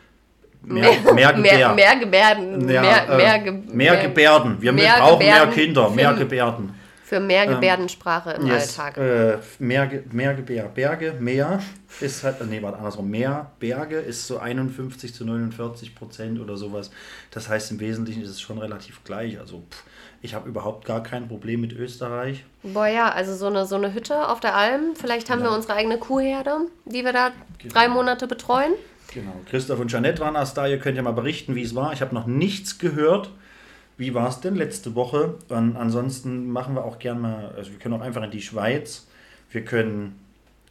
Mehr, 0.64 0.92
mehr, 1.14 1.34
Gebär. 1.34 1.54
mehr, 1.58 1.74
mehr 1.74 1.96
Gebärden. 1.96 2.66
Mehr, 2.66 3.10
äh, 3.10 3.18
mehr, 3.18 3.40
Ge 3.40 3.52
mehr 3.74 3.98
Gebärden. 3.98 4.62
Wir 4.62 4.72
mehr 4.74 4.98
brauchen 5.00 5.20
Gebärden 5.20 5.50
mehr 5.50 5.56
Kinder, 5.66 5.90
mehr 5.90 6.12
für- 6.14 6.20
Gebärden. 6.20 6.76
Für 7.06 7.20
mehr 7.20 7.48
Gebärdensprache 7.48 8.34
im 8.34 8.46
Yes, 8.46 8.78
Alltag. 8.80 8.98
Äh, 8.98 9.38
mehr, 9.58 9.90
mehr 10.12 10.36
Gebär, 10.36 10.66
Berge, 10.66 11.16
Meer 11.20 11.60
ist 12.02 12.24
halt, 12.24 12.36
nee, 12.48 12.62
warte, 12.62 12.78
andersrum, 12.78 13.10
Meer, 13.10 13.50
Berge 13.60 13.96
ist 13.98 14.28
so 14.28 14.38
51 14.38 15.16
zu 15.16 15.26
49 15.26 15.96
Prozent 15.96 16.40
oder 16.40 16.56
sowas. 16.56 16.92
Das 17.32 17.50
heißt, 17.50 17.72
im 17.72 17.80
Wesentlichen 17.80 18.22
ist 18.22 18.30
es 18.30 18.40
schon 18.42 18.60
relativ 18.60 19.04
gleich. 19.06 19.40
Also, 19.40 19.64
pff, 19.72 19.84
ich 20.22 20.36
habe 20.36 20.48
überhaupt 20.48 20.86
gar 20.86 21.02
kein 21.02 21.28
Problem 21.28 21.62
mit 21.62 21.74
Österreich. 21.74 22.46
Boah, 22.62 22.86
ja, 22.88 23.10
also 23.10 23.34
so 23.34 23.48
eine, 23.48 23.66
so 23.66 23.78
eine 23.78 23.96
Hütte 23.96 24.28
auf 24.30 24.40
der 24.40 24.56
Alm. 24.56 24.94
Vielleicht 24.96 25.32
haben 25.32 25.40
Ja. 25.40 25.46
wir 25.50 25.56
unsere 25.56 25.74
eigene 25.74 25.98
Kuhherde, 25.98 26.58
die 26.86 27.04
wir 27.04 27.14
da 27.14 27.32
Genau. 27.58 27.74
drei 27.74 27.88
Monate 27.88 28.28
betreuen. 28.28 28.74
Genau. 29.14 29.34
Christoph 29.50 29.80
und 29.80 29.92
Janette 29.92 30.22
waren 30.22 30.36
erst 30.36 30.58
da. 30.58 30.68
Ihr 30.68 30.80
könnt 30.80 30.98
ja 30.98 31.04
mal 31.04 31.12
berichten, 31.12 31.56
wie 31.56 31.64
es 31.64 31.76
war. 31.76 31.94
Ich 31.94 32.02
habe 32.02 32.14
noch 32.14 32.28
nichts 32.28 32.78
gehört. 32.78 33.32
Wie 33.98 34.14
war 34.14 34.30
es 34.30 34.40
denn 34.40 34.56
letzte 34.56 34.96
Woche? 34.96 35.36
Und 35.50 35.76
ansonsten 35.76 36.50
machen 36.50 36.76
wir 36.76 36.86
auch 36.86 37.00
gern 37.00 37.20
mal, 37.20 37.54
also 37.58 37.72
wir 37.72 37.80
können 37.80 37.96
auch 37.96 38.02
einfach 38.02 38.24
in 38.24 38.32
die 38.32 38.42
Schweiz. 38.42 39.08
Wir 39.52 39.66
können 39.66 40.20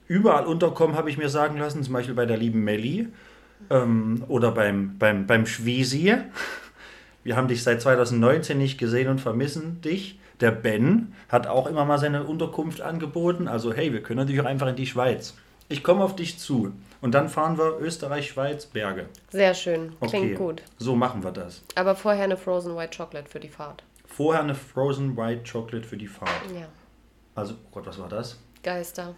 überall 0.07 0.47
unterkommen, 0.47 0.97
habe 0.97 1.11
ich 1.11 1.19
mir 1.19 1.29
sagen 1.29 1.59
lassen. 1.59 1.83
Zum 1.83 1.93
Beispiel 1.93 2.15
bei 2.15 2.27
der 2.27 2.37
lieben 2.37 2.65
Melli 2.65 3.09
ähm, 3.71 4.25
oder 4.29 4.53
beim, 4.53 4.97
beim, 4.99 5.27
beim 5.27 5.47
Schwiesi. 5.47 6.17
Wir 7.25 7.37
haben 7.37 7.49
dich 7.49 7.63
seit 7.63 7.83
2019 7.83 8.57
nicht 8.57 8.79
gesehen 8.79 9.09
und 9.09 9.21
vermissen 9.21 9.81
dich. 9.83 10.19
Der 10.41 10.53
Ben 10.53 11.13
hat 11.29 11.49
auch 11.49 11.67
immer 11.67 11.85
mal 11.85 11.99
seine 11.99 12.25
Unterkunft 12.25 12.81
angeboten. 12.81 13.49
Also 13.49 13.75
hey, 13.75 13.93
wir 13.93 14.03
können 14.03 14.19
natürlich 14.19 14.41
auch 14.41 14.47
einfach 14.47 14.69
in 14.69 14.77
die 14.77 14.87
Schweiz. 14.87 15.35
Ich 15.69 15.83
komme 15.83 16.03
auf 16.03 16.17
dich 16.17 16.39
zu. 16.39 16.73
Und 17.01 17.13
dann 17.15 17.29
fahren 17.29 17.59
wir 17.59 17.79
Österreich, 17.81 18.29
Schweiz, 18.29 18.67
Berge. 18.67 19.07
Sehr 19.31 19.55
schön, 19.55 19.95
klingt 20.01 20.15
Okay, 20.15 20.35
gut. 20.35 20.63
So 20.79 20.97
machen 20.97 21.23
wir 21.23 21.31
das. 21.31 21.63
Aber 21.75 21.95
vorher 21.95 22.25
eine 22.25 22.37
Frozen 22.37 22.75
White 22.77 22.97
Chocolate 22.97 23.29
für 23.29 23.39
die 23.41 23.49
Fahrt. 23.49 23.85
Vorher 24.07 24.43
eine 24.43 24.55
Frozen 24.55 25.17
White 25.17 25.51
Chocolate 25.51 25.87
für 25.87 25.97
die 25.97 26.09
Fahrt. 26.09 26.31
Ja, 26.55 26.67
Also, 27.35 27.55
oh 27.55 27.69
Gott, 27.73 27.87
was 27.87 27.99
war 27.99 28.09
das? 28.09 28.39
Geister. 28.63 29.15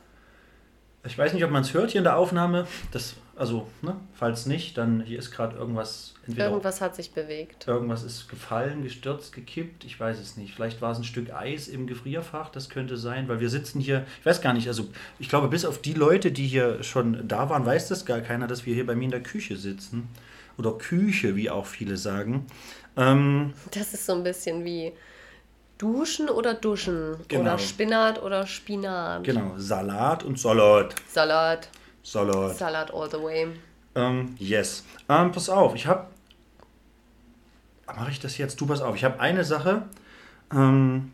Ich 1.07 1.16
weiß 1.16 1.32
nicht, 1.32 1.44
ob 1.44 1.51
man 1.51 1.62
es 1.62 1.72
hört 1.72 1.92
hier 1.92 2.01
in 2.01 2.05
der 2.05 2.16
Aufnahme. 2.16 2.66
Das, 2.92 3.14
also, 3.41 3.66
ne, 3.82 3.97
falls 4.12 4.45
nicht, 4.47 4.76
dann 4.78 5.01
hier 5.01 5.18
ist 5.18 5.30
gerade 5.30 5.57
irgendwas, 5.57 6.14
entweder 6.26 6.51
Irgendwas 6.51 6.80
hat 6.80 6.95
sich 6.95 7.11
bewegt. 7.12 7.66
irgendwas 7.66 8.03
ist 8.05 8.28
gefallen, 8.28 8.82
gestürzt, 8.82 9.32
gekippt. 9.32 9.84
Ich 9.84 9.99
weiß 9.99 10.18
es 10.20 10.36
nicht. 10.36 10.55
Vielleicht 10.55 10.80
war 10.82 10.93
es 10.93 10.99
ein 10.99 11.05
Stück 11.05 11.32
Eis 11.32 11.66
im 11.66 11.86
Gefrierfach, 11.86 12.51
das 12.51 12.68
könnte 12.68 12.97
sein, 12.99 13.28
weil 13.28 13.41
wir 13.41 13.49
sitzen 13.49 13.80
hier, 13.80 14.05
ich 14.20 14.26
weiß 14.26 14.43
gar 14.43 14.53
nicht, 14.53 14.68
also 14.68 14.84
ich 15.18 15.28
glaube, 15.28 15.49
bis 15.49 15.64
auf 15.64 15.80
die 15.80 15.95
Leute, 15.95 16.30
die 16.32 16.47
hier 16.47 16.82
schon 16.82 17.26
da 17.26 17.49
waren, 17.49 17.64
weiß 17.64 17.88
das 17.88 18.05
gar 18.05 18.20
keiner, 18.20 18.47
dass 18.47 18.66
wir 18.66 18.74
hier 18.74 18.86
bei 18.86 18.95
mir 18.95 19.07
in 19.07 19.11
der 19.11 19.22
Küche 19.22 19.57
sitzen. 19.57 20.09
Oder 20.59 20.72
Küche, 20.72 21.34
wie 21.36 21.49
auch 21.49 21.64
viele 21.66 21.97
sagen. 21.97 22.47
Ähm, 22.97 23.55
Das 23.70 23.95
ist 23.95 24.05
so 24.05 24.12
ein 24.12 24.22
bisschen 24.22 24.64
wie 24.64 24.93
Duschen 25.78 26.28
oder 26.28 26.53
Duschen. 26.53 27.16
Genau. 27.28 27.41
Oder 27.43 27.59
Spinat 27.59 28.22
oder 28.22 28.47
Spinat. 28.47 29.24
genau, 29.24 29.55
Salat 29.57 30.22
und 30.24 30.38
Salat. 30.38 30.95
Salat. 31.09 31.68
Salat. 32.03 32.57
Salat 32.57 32.92
all 32.92 33.11
the 33.11 33.22
way. 33.22 33.48
Ähm, 33.94 34.34
yes. 34.38 34.84
Ähm, 35.09 35.32
pass 35.32 35.48
auf, 35.48 35.74
ich 35.74 35.86
habe. 35.86 36.07
Mache 37.86 38.11
ich 38.11 38.20
das 38.20 38.38
jetzt? 38.38 38.61
Du 38.61 38.66
pass 38.66 38.80
auf, 38.80 38.94
ich 38.94 39.05
habe 39.05 39.18
eine 39.18 39.44
Sache, 39.44 39.82
ähm, 40.53 41.12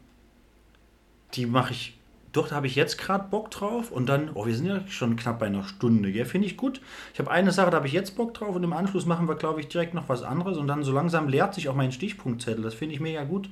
die 1.35 1.47
mache 1.47 1.73
ich. 1.73 1.99
Doch, 2.33 2.49
da 2.49 2.57
habe 2.57 2.67
ich 2.67 2.75
jetzt 2.75 2.99
gerade 2.99 3.29
Bock 3.31 3.51
drauf 3.51 3.91
und 3.91 4.07
dann, 4.07 4.31
oh, 4.35 4.45
wir 4.45 4.55
sind 4.55 4.67
ja 4.67 4.87
schon 4.89 5.17
knapp 5.17 5.39
bei 5.39 5.47
einer 5.47 5.65
Stunde, 5.65 6.13
gell? 6.13 6.27
Finde 6.27 6.47
ich 6.47 6.59
gut. 6.59 6.83
Ich 7.15 7.19
habe 7.19 7.31
eine 7.31 7.51
Sache, 7.51 7.71
da 7.71 7.79
habe 7.79 7.87
ich 7.87 7.95
jetzt 7.95 8.15
Bock 8.15 8.35
drauf 8.35 8.55
und 8.55 8.63
im 8.63 8.75
Anschluss 8.75 9.07
machen 9.07 9.27
wir, 9.27 9.37
glaube 9.37 9.61
ich, 9.61 9.69
direkt 9.69 9.95
noch 9.95 10.11
was 10.11 10.23
anderes 10.23 10.59
und 10.59 10.67
dann 10.67 10.83
so 10.83 10.93
langsam 10.93 11.29
leert 11.29 11.55
sich 11.55 11.71
auch 11.71 11.75
mein 11.75 11.93
Stichpunktzettel. 11.93 12.63
Das 12.63 12.75
finde 12.75 12.95
ich 12.95 13.01
mega 13.01 13.25
gut. 13.25 13.49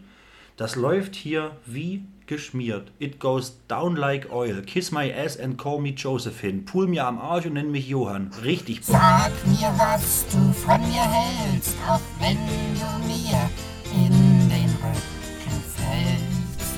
Das 0.58 0.76
läuft 0.76 1.14
hier 1.14 1.52
wie 1.64 2.04
geschmiert. 2.26 2.90
It 2.98 3.18
goes 3.18 3.58
down 3.68 3.96
like 3.96 4.30
oil. 4.32 4.62
Kiss 4.62 4.90
my 4.90 5.10
ass 5.10 5.36
and 5.38 5.56
call 5.58 5.80
me 5.80 5.90
Josephine. 5.90 6.62
Pool 6.64 6.86
mir 6.86 7.06
am 7.06 7.18
Arsch 7.18 7.46
und 7.46 7.54
nenn 7.54 7.70
mich 7.70 7.88
Johann. 7.88 8.30
Richtig. 8.42 8.80
Sag 8.82 9.32
mir, 9.46 9.72
was 9.76 10.24
du 10.32 10.52
von 10.52 10.80
mir 10.80 11.02
hältst, 11.02 11.76
auch 11.88 12.00
wenn 12.20 12.36
du 12.36 13.06
mir 13.06 13.50
in 13.94 14.48
den 14.48 14.70
Rücken 14.82 15.62
fällst. 15.76 16.74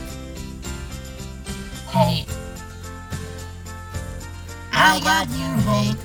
Hey, 1.92 2.26
I 4.72 5.00
got 5.00 5.28
you 5.30 5.70
hate. 5.70 5.96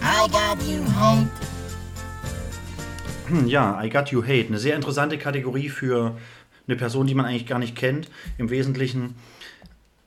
I 0.00 0.26
got 0.28 0.62
you 0.66 0.82
hate. 0.98 1.28
Hm, 3.28 3.46
Ja, 3.46 3.82
I 3.84 3.90
Got 3.90 4.08
You 4.10 4.22
Hate. 4.22 4.46
Eine 4.48 4.58
sehr 4.58 4.74
interessante 4.74 5.18
Kategorie 5.18 5.68
für 5.68 6.16
eine 6.68 6.76
Person, 6.76 7.06
die 7.06 7.14
man 7.14 7.26
eigentlich 7.26 7.46
gar 7.46 7.58
nicht 7.58 7.74
kennt. 7.74 8.10
Im 8.36 8.50
Wesentlichen 8.50 9.16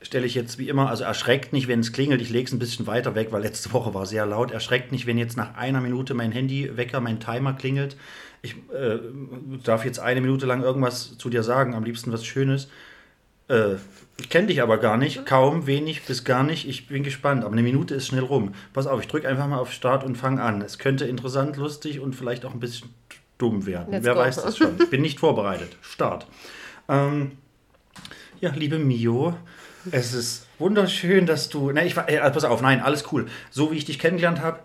stelle 0.02 0.26
ich 0.26 0.34
jetzt 0.34 0.58
wie 0.58 0.70
immer, 0.70 0.90
also 0.90 1.04
erschreckt 1.04 1.54
nicht, 1.54 1.68
wenn 1.68 1.80
es 1.80 1.94
klingelt. 1.94 2.22
Ich 2.22 2.30
lege 2.30 2.46
es 2.46 2.54
ein 2.54 2.60
bisschen 2.60 2.88
weiter 2.88 3.14
weg, 3.16 3.28
weil 3.32 3.42
letzte 3.42 3.72
Woche 3.74 3.94
war 3.94 4.06
sehr 4.06 4.26
laut. 4.26 4.52
Erschreckt 4.52 4.92
nicht, 4.92 5.06
wenn 5.06 5.18
jetzt 5.18 5.38
nach 5.38 5.56
einer 5.56 5.82
Minute 5.82 6.14
mein 6.14 6.32
Handywecker, 6.32 7.00
mein 7.02 7.20
Timer 7.20 7.54
klingelt. 7.54 7.96
Ich 8.42 8.56
äh, 8.74 8.98
darf 9.64 9.86
jetzt 9.86 10.00
eine 10.00 10.22
Minute 10.22 10.46
lang 10.46 10.64
irgendwas 10.64 11.18
zu 11.18 11.30
dir 11.30 11.44
sagen, 11.44 11.76
am 11.76 11.84
liebsten 11.84 12.12
was 12.12 12.26
Schönes. 12.26 12.70
Äh, 13.48 13.76
ich 14.20 14.30
kenne 14.30 14.48
dich 14.48 14.62
aber 14.62 14.78
gar 14.78 14.98
nicht, 14.98 15.26
kaum, 15.26 15.68
wenig 15.68 16.04
bis 16.04 16.24
gar 16.24 16.44
nicht. 16.44 16.68
Ich 16.68 16.88
bin 16.88 17.04
gespannt, 17.04 17.44
aber 17.44 17.54
eine 17.54 17.64
Minute 17.64 17.96
ist 17.96 18.08
schnell 18.08 18.24
rum. 18.24 18.54
Pass 18.74 18.88
auf, 18.88 19.02
ich 19.02 19.08
drücke 19.08 19.28
einfach 19.28 19.48
mal 19.48 19.60
auf 19.60 19.72
Start 19.72 20.04
und 20.04 20.16
fange 20.16 20.42
an. 20.42 20.62
Es 20.62 20.80
könnte 20.80 21.06
interessant, 21.06 21.58
lustig 21.58 22.00
und 22.00 22.16
vielleicht 22.16 22.46
auch 22.46 22.54
ein 22.54 22.60
bisschen 22.60 22.90
dumm 23.42 23.66
werden. 23.66 23.92
Let's 23.92 24.06
Wer 24.06 24.14
go. 24.14 24.20
weiß 24.20 24.44
das 24.44 24.58
schon. 24.58 24.76
Ich 24.80 24.90
bin 24.90 25.02
nicht 25.02 25.20
vorbereitet. 25.20 25.76
Start. 25.82 26.28
Ähm, 26.88 27.32
ja, 28.40 28.52
liebe 28.52 28.80
Mio, 28.80 29.36
es 29.92 30.14
ist 30.14 30.48
wunderschön, 30.60 31.26
dass 31.26 31.50
du. 31.50 31.72
Ne, 31.72 31.86
ich 31.86 31.96
war. 31.96 32.08
Äh, 32.10 32.20
pass 32.32 32.44
auf, 32.44 32.62
nein, 32.62 32.82
alles 32.82 33.12
cool. 33.12 33.28
So 33.50 33.72
wie 33.72 33.78
ich 33.78 33.86
dich 33.86 34.00
kennengelernt 34.00 34.42
habe, 34.42 34.60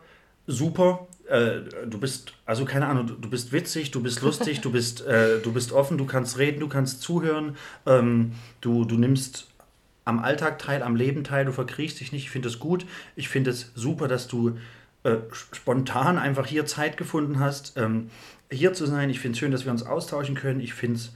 super. 0.46 1.06
Äh, 1.28 1.62
du 1.86 1.98
bist, 1.98 2.32
also 2.44 2.64
keine 2.64 2.86
Ahnung, 2.86 3.08
du, 3.08 3.14
du 3.14 3.28
bist 3.28 3.52
witzig, 3.52 3.90
du 3.90 4.00
bist 4.00 4.22
lustig, 4.22 4.60
du 4.60 4.70
bist, 4.70 5.04
äh, 5.06 5.40
du 5.40 5.52
bist 5.52 5.72
offen, 5.72 5.98
du 5.98 6.06
kannst 6.06 6.38
reden, 6.38 6.60
du 6.60 6.68
kannst 6.68 7.02
zuhören, 7.02 7.56
ähm, 7.84 8.32
du, 8.60 8.84
du 8.84 8.96
nimmst 8.96 9.48
am 10.04 10.20
Alltag 10.20 10.60
teil, 10.60 10.84
am 10.84 10.94
Leben 10.94 11.24
teil, 11.24 11.44
du 11.44 11.52
verkriechst 11.52 11.98
dich 11.98 12.12
nicht. 12.12 12.24
Ich 12.24 12.30
finde 12.30 12.48
es 12.48 12.60
gut. 12.60 12.86
Ich 13.16 13.28
finde 13.28 13.50
es 13.50 13.72
super, 13.74 14.06
dass 14.06 14.28
du 14.28 14.56
äh, 15.02 15.16
spontan 15.52 16.16
einfach 16.18 16.46
hier 16.46 16.64
Zeit 16.66 16.96
gefunden 16.96 17.40
hast, 17.40 17.76
ähm, 17.76 18.10
hier 18.50 18.72
zu 18.72 18.86
sein. 18.86 19.10
Ich 19.10 19.20
finde 19.20 19.34
es 19.34 19.38
schön, 19.38 19.52
dass 19.52 19.64
wir 19.64 19.72
uns 19.72 19.84
austauschen 19.84 20.34
können. 20.34 20.60
Ich 20.60 20.74
finde 20.74 20.98
es 20.98 21.12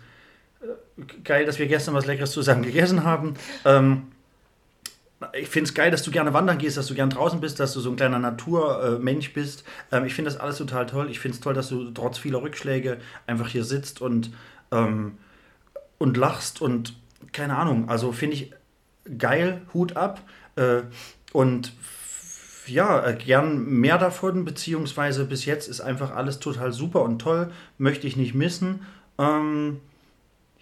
äh, 0.62 1.22
geil, 1.24 1.47
dass 1.47 1.59
wir 1.59 1.66
gestern 1.66 1.95
was 1.95 2.07
Leckeres 2.07 2.33
zusammen 2.33 2.62
gegessen 2.64 3.05
haben. 3.05 3.35
Ähm, 3.64 4.09
ich 5.35 5.49
finde 5.49 5.68
es 5.68 5.74
geil, 5.74 5.91
dass 5.91 6.03
du 6.03 6.11
gerne 6.11 6.33
wandern 6.33 6.59
gehst, 6.59 6.76
dass 6.76 6.87
du 6.87 6.95
gern 6.95 7.11
draußen 7.11 7.41
bist, 7.41 7.61
dass 7.61 7.74
du 7.74 7.81
so 7.81 7.91
ein 7.91 7.97
kleiner 7.97 8.18
Naturmensch 8.18 9.33
bist. 9.33 9.64
Ähm, 9.93 10.05
ich 10.05 10.14
finde 10.14 10.31
das 10.31 10.41
alles 10.41 10.57
total 10.57 10.87
toll. 10.87 11.11
Ich 11.11 11.20
finde 11.20 11.35
es 11.35 11.41
toll, 11.41 11.55
dass 11.55 11.68
du 11.68 11.91
trotz 11.91 12.18
vieler 12.18 12.43
Rückschläge 12.43 12.99
einfach 13.26 13.49
hier 13.49 13.64
sitzt 13.64 14.01
und, 14.01 14.31
ähm, 14.72 15.18
und 15.99 16.16
lachst 16.16 16.62
und 16.62 16.95
keine 17.33 17.57
Ahnung. 17.57 17.89
Also 17.89 18.12
finde 18.12 18.37
ich 18.37 18.53
geil, 19.18 19.62
Hut 19.74 19.97
ab. 19.97 20.22
Äh, 20.57 20.83
und 21.33 21.72
ja, 22.71 23.07
äh, 23.07 23.14
gern 23.14 23.64
mehr 23.64 23.99
davon, 23.99 24.45
beziehungsweise 24.45 25.25
bis 25.25 25.45
jetzt 25.45 25.68
ist 25.68 25.81
einfach 25.81 26.14
alles 26.14 26.41
total 26.41 26.73
super 26.73 27.03
und 27.03 27.18
toll. 27.18 27.53
Möchte 27.79 28.07
ich 28.07 28.16
nicht 28.16 28.35
missen. 28.35 28.87
Ähm, 29.18 29.81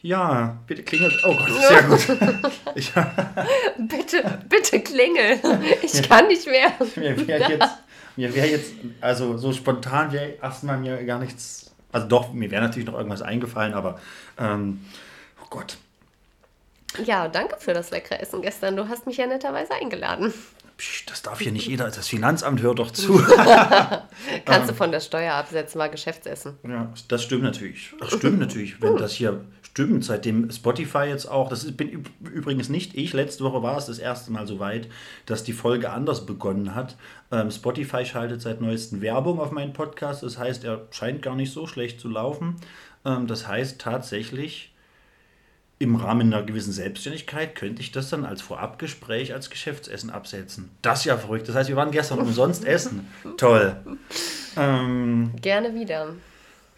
ja, 0.01 0.59
bitte 0.67 0.83
klingelt. 0.83 1.15
Oh 1.25 1.35
Gott, 1.35 1.51
sehr 1.69 1.83
gut. 1.83 2.53
Ich, 2.75 2.93
Bitte, 3.79 4.41
bitte 4.49 4.81
klingel. 4.81 5.41
Ich 5.83 6.09
kann 6.09 6.29
nicht 6.29 6.47
mehr. 6.47 6.73
mir 6.97 7.27
wäre 7.27 7.51
jetzt, 7.51 7.75
mir 8.17 8.35
wär 8.35 8.47
jetzt, 8.47 8.73
also 9.01 9.37
so 9.37 9.53
spontan 9.53 10.13
wäre 10.13 10.35
erstmal 10.41 10.79
mir 10.79 11.03
gar 11.05 11.19
nichts. 11.19 11.73
Also 11.91 12.07
doch, 12.07 12.33
mir 12.33 12.51
wäre 12.51 12.63
natürlich 12.63 12.87
noch 12.87 12.95
irgendwas 12.95 13.23
eingefallen, 13.23 13.75
aber 13.75 13.99
ähm, 14.39 14.85
oh 15.43 15.47
Gott. 15.51 15.79
Ja, 17.05 17.29
danke 17.29 17.57
für 17.59 17.75
das 17.75 17.91
leckere 17.91 18.21
Essen 18.21 18.43
gestern. 18.43 18.77
Du 18.77 18.89
hast 18.89 19.07
mich 19.07 19.17
ja 19.17 19.27
netterweise 19.27 19.75
eingeladen. 19.75 20.33
Psst, 20.79 21.11
das 21.11 21.23
darf 21.23 21.41
hier 21.41 21.53
nicht 21.53 21.67
jeder. 21.67 21.85
Das 21.91 22.09
Finanzamt 22.09 22.63
hört 22.63 22.79
doch 22.79 22.91
zu. 22.93 23.19
Kannst 24.45 24.71
du 24.71 24.75
von 24.75 24.91
der 24.93 25.01
Steuer 25.01 25.35
absetzen, 25.35 25.79
war 25.79 25.89
Geschäftsessen. 25.89 26.55
Ja, 26.67 26.93
das 27.09 27.23
stimmt 27.25 27.43
natürlich. 27.43 27.93
Das 28.01 28.13
stimmt 28.15 28.39
natürlich, 28.39 28.81
wenn 28.81 28.97
das 28.97 29.13
hier 29.13 29.45
stimmt. 29.63 30.05
Seitdem 30.05 30.51
Spotify 30.51 31.05
jetzt 31.09 31.27
auch, 31.27 31.49
das 31.49 31.65
ist- 31.65 31.77
bin 31.77 31.89
üb- 31.91 32.29
übrigens 32.31 32.69
nicht 32.69 32.95
ich, 32.97 33.13
letzte 33.13 33.43
Woche 33.45 33.63
war 33.63 33.77
es 33.77 33.87
das 33.87 33.99
erste 33.99 34.31
Mal 34.33 34.47
so 34.47 34.59
weit, 34.61 34.89
dass 35.27 35.43
die 35.45 35.53
Folge 35.53 35.91
anders 35.91 36.27
begonnen 36.27 36.75
hat. 36.77 36.97
Ähm, 37.33 37.51
Spotify 37.51 38.05
schaltet 38.07 38.41
seit 38.41 38.61
neuestem 38.61 39.01
Werbung 39.03 39.41
auf 39.41 39.51
meinen 39.51 39.73
Podcast. 39.73 40.23
Das 40.23 40.39
heißt, 40.39 40.63
er 40.65 40.87
scheint 40.91 41.23
gar 41.23 41.35
nicht 41.35 41.53
so 41.53 41.67
schlecht 41.67 42.01
zu 42.01 42.09
laufen. 42.09 42.55
Ähm, 43.05 43.27
das 43.27 43.47
heißt 43.49 43.81
tatsächlich, 43.81 44.73
im 45.81 45.95
Rahmen 45.95 46.33
einer 46.33 46.43
gewissen 46.43 46.73
Selbstständigkeit 46.73 47.55
könnte 47.55 47.81
ich 47.83 47.93
das 47.93 48.11
dann 48.11 48.25
als 48.25 48.43
Vorabgespräch 48.43 49.33
als 49.33 49.49
Geschäftsessen 49.49 50.11
absetzen. 50.11 50.71
Das 50.83 51.01
ist 51.01 51.05
ja 51.05 51.17
verrückt. 51.17 51.49
Das 51.49 51.55
heißt, 51.55 51.69
wir 51.69 51.77
waren 51.77 51.93
gestern 51.93 52.19
umsonst 52.19 52.65
essen. 52.65 53.07
Toll. 53.37 53.77
Ähm, 54.57 55.31
Gerne 55.41 55.75
wieder. 55.75 56.15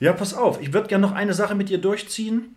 ja, 0.01 0.13
pass 0.13 0.35
auf, 0.35 0.61
ich 0.61 0.73
würde 0.75 0.89
gerne 0.89 1.07
noch 1.07 1.15
eine 1.15 1.33
Sache 1.33 1.55
mit 1.55 1.71
dir 1.71 1.79
durchziehen. 1.79 2.57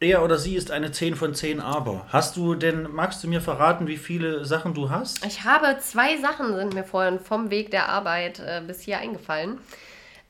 Er 0.00 0.22
oder 0.22 0.38
sie 0.38 0.54
ist 0.54 0.70
eine 0.70 0.92
10 0.92 1.16
von 1.16 1.34
10, 1.34 1.58
aber. 1.60 2.06
Hast 2.10 2.36
du 2.36 2.54
denn, 2.54 2.84
magst 2.92 3.24
du 3.24 3.28
mir 3.28 3.40
verraten, 3.40 3.88
wie 3.88 3.96
viele 3.96 4.44
Sachen 4.44 4.72
du 4.72 4.90
hast? 4.90 5.26
Ich 5.26 5.42
habe 5.42 5.76
zwei 5.80 6.16
Sachen 6.18 6.54
sind 6.54 6.72
mir 6.72 6.84
vorhin 6.84 7.18
vom 7.18 7.50
Weg 7.50 7.72
der 7.72 7.88
Arbeit 7.88 8.38
äh, 8.38 8.62
bis 8.64 8.80
hier 8.80 8.98
eingefallen. 8.98 9.58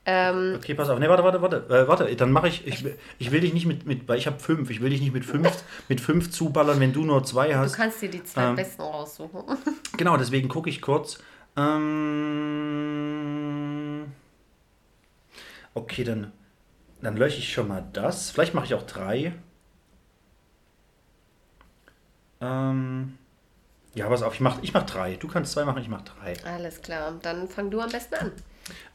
Ähm, 0.05 0.55
Okay, 0.57 0.73
pass 0.75 0.89
auf. 0.89 0.97
Nee, 0.99 1.09
warte, 1.09 1.23
warte, 1.23 1.41
warte. 1.41 1.65
Äh, 1.69 1.87
warte, 1.87 2.15
dann 2.15 2.31
mache 2.31 2.47
ich, 2.47 2.65
ich. 2.65 2.85
Ich 3.19 3.31
will 3.31 3.41
dich 3.41 3.53
nicht 3.53 3.65
mit. 3.65 3.85
mit 3.85 4.07
weil 4.07 4.17
ich 4.17 4.27
habe 4.27 4.39
fünf. 4.39 4.69
Ich 4.69 4.81
will 4.81 4.89
dich 4.89 5.01
nicht 5.01 5.13
mit 5.13 5.25
fünf, 5.25 5.63
mit 5.89 5.99
fünf 6.01 6.31
zuballern, 6.31 6.79
wenn 6.79 6.93
du 6.93 7.03
nur 7.05 7.23
zwei 7.23 7.49
du 7.49 7.57
hast. 7.57 7.73
kannst 7.75 8.01
dir 8.01 8.09
die 8.09 8.23
zwei 8.23 8.43
Ähm, 8.49 8.55
besten 8.55 8.81
raussuchen. 8.81 9.43
Genau, 9.97 10.15
deswegen 10.17 10.47
gucke 10.47 10.69
ich 10.69 10.81
kurz. 10.81 11.19
Ähm, 12.79 14.11
okay, 15.73 16.03
dann, 16.05 16.31
dann 17.01 17.17
lösche 17.17 17.39
ich 17.39 17.51
schon 17.51 17.67
mal 17.67 17.85
das. 17.93 18.29
Vielleicht 18.31 18.53
mache 18.53 18.65
ich 18.65 18.73
auch 18.75 18.83
drei. 18.83 19.33
Ähm, 22.41 23.17
ja, 23.95 24.07
pass 24.07 24.21
auf, 24.23 24.33
ich 24.35 24.39
mache 24.39 24.59
ich 24.61 24.73
mach 24.73 24.83
drei. 24.85 25.15
Du 25.15 25.27
kannst 25.27 25.51
zwei 25.51 25.65
machen, 25.65 25.81
ich 25.81 25.89
mache 25.89 26.05
drei. 26.05 26.33
Alles 26.45 26.81
klar, 26.81 27.13
dann 27.21 27.49
fang 27.49 27.69
du 27.69 27.81
am 27.81 27.89
besten 27.89 28.15
an. 28.15 28.31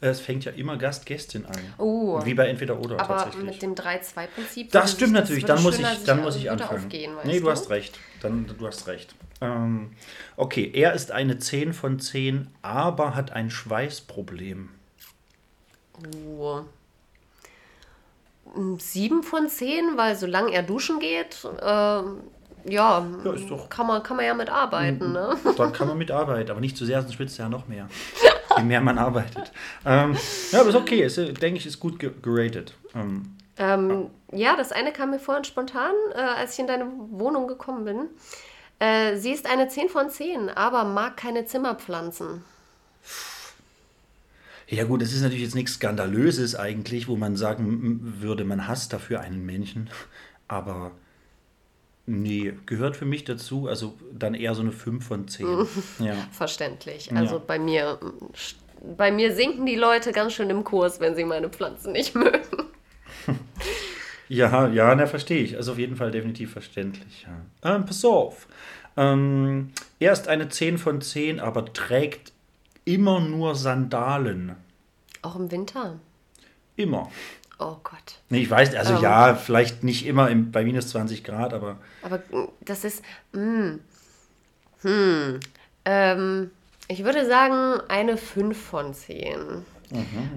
Äh, 0.00 0.08
Es 0.08 0.20
fängt 0.20 0.44
ja 0.44 0.52
immer 0.52 0.76
Gast-Gästin 0.76 1.46
an. 1.46 1.58
Oh. 1.78 2.20
Wie 2.24 2.34
bei 2.34 2.48
entweder 2.48 2.78
oder 2.78 3.00
Aber 3.00 3.16
tatsächlich. 3.16 3.44
mit 3.44 3.62
dem 3.62 3.74
3-2-Prinzip. 3.74 4.70
Das 4.70 4.92
stimmt 4.92 5.10
sich- 5.12 5.20
natürlich, 5.20 5.44
dann 5.44 5.62
muss 5.62 5.78
ich, 5.78 6.04
dann 6.04 6.22
muss 6.22 6.36
ich 6.36 6.50
anfangen. 6.50 6.84
Aufgehen, 6.84 7.12
nee, 7.24 7.38
du 7.38 7.44
du 7.46 7.50
hast 7.50 7.70
recht. 7.70 7.98
Dann, 8.20 8.46
du 8.58 8.66
hast 8.66 8.86
recht. 8.86 9.14
Ähm, 9.40 9.90
okay, 10.36 10.70
er 10.72 10.92
ist 10.94 11.10
eine 11.10 11.38
10 11.38 11.72
von 11.72 11.98
10, 11.98 12.48
aber 12.62 13.14
hat 13.14 13.32
ein 13.32 13.50
Schweißproblem. 13.50 14.68
Oh. 16.28 16.60
Ein 18.56 18.78
Sieben 18.78 19.22
von 19.22 19.48
zehn, 19.48 19.96
weil 19.96 20.14
solange 20.16 20.52
er 20.52 20.62
duschen 20.62 21.00
geht, 21.00 21.46
ähm, 21.62 22.20
ja, 22.68 23.04
ist 23.34 23.48
doch- 23.50 23.68
kann, 23.68 23.86
man, 23.86 24.02
kann 24.02 24.16
man 24.16 24.26
ja 24.26 24.34
mitarbeiten. 24.34 25.12
Ne? 25.12 25.36
Dann 25.56 25.72
kann 25.72 25.88
man 25.88 25.98
mitarbeiten, 25.98 26.50
aber 26.50 26.60
nicht 26.60 26.76
zu 26.76 26.84
sehr, 26.84 27.00
sonst 27.02 27.14
schwitzt 27.14 27.38
er 27.38 27.46
ja 27.46 27.48
noch 27.48 27.66
mehr. 27.68 27.88
Je 28.56 28.62
mehr 28.64 28.80
man 28.80 28.98
arbeitet. 28.98 29.52
Ähm, 29.84 30.16
ja, 30.50 30.60
aber 30.60 30.68
ist 30.70 30.74
okay. 30.74 31.02
Ist, 31.02 31.18
äh, 31.18 31.32
denke 31.32 31.58
ich, 31.58 31.66
ist 31.66 31.80
gut 31.80 31.98
ge 31.98 32.10
geratet. 32.22 32.74
Ähm, 32.94 33.34
Ähm, 33.56 34.10
ja, 34.32 34.56
das 34.56 34.72
eine 34.72 34.92
kam 34.92 35.10
mir 35.10 35.20
vorhin 35.20 35.44
spontan, 35.44 35.94
äh, 36.14 36.18
als 36.18 36.54
ich 36.54 36.58
in 36.58 36.66
deine 36.66 36.86
Wohnung 37.10 37.46
gekommen 37.46 37.84
bin. 37.84 38.08
Äh, 38.80 39.16
sie 39.16 39.30
ist 39.30 39.46
eine 39.46 39.68
10 39.68 39.88
von 39.88 40.10
10, 40.10 40.50
aber 40.50 40.84
mag 40.84 41.16
keine 41.16 41.46
Zimmerpflanzen. 41.46 42.42
ja 44.68 44.84
gut, 44.84 45.02
es 45.02 45.12
ist 45.12 45.22
natürlich 45.22 45.44
jetzt 45.44 45.54
nichts 45.54 45.74
Skandalöses 45.74 46.56
eigentlich, 46.56 47.06
wo 47.06 47.16
man 47.16 47.36
sagen 47.36 48.16
würde, 48.20 48.44
man 48.44 48.66
hasst 48.66 48.92
dafür 48.92 49.20
einen 49.20 49.46
Menschen. 49.46 49.88
Aber 50.48 50.90
nee, 52.06 52.54
gehört 52.66 52.96
für 52.96 53.04
mich 53.04 53.24
dazu. 53.24 53.68
Also 53.68 53.94
dann 54.12 54.34
eher 54.34 54.54
so 54.54 54.62
eine 54.62 54.72
5 54.72 55.06
von 55.06 55.28
10. 55.28 55.46
ja. 56.00 56.14
Verständlich. 56.32 57.10
Also 57.14 57.36
Ja. 57.36 57.42
bei 57.46 57.58
mir 57.58 57.98
bei 58.96 59.10
mir 59.10 59.34
sinken 59.34 59.64
die 59.64 59.76
Leute 59.76 60.12
ganz 60.12 60.34
schön 60.34 60.50
im 60.50 60.62
Kurs, 60.62 61.00
wenn 61.00 61.14
sie 61.14 61.24
meine 61.24 61.48
Pflanzen 61.48 61.92
nicht 61.92 62.14
mögen. 62.14 62.40
Ja, 64.26 64.68
ja, 64.68 64.94
na, 64.94 65.06
verstehe 65.06 65.42
ich. 65.42 65.56
Also 65.56 65.72
auf 65.72 65.78
jeden 65.78 65.96
Fall 65.96 66.10
definitiv 66.10 66.52
verständlich. 66.52 67.26
Ja. 67.62 67.76
Ähm, 67.76 67.84
pass 67.84 68.02
auf. 68.06 68.48
Ähm, 68.96 69.70
er 70.00 70.12
ist 70.14 70.28
eine 70.28 70.48
10 70.48 70.78
von 70.78 71.02
10, 71.02 71.40
aber 71.40 71.66
trägt 71.72 72.32
immer 72.86 73.20
nur 73.20 73.54
Sandalen. 73.54 74.56
Auch 75.20 75.36
im 75.36 75.50
Winter. 75.50 76.00
Immer. 76.76 77.10
Oh 77.58 77.76
Gott. 77.82 78.18
Nee, 78.30 78.42
ich 78.42 78.50
weiß, 78.50 78.74
also 78.74 78.94
Ähm. 78.94 79.02
ja, 79.02 79.34
vielleicht 79.34 79.84
nicht 79.84 80.06
immer 80.06 80.28
im, 80.30 80.50
bei 80.50 80.64
minus 80.64 80.88
20 80.88 81.22
Grad, 81.24 81.54
aber 81.54 81.76
Aber 82.02 82.18
mm, 82.18 82.48
das 82.60 82.84
ist. 82.84 83.02
Mm, 83.32 83.76
hm. 84.82 85.40
Ähm, 85.84 86.50
ich 86.88 87.04
würde 87.04 87.26
sagen, 87.26 87.80
eine 87.88 88.16
5 88.16 88.60
von 88.60 88.92
10. 88.92 89.64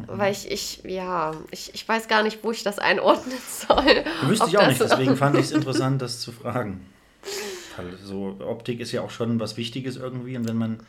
Weil 0.08 0.32
ich, 0.32 0.52
ich, 0.52 0.84
ja, 0.84 1.34
ich, 1.52 1.74
ich 1.74 1.88
weiß 1.88 2.08
gar 2.08 2.24
nicht, 2.24 2.44
wo 2.44 2.52
ich 2.52 2.64
das 2.64 2.80
einordnen 2.80 3.38
soll. 3.68 4.04
wüsste 4.24 4.48
ich 4.50 4.58
auch 4.58 4.68
nicht. 4.68 4.80
Deswegen 4.80 5.16
fand 5.16 5.36
ich 5.36 5.46
es 5.46 5.52
interessant, 5.54 6.02
das 6.02 6.20
zu 6.20 6.32
fragen. 6.32 6.86
Weil 7.76 7.98
so 7.98 8.38
Optik 8.40 8.80
ist 8.80 8.92
ja 8.92 9.02
auch 9.02 9.10
schon 9.10 9.40
was 9.40 9.58
Wichtiges 9.58 9.98
irgendwie. 9.98 10.38
Und 10.38 10.48
wenn 10.48 10.58
man, 10.58 10.80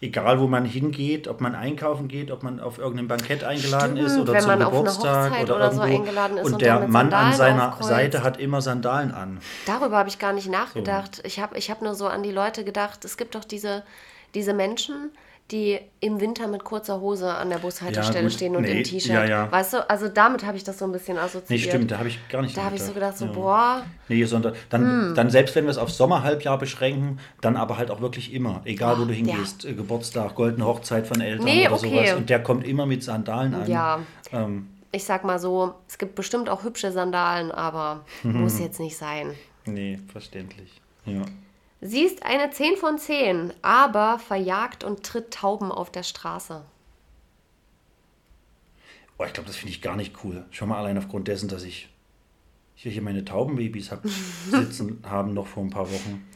egal 0.00 0.40
wo 0.40 0.46
man 0.46 0.64
hingeht, 0.64 1.28
ob 1.28 1.40
man 1.40 1.54
einkaufen 1.54 2.08
geht, 2.08 2.30
ob 2.30 2.42
man 2.42 2.60
auf 2.60 2.78
irgendeinem 2.78 3.08
Bankett 3.08 3.44
eingeladen 3.44 3.96
Stimmt, 3.96 4.10
ist 4.10 4.18
oder 4.18 4.38
zum 4.38 4.48
man 4.48 4.62
auf 4.62 4.72
eine 4.72 4.82
Geburtstag 4.82 5.42
oder, 5.42 5.56
oder 5.56 5.72
so 5.72 5.82
irgendwo. 5.82 5.98
eingeladen 6.00 6.36
ist 6.38 6.46
und 6.46 6.52
und 6.54 6.62
der 6.62 6.88
Mann 6.88 7.12
an 7.12 7.32
seiner 7.32 7.68
aufkreuzt. 7.68 7.88
Seite 7.88 8.22
hat 8.22 8.38
immer 8.38 8.60
Sandalen 8.60 9.12
an. 9.12 9.40
Darüber 9.64 9.96
habe 9.98 10.08
ich 10.08 10.18
gar 10.18 10.32
nicht 10.32 10.50
nachgedacht. 10.50 11.22
Ich 11.24 11.40
habe 11.40 11.56
ich 11.56 11.70
hab 11.70 11.82
nur 11.82 11.94
so 11.94 12.06
an 12.06 12.22
die 12.22 12.32
Leute 12.32 12.64
gedacht, 12.64 13.04
es 13.04 13.16
gibt 13.16 13.34
doch 13.34 13.44
diese, 13.44 13.84
diese 14.34 14.52
Menschen, 14.52 15.12
die 15.52 15.78
im 16.00 16.20
Winter 16.20 16.48
mit 16.48 16.64
kurzer 16.64 17.00
Hose 17.00 17.32
an 17.32 17.50
der 17.50 17.58
Bushaltestelle 17.58 18.22
gut, 18.24 18.32
stehen 18.32 18.56
und 18.56 18.62
nee, 18.62 18.78
im 18.78 18.82
T-Shirt. 18.84 19.12
ja, 19.12 19.24
ja. 19.24 19.52
Weißt 19.52 19.74
du, 19.74 19.88
also 19.88 20.08
damit 20.08 20.44
habe 20.44 20.56
ich 20.56 20.64
das 20.64 20.78
so 20.78 20.84
ein 20.86 20.90
bisschen 20.92 21.18
assoziiert. 21.18 21.50
Nee, 21.50 21.58
stimmt, 21.58 21.90
da 21.92 21.98
habe 21.98 22.08
ich 22.08 22.18
gar 22.28 22.42
nicht 22.42 22.56
Da 22.56 22.64
habe 22.64 22.74
ich 22.74 22.82
so 22.82 22.92
gedacht, 22.92 23.16
so, 23.16 23.26
Ja. 23.26 23.32
boah, 23.32 23.82
Nee, 24.08 24.24
sondern 24.24 24.54
dann, 24.70 24.82
Hm. 25.08 25.14
dann 25.14 25.30
selbst 25.30 25.54
wenn 25.54 25.64
wir 25.64 25.70
es 25.70 25.78
aufs 25.78 25.96
Sommerhalbjahr 25.96 26.58
beschränken, 26.58 27.20
dann 27.40 27.56
aber 27.56 27.76
halt 27.78 27.92
auch 27.92 28.00
wirklich 28.00 28.32
immer. 28.34 28.60
Egal 28.64 28.98
wo 28.98 29.04
du 29.04 29.12
hingehst, 29.14 29.64
äh, 29.64 29.74
Geburtstag, 29.74 30.34
goldene 30.34 30.66
Hochzeit 30.66 31.06
von 31.06 31.20
Eltern 31.20 31.44
Nee, 31.44 31.66
oder 31.68 31.76
okay. 31.76 31.90
sowas. 31.90 32.14
Und 32.14 32.28
der 32.28 32.42
kommt 32.42 32.66
immer 32.66 32.86
mit 32.86 33.04
Sandalen 33.04 33.54
an. 33.54 33.70
ja. 33.70 34.00
Ähm, 34.32 34.68
Ich 34.90 35.04
sag 35.04 35.24
mal 35.24 35.38
so, 35.38 35.74
es 35.88 35.98
gibt 35.98 36.14
bestimmt 36.16 36.48
auch 36.48 36.64
hübsche 36.64 36.90
Sandalen, 36.90 37.52
aber 37.52 38.04
muss 38.24 38.58
jetzt 38.58 38.80
nicht 38.80 38.96
sein. 38.96 39.34
nee, 39.64 39.98
verständlich. 40.10 40.80
Ja. 41.04 41.22
Sie 41.86 42.02
ist 42.02 42.24
eine 42.24 42.50
10 42.50 42.76
von 42.76 42.98
10, 42.98 43.52
aber 43.62 44.18
verjagt 44.18 44.82
und 44.82 45.04
tritt 45.04 45.32
Tauben 45.32 45.70
auf 45.70 45.90
der 45.92 46.02
Straße. 46.02 46.64
Oh, 49.18 49.24
ich 49.24 49.32
glaube, 49.32 49.46
das 49.46 49.56
finde 49.56 49.70
ich 49.70 49.82
gar 49.82 49.94
nicht 49.94 50.24
cool. 50.24 50.44
Schon 50.50 50.68
mal 50.68 50.78
allein 50.78 50.98
aufgrund 50.98 51.28
dessen, 51.28 51.48
dass 51.48 51.62
ich 51.62 51.88
hier, 52.74 52.90
hier 52.90 53.02
meine 53.02 53.24
Taubenbabys 53.24 53.92
hab 53.92 54.02
sitzen 54.50 55.02
haben 55.08 55.32
noch 55.32 55.46
vor 55.46 55.62
ein 55.62 55.70
paar 55.70 55.90
Wochen 55.90 56.26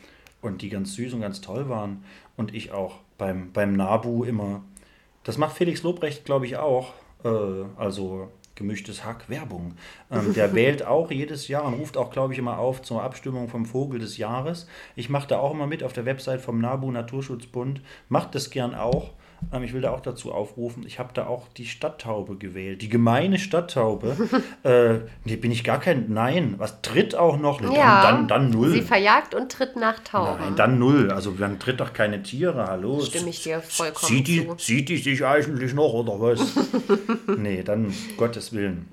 und 0.40 0.62
die 0.62 0.70
ganz 0.70 0.94
süß 0.94 1.14
und 1.14 1.20
ganz 1.20 1.40
toll 1.40 1.68
waren. 1.68 2.04
Und 2.36 2.54
ich 2.54 2.70
auch 2.70 3.00
beim, 3.18 3.52
beim 3.52 3.74
Nabu 3.74 4.22
immer. 4.22 4.62
Das 5.24 5.36
macht 5.36 5.56
Felix 5.56 5.82
Lobrecht, 5.82 6.24
glaube 6.24 6.46
ich, 6.46 6.58
auch. 6.58 6.94
Äh, 7.24 7.64
also 7.76 8.30
gemischtes 8.60 9.04
Hack, 9.04 9.28
Werbung. 9.28 9.74
Ähm, 10.10 10.34
der 10.34 10.54
wählt 10.54 10.86
auch 10.86 11.10
jedes 11.10 11.48
Jahr 11.48 11.64
und 11.64 11.74
ruft 11.74 11.96
auch, 11.96 12.10
glaube 12.10 12.34
ich, 12.34 12.38
immer 12.38 12.58
auf 12.58 12.82
zur 12.82 13.02
Abstimmung 13.02 13.48
vom 13.48 13.64
Vogel 13.64 13.98
des 13.98 14.18
Jahres. 14.18 14.68
Ich 14.94 15.08
mache 15.08 15.26
da 15.26 15.38
auch 15.40 15.52
immer 15.52 15.66
mit 15.66 15.82
auf 15.82 15.92
der 15.92 16.04
Website 16.04 16.40
vom 16.40 16.60
NABU 16.60 16.90
Naturschutzbund. 16.90 17.80
Macht 18.08 18.34
das 18.34 18.50
gern 18.50 18.74
auch. 18.74 19.10
Ähm, 19.52 19.62
ich 19.62 19.72
will 19.72 19.80
da 19.80 19.90
auch 19.90 20.00
dazu 20.00 20.32
aufrufen. 20.32 20.84
Ich 20.86 20.98
habe 20.98 21.10
da 21.14 21.26
auch 21.26 21.48
die 21.56 21.66
Stadttaube 21.66 22.36
gewählt. 22.36 22.82
Die 22.82 22.88
gemeine 22.88 23.38
Stadttaube. 23.38 24.16
äh, 24.62 25.00
nee, 25.24 25.36
bin 25.36 25.50
ich 25.50 25.64
gar 25.64 25.80
kein. 25.80 26.12
Nein, 26.12 26.54
was 26.58 26.82
tritt 26.82 27.14
auch 27.14 27.38
noch? 27.38 27.60
Dann, 27.60 27.72
Ja, 27.72 28.02
dann, 28.02 28.28
dann 28.28 28.50
null. 28.50 28.70
Sie 28.70 28.82
verjagt 28.82 29.34
und 29.34 29.50
tritt 29.50 29.76
nach 29.76 30.00
Tauben. 30.00 30.40
Nein, 30.40 30.56
dann 30.56 30.78
null. 30.78 31.10
Also 31.10 31.32
man 31.32 31.58
tritt 31.58 31.80
doch 31.80 31.92
keine 31.92 32.22
Tiere, 32.22 32.66
hallo. 32.66 33.00
Stimme 33.00 33.30
ich 33.30 33.42
dir 33.42 33.60
vollkommen 33.60 34.12
sieht 34.12 34.28
die, 34.28 34.46
zu. 34.46 34.54
Sieht 34.58 34.88
die 34.88 34.96
sich 34.98 35.24
eigentlich 35.24 35.74
noch 35.74 35.92
oder 35.92 36.20
was? 36.20 36.54
nee, 37.36 37.62
dann 37.62 37.92
Gottes 38.16 38.52
Willen. 38.52 38.88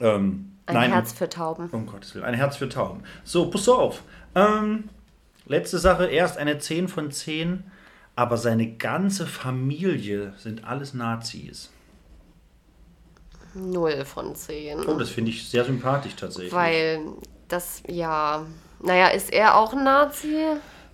Ähm, 0.00 0.52
Ein 0.66 0.74
nein, 0.74 0.92
Herz 0.92 1.12
für 1.12 1.28
Tauben. 1.28 1.68
um 1.70 1.86
Gottes 1.86 2.14
Willen. 2.14 2.24
Ein 2.24 2.34
Herz 2.34 2.56
für 2.56 2.68
Tauben. 2.68 3.02
So, 3.24 3.50
pass 3.50 3.68
auf. 3.68 4.02
Ähm, 4.34 4.84
letzte 5.46 5.78
Sache. 5.78 6.06
Erst 6.06 6.38
eine 6.38 6.58
10 6.58 6.88
von 6.88 7.10
10, 7.10 7.64
aber 8.20 8.36
seine 8.36 8.66
ganze 8.72 9.26
Familie 9.26 10.34
sind 10.36 10.66
alles 10.66 10.92
Nazis. 10.92 11.70
Null 13.54 14.04
von 14.04 14.34
10. 14.34 14.80
Oh, 14.86 14.98
das 14.98 15.08
finde 15.08 15.30
ich 15.30 15.48
sehr 15.48 15.64
sympathisch 15.64 16.16
tatsächlich. 16.16 16.52
Weil 16.52 17.00
das, 17.48 17.82
ja. 17.88 18.44
Naja, 18.82 19.06
ist 19.08 19.32
er 19.32 19.56
auch 19.56 19.72
ein 19.72 19.84
Nazi? 19.84 20.36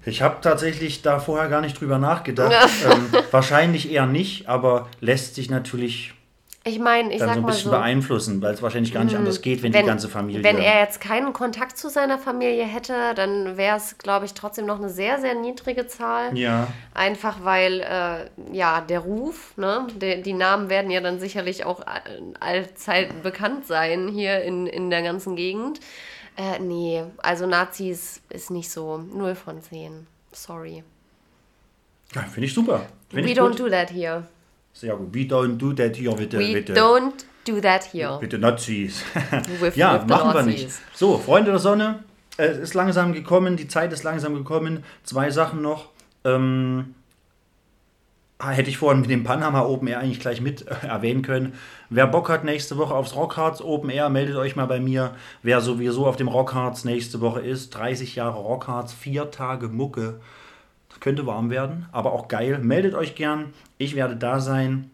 Ich 0.05 0.23
habe 0.23 0.37
tatsächlich 0.41 1.03
da 1.03 1.19
vorher 1.19 1.49
gar 1.49 1.63
nicht 1.63 1.81
drüber 1.81 1.99
nachgedacht. 1.99 2.53
ähm, 2.89 3.09
wahrscheinlich 3.33 3.91
eher 3.91 4.07
nicht, 4.07 4.49
aber 4.49 4.89
lässt 5.01 5.35
sich 5.35 5.51
natürlich 5.51 6.15
Ich 6.69 6.81
meine, 6.81 7.13
ich 7.13 7.21
dann 7.21 7.29
sag 7.29 7.35
so 7.37 7.41
ein 7.43 7.47
bisschen 7.47 7.71
so. 7.71 7.77
Hm, 7.77 7.79
beeinflussen, 7.79 8.43
weil 8.43 8.53
es 8.53 8.61
wahrscheinlich 8.61 8.93
gar 8.93 9.05
nicht 9.05 9.15
anders 9.15 9.41
geht, 9.41 9.63
wenn, 9.63 9.71
die 9.71 9.83
ganze 9.85 10.09
Familie. 10.09 10.43
Wenn 10.43 10.59
er 10.59 10.81
jetzt 10.81 11.01
keinen 11.01 11.33
Kontakt 11.33 11.79
zu 11.79 11.89
seiner 11.89 12.19
Familie 12.19 12.65
hätte, 12.65 13.15
dann 13.15 13.57
wäre 13.57 13.77
es, 13.77 13.99
glaube 13.99 14.27
ich, 14.27 14.35
trotzdem 14.35 14.67
noch 14.67 14.79
eine 14.81 14.91
sehr, 14.91 15.21
sehr 15.21 15.37
niedrige 15.37 15.87
Zahl. 15.87 16.37
ja, 16.37 16.67
Einfach 16.93 17.45
weil, 17.45 17.83
äh, 17.83 18.29
ja, 18.53 18.81
der 18.81 18.99
Ruf, 18.99 19.57
ne, 19.57 19.87
der, 19.95 20.17
die 20.17 20.33
Namen 20.33 20.69
werden 20.69 20.91
ja 20.91 21.01
dann 21.01 21.21
sicherlich 21.21 21.65
auch 21.65 21.87
all- 21.87 22.03
allzeit 22.41 23.23
bekannt 23.23 23.67
sein 23.69 24.09
hier 24.09 24.43
in, 24.43 24.67
in 24.67 24.91
der 24.91 25.03
ganzen 25.03 25.37
Gegend. 25.37 25.79
Äh, 26.37 26.59
nee, 26.59 27.05
also 27.19 27.47
Nazis 27.47 28.21
ist 28.29 28.51
nicht 28.51 28.71
so 28.73 28.99
0 28.99 29.37
von 29.37 29.63
10. 29.63 30.07
Sorry. 30.33 30.83
ja 32.15 32.23
finde 32.23 32.47
ich 32.47 32.53
super. 32.55 32.87
Find 33.09 33.25
We 33.25 33.31
ich 33.31 33.39
don't 33.39 33.51
gut. 33.51 33.61
do 33.61 33.69
that 33.71 33.91
here. 33.93 34.25
Sehr 34.77 34.95
gut. 34.95 35.15
We 35.15 35.21
don't 35.21 35.57
do 35.57 35.73
that 35.73 35.97
hier, 35.97 36.13
bitte. 36.13 36.39
We 36.39 36.53
bitte. 36.53 36.75
don't 36.75 37.25
do 37.47 37.61
that 37.63 37.95
here. 37.95 38.19
Bitte 38.21 38.39
Nazis. 38.39 39.03
With- 39.61 39.75
ja, 39.75 39.95
with 39.95 40.03
the 40.03 40.07
machen 40.07 40.35
wir 40.35 40.43
nicht. 40.43 40.69
So, 40.93 41.17
Freunde 41.17 41.51
der 41.51 41.61
Sonne, 41.61 42.05
es 42.37 42.59
ist 42.59 42.75
langsam 42.75 43.15
gekommen, 43.15 43.57
die 43.57 43.69
Zeit 43.69 43.91
ist 43.95 44.03
langsam 44.03 44.35
gekommen. 44.35 44.85
Zwei 45.03 45.31
Sachen 45.31 45.63
noch. 45.63 45.89
Ähm, 46.25 46.95
hätte 48.39 48.69
ich 48.69 48.77
vorhin 48.77 49.01
mit 49.01 49.09
dem 49.09 49.25
Panama 49.25 49.63
Open 49.63 49.89
Air 49.89 50.01
eigentlich 50.01 50.21
gleich 50.21 50.43
mit 50.43 50.67
äh, 50.69 50.87
erwähnen 50.87 51.23
können. 51.23 51.55
Wer 51.89 52.07
Bock 52.07 52.29
hat 52.29 52.45
nächste 52.45 52.77
Woche 52.77 52.95
aufs 52.95 53.17
Rockharz 53.17 53.63
Open 53.63 53.89
Air, 53.89 54.11
meldet 54.11 54.37
euch 54.37 54.57
mal 54.57 54.67
bei 54.67 54.79
mir. 54.79 55.15
Wer 55.43 55.63
sowieso 55.63 56.07
auf 56.07 56.17
dem 56.17 56.29
Rockharz 56.29 56.85
nächste 56.85 57.23
Woche 57.23 57.41
ist, 57.41 57.71
30 57.71 58.15
Jahre 58.17 58.41
Rockharz, 58.41 58.93
vier 58.93 59.31
Tage 59.31 59.69
Mucke. 59.69 60.21
Das 60.91 61.01
könnte 61.01 61.27
warm 61.27 61.49
werden, 61.49 61.87
aber 61.93 62.13
auch 62.13 62.29
geil. 62.29 62.59
Meldet 62.59 62.95
euch 62.95 63.15
gern. 63.15 63.55
Ich 63.79 63.95
werde 63.95 64.17
da 64.17 64.41
sein. 64.41 64.91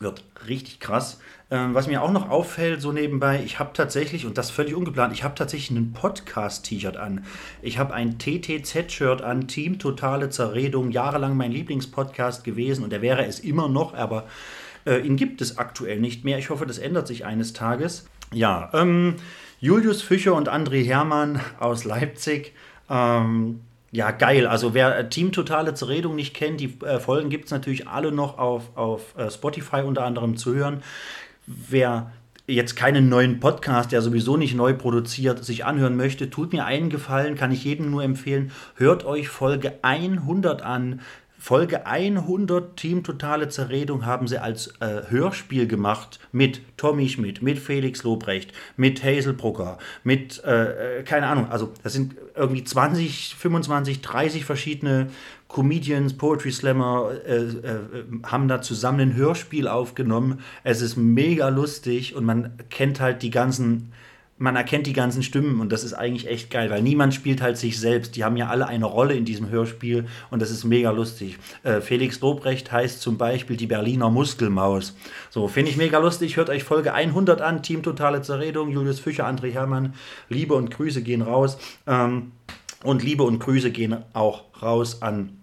Wird 0.00 0.24
richtig 0.48 0.80
krass. 0.80 1.20
Ähm, 1.50 1.74
was 1.74 1.86
mir 1.86 2.02
auch 2.02 2.10
noch 2.10 2.28
auffällt, 2.28 2.80
so 2.80 2.90
nebenbei, 2.90 3.40
ich 3.44 3.58
habe 3.58 3.70
tatsächlich, 3.74 4.26
und 4.26 4.36
das 4.38 4.50
völlig 4.50 4.74
ungeplant, 4.74 5.12
ich 5.12 5.22
habe 5.22 5.36
tatsächlich 5.36 5.70
ein 5.70 5.92
Podcast-T-Shirt 5.92 6.96
an. 6.96 7.24
Ich 7.62 7.78
habe 7.78 7.94
ein 7.94 8.18
TTZ-Shirt 8.18 9.22
an, 9.22 9.46
Team 9.46 9.78
Totale 9.78 10.30
Zerredung, 10.30 10.90
jahrelang 10.90 11.36
mein 11.36 11.52
Lieblingspodcast 11.52 12.42
gewesen 12.42 12.82
und 12.82 12.90
der 12.90 13.02
wäre 13.02 13.24
es 13.24 13.38
immer 13.38 13.68
noch, 13.68 13.94
aber 13.94 14.26
äh, 14.84 14.98
ihn 15.06 15.16
gibt 15.16 15.40
es 15.40 15.58
aktuell 15.58 16.00
nicht 16.00 16.24
mehr. 16.24 16.38
Ich 16.38 16.50
hoffe, 16.50 16.66
das 16.66 16.78
ändert 16.78 17.06
sich 17.06 17.24
eines 17.24 17.52
Tages. 17.52 18.08
Ja, 18.32 18.70
ähm, 18.74 19.16
Julius 19.60 20.02
Fischer 20.02 20.34
und 20.34 20.48
André 20.48 20.84
Hermann 20.84 21.40
aus 21.60 21.84
Leipzig. 21.84 22.52
Ähm, 22.90 23.60
ja, 23.94 24.10
geil. 24.10 24.48
Also 24.48 24.74
wer 24.74 24.98
äh, 24.98 25.08
Team 25.08 25.30
Totale 25.30 25.72
Zerredung 25.74 26.16
nicht 26.16 26.34
kennt, 26.34 26.58
die 26.58 26.80
äh, 26.84 26.98
Folgen 26.98 27.30
gibt 27.30 27.44
es 27.44 27.50
natürlich 27.52 27.86
alle 27.86 28.10
noch 28.10 28.38
auf, 28.38 28.76
auf 28.76 29.16
äh, 29.16 29.30
Spotify 29.30 29.82
unter 29.82 30.04
anderem 30.04 30.36
zu 30.36 30.52
hören. 30.52 30.82
Wer 31.46 32.10
jetzt 32.48 32.74
keinen 32.74 33.08
neuen 33.08 33.38
Podcast, 33.38 33.92
der 33.92 34.02
sowieso 34.02 34.36
nicht 34.36 34.56
neu 34.56 34.74
produziert, 34.74 35.44
sich 35.44 35.64
anhören 35.64 35.96
möchte, 35.96 36.28
tut 36.28 36.52
mir 36.52 36.64
einen 36.64 36.90
Gefallen, 36.90 37.36
kann 37.36 37.52
ich 37.52 37.62
jedem 37.62 37.92
nur 37.92 38.02
empfehlen. 38.02 38.50
Hört 38.74 39.04
euch 39.04 39.28
Folge 39.28 39.74
100 39.82 40.62
an. 40.62 41.00
Folge 41.44 41.84
100 41.84 42.74
Team 42.74 43.04
Totale 43.04 43.50
Zerredung 43.50 44.06
haben 44.06 44.26
sie 44.26 44.38
als 44.38 44.68
äh, 44.80 45.02
Hörspiel 45.10 45.66
gemacht 45.66 46.18
mit 46.32 46.62
Tommy 46.78 47.06
Schmidt, 47.06 47.42
mit 47.42 47.58
Felix 47.58 48.02
Lobrecht, 48.02 48.54
mit 48.78 49.04
Hazel 49.04 49.34
Brucker, 49.34 49.76
mit, 50.04 50.42
äh, 50.42 51.00
äh, 51.00 51.02
keine 51.02 51.26
Ahnung, 51.26 51.50
also 51.50 51.70
das 51.82 51.92
sind 51.92 52.16
irgendwie 52.34 52.64
20, 52.64 53.34
25, 53.34 54.00
30 54.00 54.46
verschiedene 54.46 55.08
Comedians, 55.48 56.14
Poetry 56.14 56.50
Slammer 56.50 57.10
äh, 57.26 57.34
äh, 57.34 57.78
haben 58.22 58.48
da 58.48 58.62
zusammen 58.62 59.00
ein 59.00 59.14
Hörspiel 59.14 59.68
aufgenommen. 59.68 60.40
Es 60.62 60.80
ist 60.80 60.96
mega 60.96 61.50
lustig 61.50 62.14
und 62.14 62.24
man 62.24 62.56
kennt 62.70 63.00
halt 63.00 63.20
die 63.22 63.28
ganzen 63.28 63.92
man 64.36 64.56
erkennt 64.56 64.86
die 64.86 64.92
ganzen 64.92 65.22
Stimmen 65.22 65.60
und 65.60 65.70
das 65.70 65.84
ist 65.84 65.94
eigentlich 65.94 66.28
echt 66.28 66.50
geil, 66.50 66.68
weil 66.70 66.82
niemand 66.82 67.14
spielt 67.14 67.40
halt 67.40 67.56
sich 67.56 67.78
selbst. 67.78 68.16
Die 68.16 68.24
haben 68.24 68.36
ja 68.36 68.48
alle 68.48 68.66
eine 68.66 68.84
Rolle 68.84 69.14
in 69.14 69.24
diesem 69.24 69.48
Hörspiel 69.48 70.06
und 70.30 70.42
das 70.42 70.50
ist 70.50 70.64
mega 70.64 70.90
lustig. 70.90 71.38
Äh, 71.62 71.80
Felix 71.80 72.20
Lobrecht 72.20 72.72
heißt 72.72 73.00
zum 73.00 73.16
Beispiel 73.16 73.56
die 73.56 73.66
Berliner 73.66 74.10
Muskelmaus. 74.10 74.96
So, 75.30 75.48
finde 75.48 75.70
ich 75.70 75.76
mega 75.76 75.98
lustig. 75.98 76.36
Hört 76.36 76.50
euch 76.50 76.64
Folge 76.64 76.92
100 76.94 77.40
an. 77.40 77.62
Team 77.62 77.82
Totale 77.82 78.22
Zerredung. 78.22 78.70
Julius 78.70 79.00
Fischer, 79.00 79.26
André 79.26 79.52
Hermann. 79.52 79.94
Liebe 80.28 80.54
und 80.54 80.70
Grüße 80.70 81.02
gehen 81.02 81.22
raus. 81.22 81.58
Ähm, 81.86 82.32
und 82.82 83.02
Liebe 83.02 83.22
und 83.22 83.38
Grüße 83.38 83.70
gehen 83.70 83.96
auch 84.12 84.44
raus 84.60 85.00
an 85.00 85.38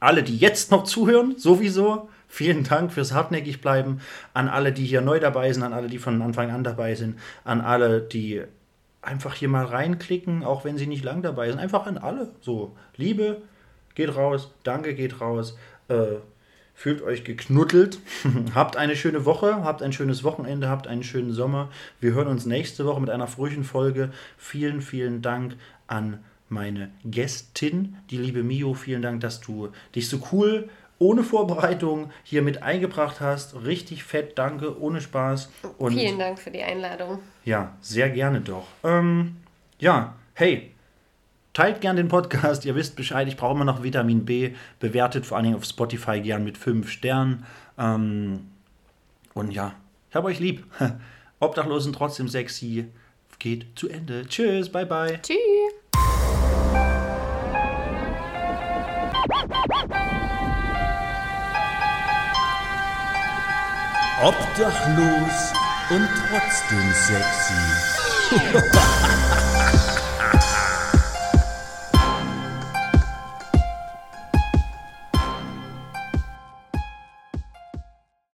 alle, 0.00 0.22
die 0.22 0.36
jetzt 0.36 0.70
noch 0.70 0.84
zuhören, 0.84 1.34
sowieso. 1.36 2.08
Vielen 2.32 2.62
Dank 2.62 2.92
fürs 2.92 3.12
hartnäckig 3.12 3.60
bleiben. 3.60 4.00
An 4.34 4.48
alle, 4.48 4.72
die 4.72 4.84
hier 4.84 5.00
neu 5.00 5.18
dabei 5.18 5.52
sind, 5.52 5.64
an 5.64 5.72
alle, 5.72 5.88
die 5.88 5.98
von 5.98 6.22
Anfang 6.22 6.52
an 6.52 6.62
dabei 6.62 6.94
sind, 6.94 7.18
an 7.42 7.60
alle, 7.60 8.00
die 8.00 8.42
einfach 9.02 9.34
hier 9.34 9.48
mal 9.48 9.64
reinklicken, 9.64 10.44
auch 10.44 10.64
wenn 10.64 10.78
sie 10.78 10.86
nicht 10.86 11.02
lang 11.02 11.22
dabei 11.22 11.48
sind. 11.50 11.58
Einfach 11.58 11.86
an 11.86 11.98
alle. 11.98 12.30
So, 12.40 12.76
Liebe 12.96 13.42
geht 13.96 14.14
raus, 14.14 14.52
Danke 14.62 14.94
geht 14.94 15.20
raus. 15.20 15.58
Äh, 15.88 16.18
fühlt 16.72 17.02
euch 17.02 17.24
geknuddelt. 17.24 17.98
habt 18.54 18.76
eine 18.76 18.94
schöne 18.94 19.24
Woche, 19.24 19.64
habt 19.64 19.82
ein 19.82 19.92
schönes 19.92 20.22
Wochenende, 20.22 20.68
habt 20.68 20.86
einen 20.86 21.02
schönen 21.02 21.32
Sommer. 21.32 21.68
Wir 21.98 22.14
hören 22.14 22.28
uns 22.28 22.46
nächste 22.46 22.86
Woche 22.86 23.00
mit 23.00 23.10
einer 23.10 23.26
frühen 23.26 23.64
Folge. 23.64 24.10
Vielen, 24.38 24.82
vielen 24.82 25.20
Dank 25.20 25.56
an 25.88 26.20
meine 26.48 26.90
Gästin, 27.04 27.96
die 28.10 28.18
liebe 28.18 28.44
Mio. 28.44 28.74
Vielen 28.74 29.02
Dank, 29.02 29.20
dass 29.20 29.40
du 29.40 29.70
dich 29.94 30.08
so 30.08 30.20
cool 30.32 30.68
ohne 31.00 31.24
Vorbereitung 31.24 32.10
hier 32.22 32.42
mit 32.42 32.62
eingebracht 32.62 33.20
hast. 33.20 33.56
Richtig 33.64 34.04
fett, 34.04 34.38
danke, 34.38 34.78
ohne 34.80 35.00
Spaß. 35.00 35.50
Und 35.78 35.94
Vielen 35.94 36.18
Dank 36.18 36.38
für 36.38 36.50
die 36.52 36.62
Einladung. 36.62 37.18
ja, 37.44 37.74
sehr 37.80 38.10
gerne 38.10 38.40
doch. 38.42 38.66
Ähm, 38.84 39.36
ja, 39.78 40.14
hey, 40.34 40.70
teilt 41.54 41.80
gern 41.80 41.96
den 41.96 42.08
Podcast. 42.08 42.64
Ihr 42.66 42.74
wisst 42.76 42.96
Bescheid, 42.96 43.26
ich 43.26 43.36
brauche 43.36 43.54
immer 43.54 43.64
noch 43.64 43.82
Vitamin 43.82 44.24
B. 44.26 44.52
Bewertet 44.78 45.24
vor 45.26 45.38
allen 45.38 45.44
Dingen 45.46 45.56
auf 45.56 45.64
Spotify 45.64 46.20
gern 46.20 46.44
mit 46.44 46.58
5 46.58 46.88
Sternen. 46.88 47.46
Ähm, 47.78 48.50
und 49.32 49.50
ja, 49.52 49.72
ich 50.10 50.16
habe 50.16 50.28
euch 50.28 50.38
lieb. 50.38 50.64
Obdachlosen 51.40 51.94
trotzdem 51.94 52.28
sexy. 52.28 52.86
Geht 53.38 53.66
zu 53.74 53.88
Ende. 53.88 54.26
Tschüss, 54.26 54.70
bye 54.70 54.84
bye. 54.84 55.18
Tschüss. 55.22 55.79
Obdachlos 64.22 65.52
und 65.88 66.08
trotzdem 66.28 66.92
sexy. 66.92 67.54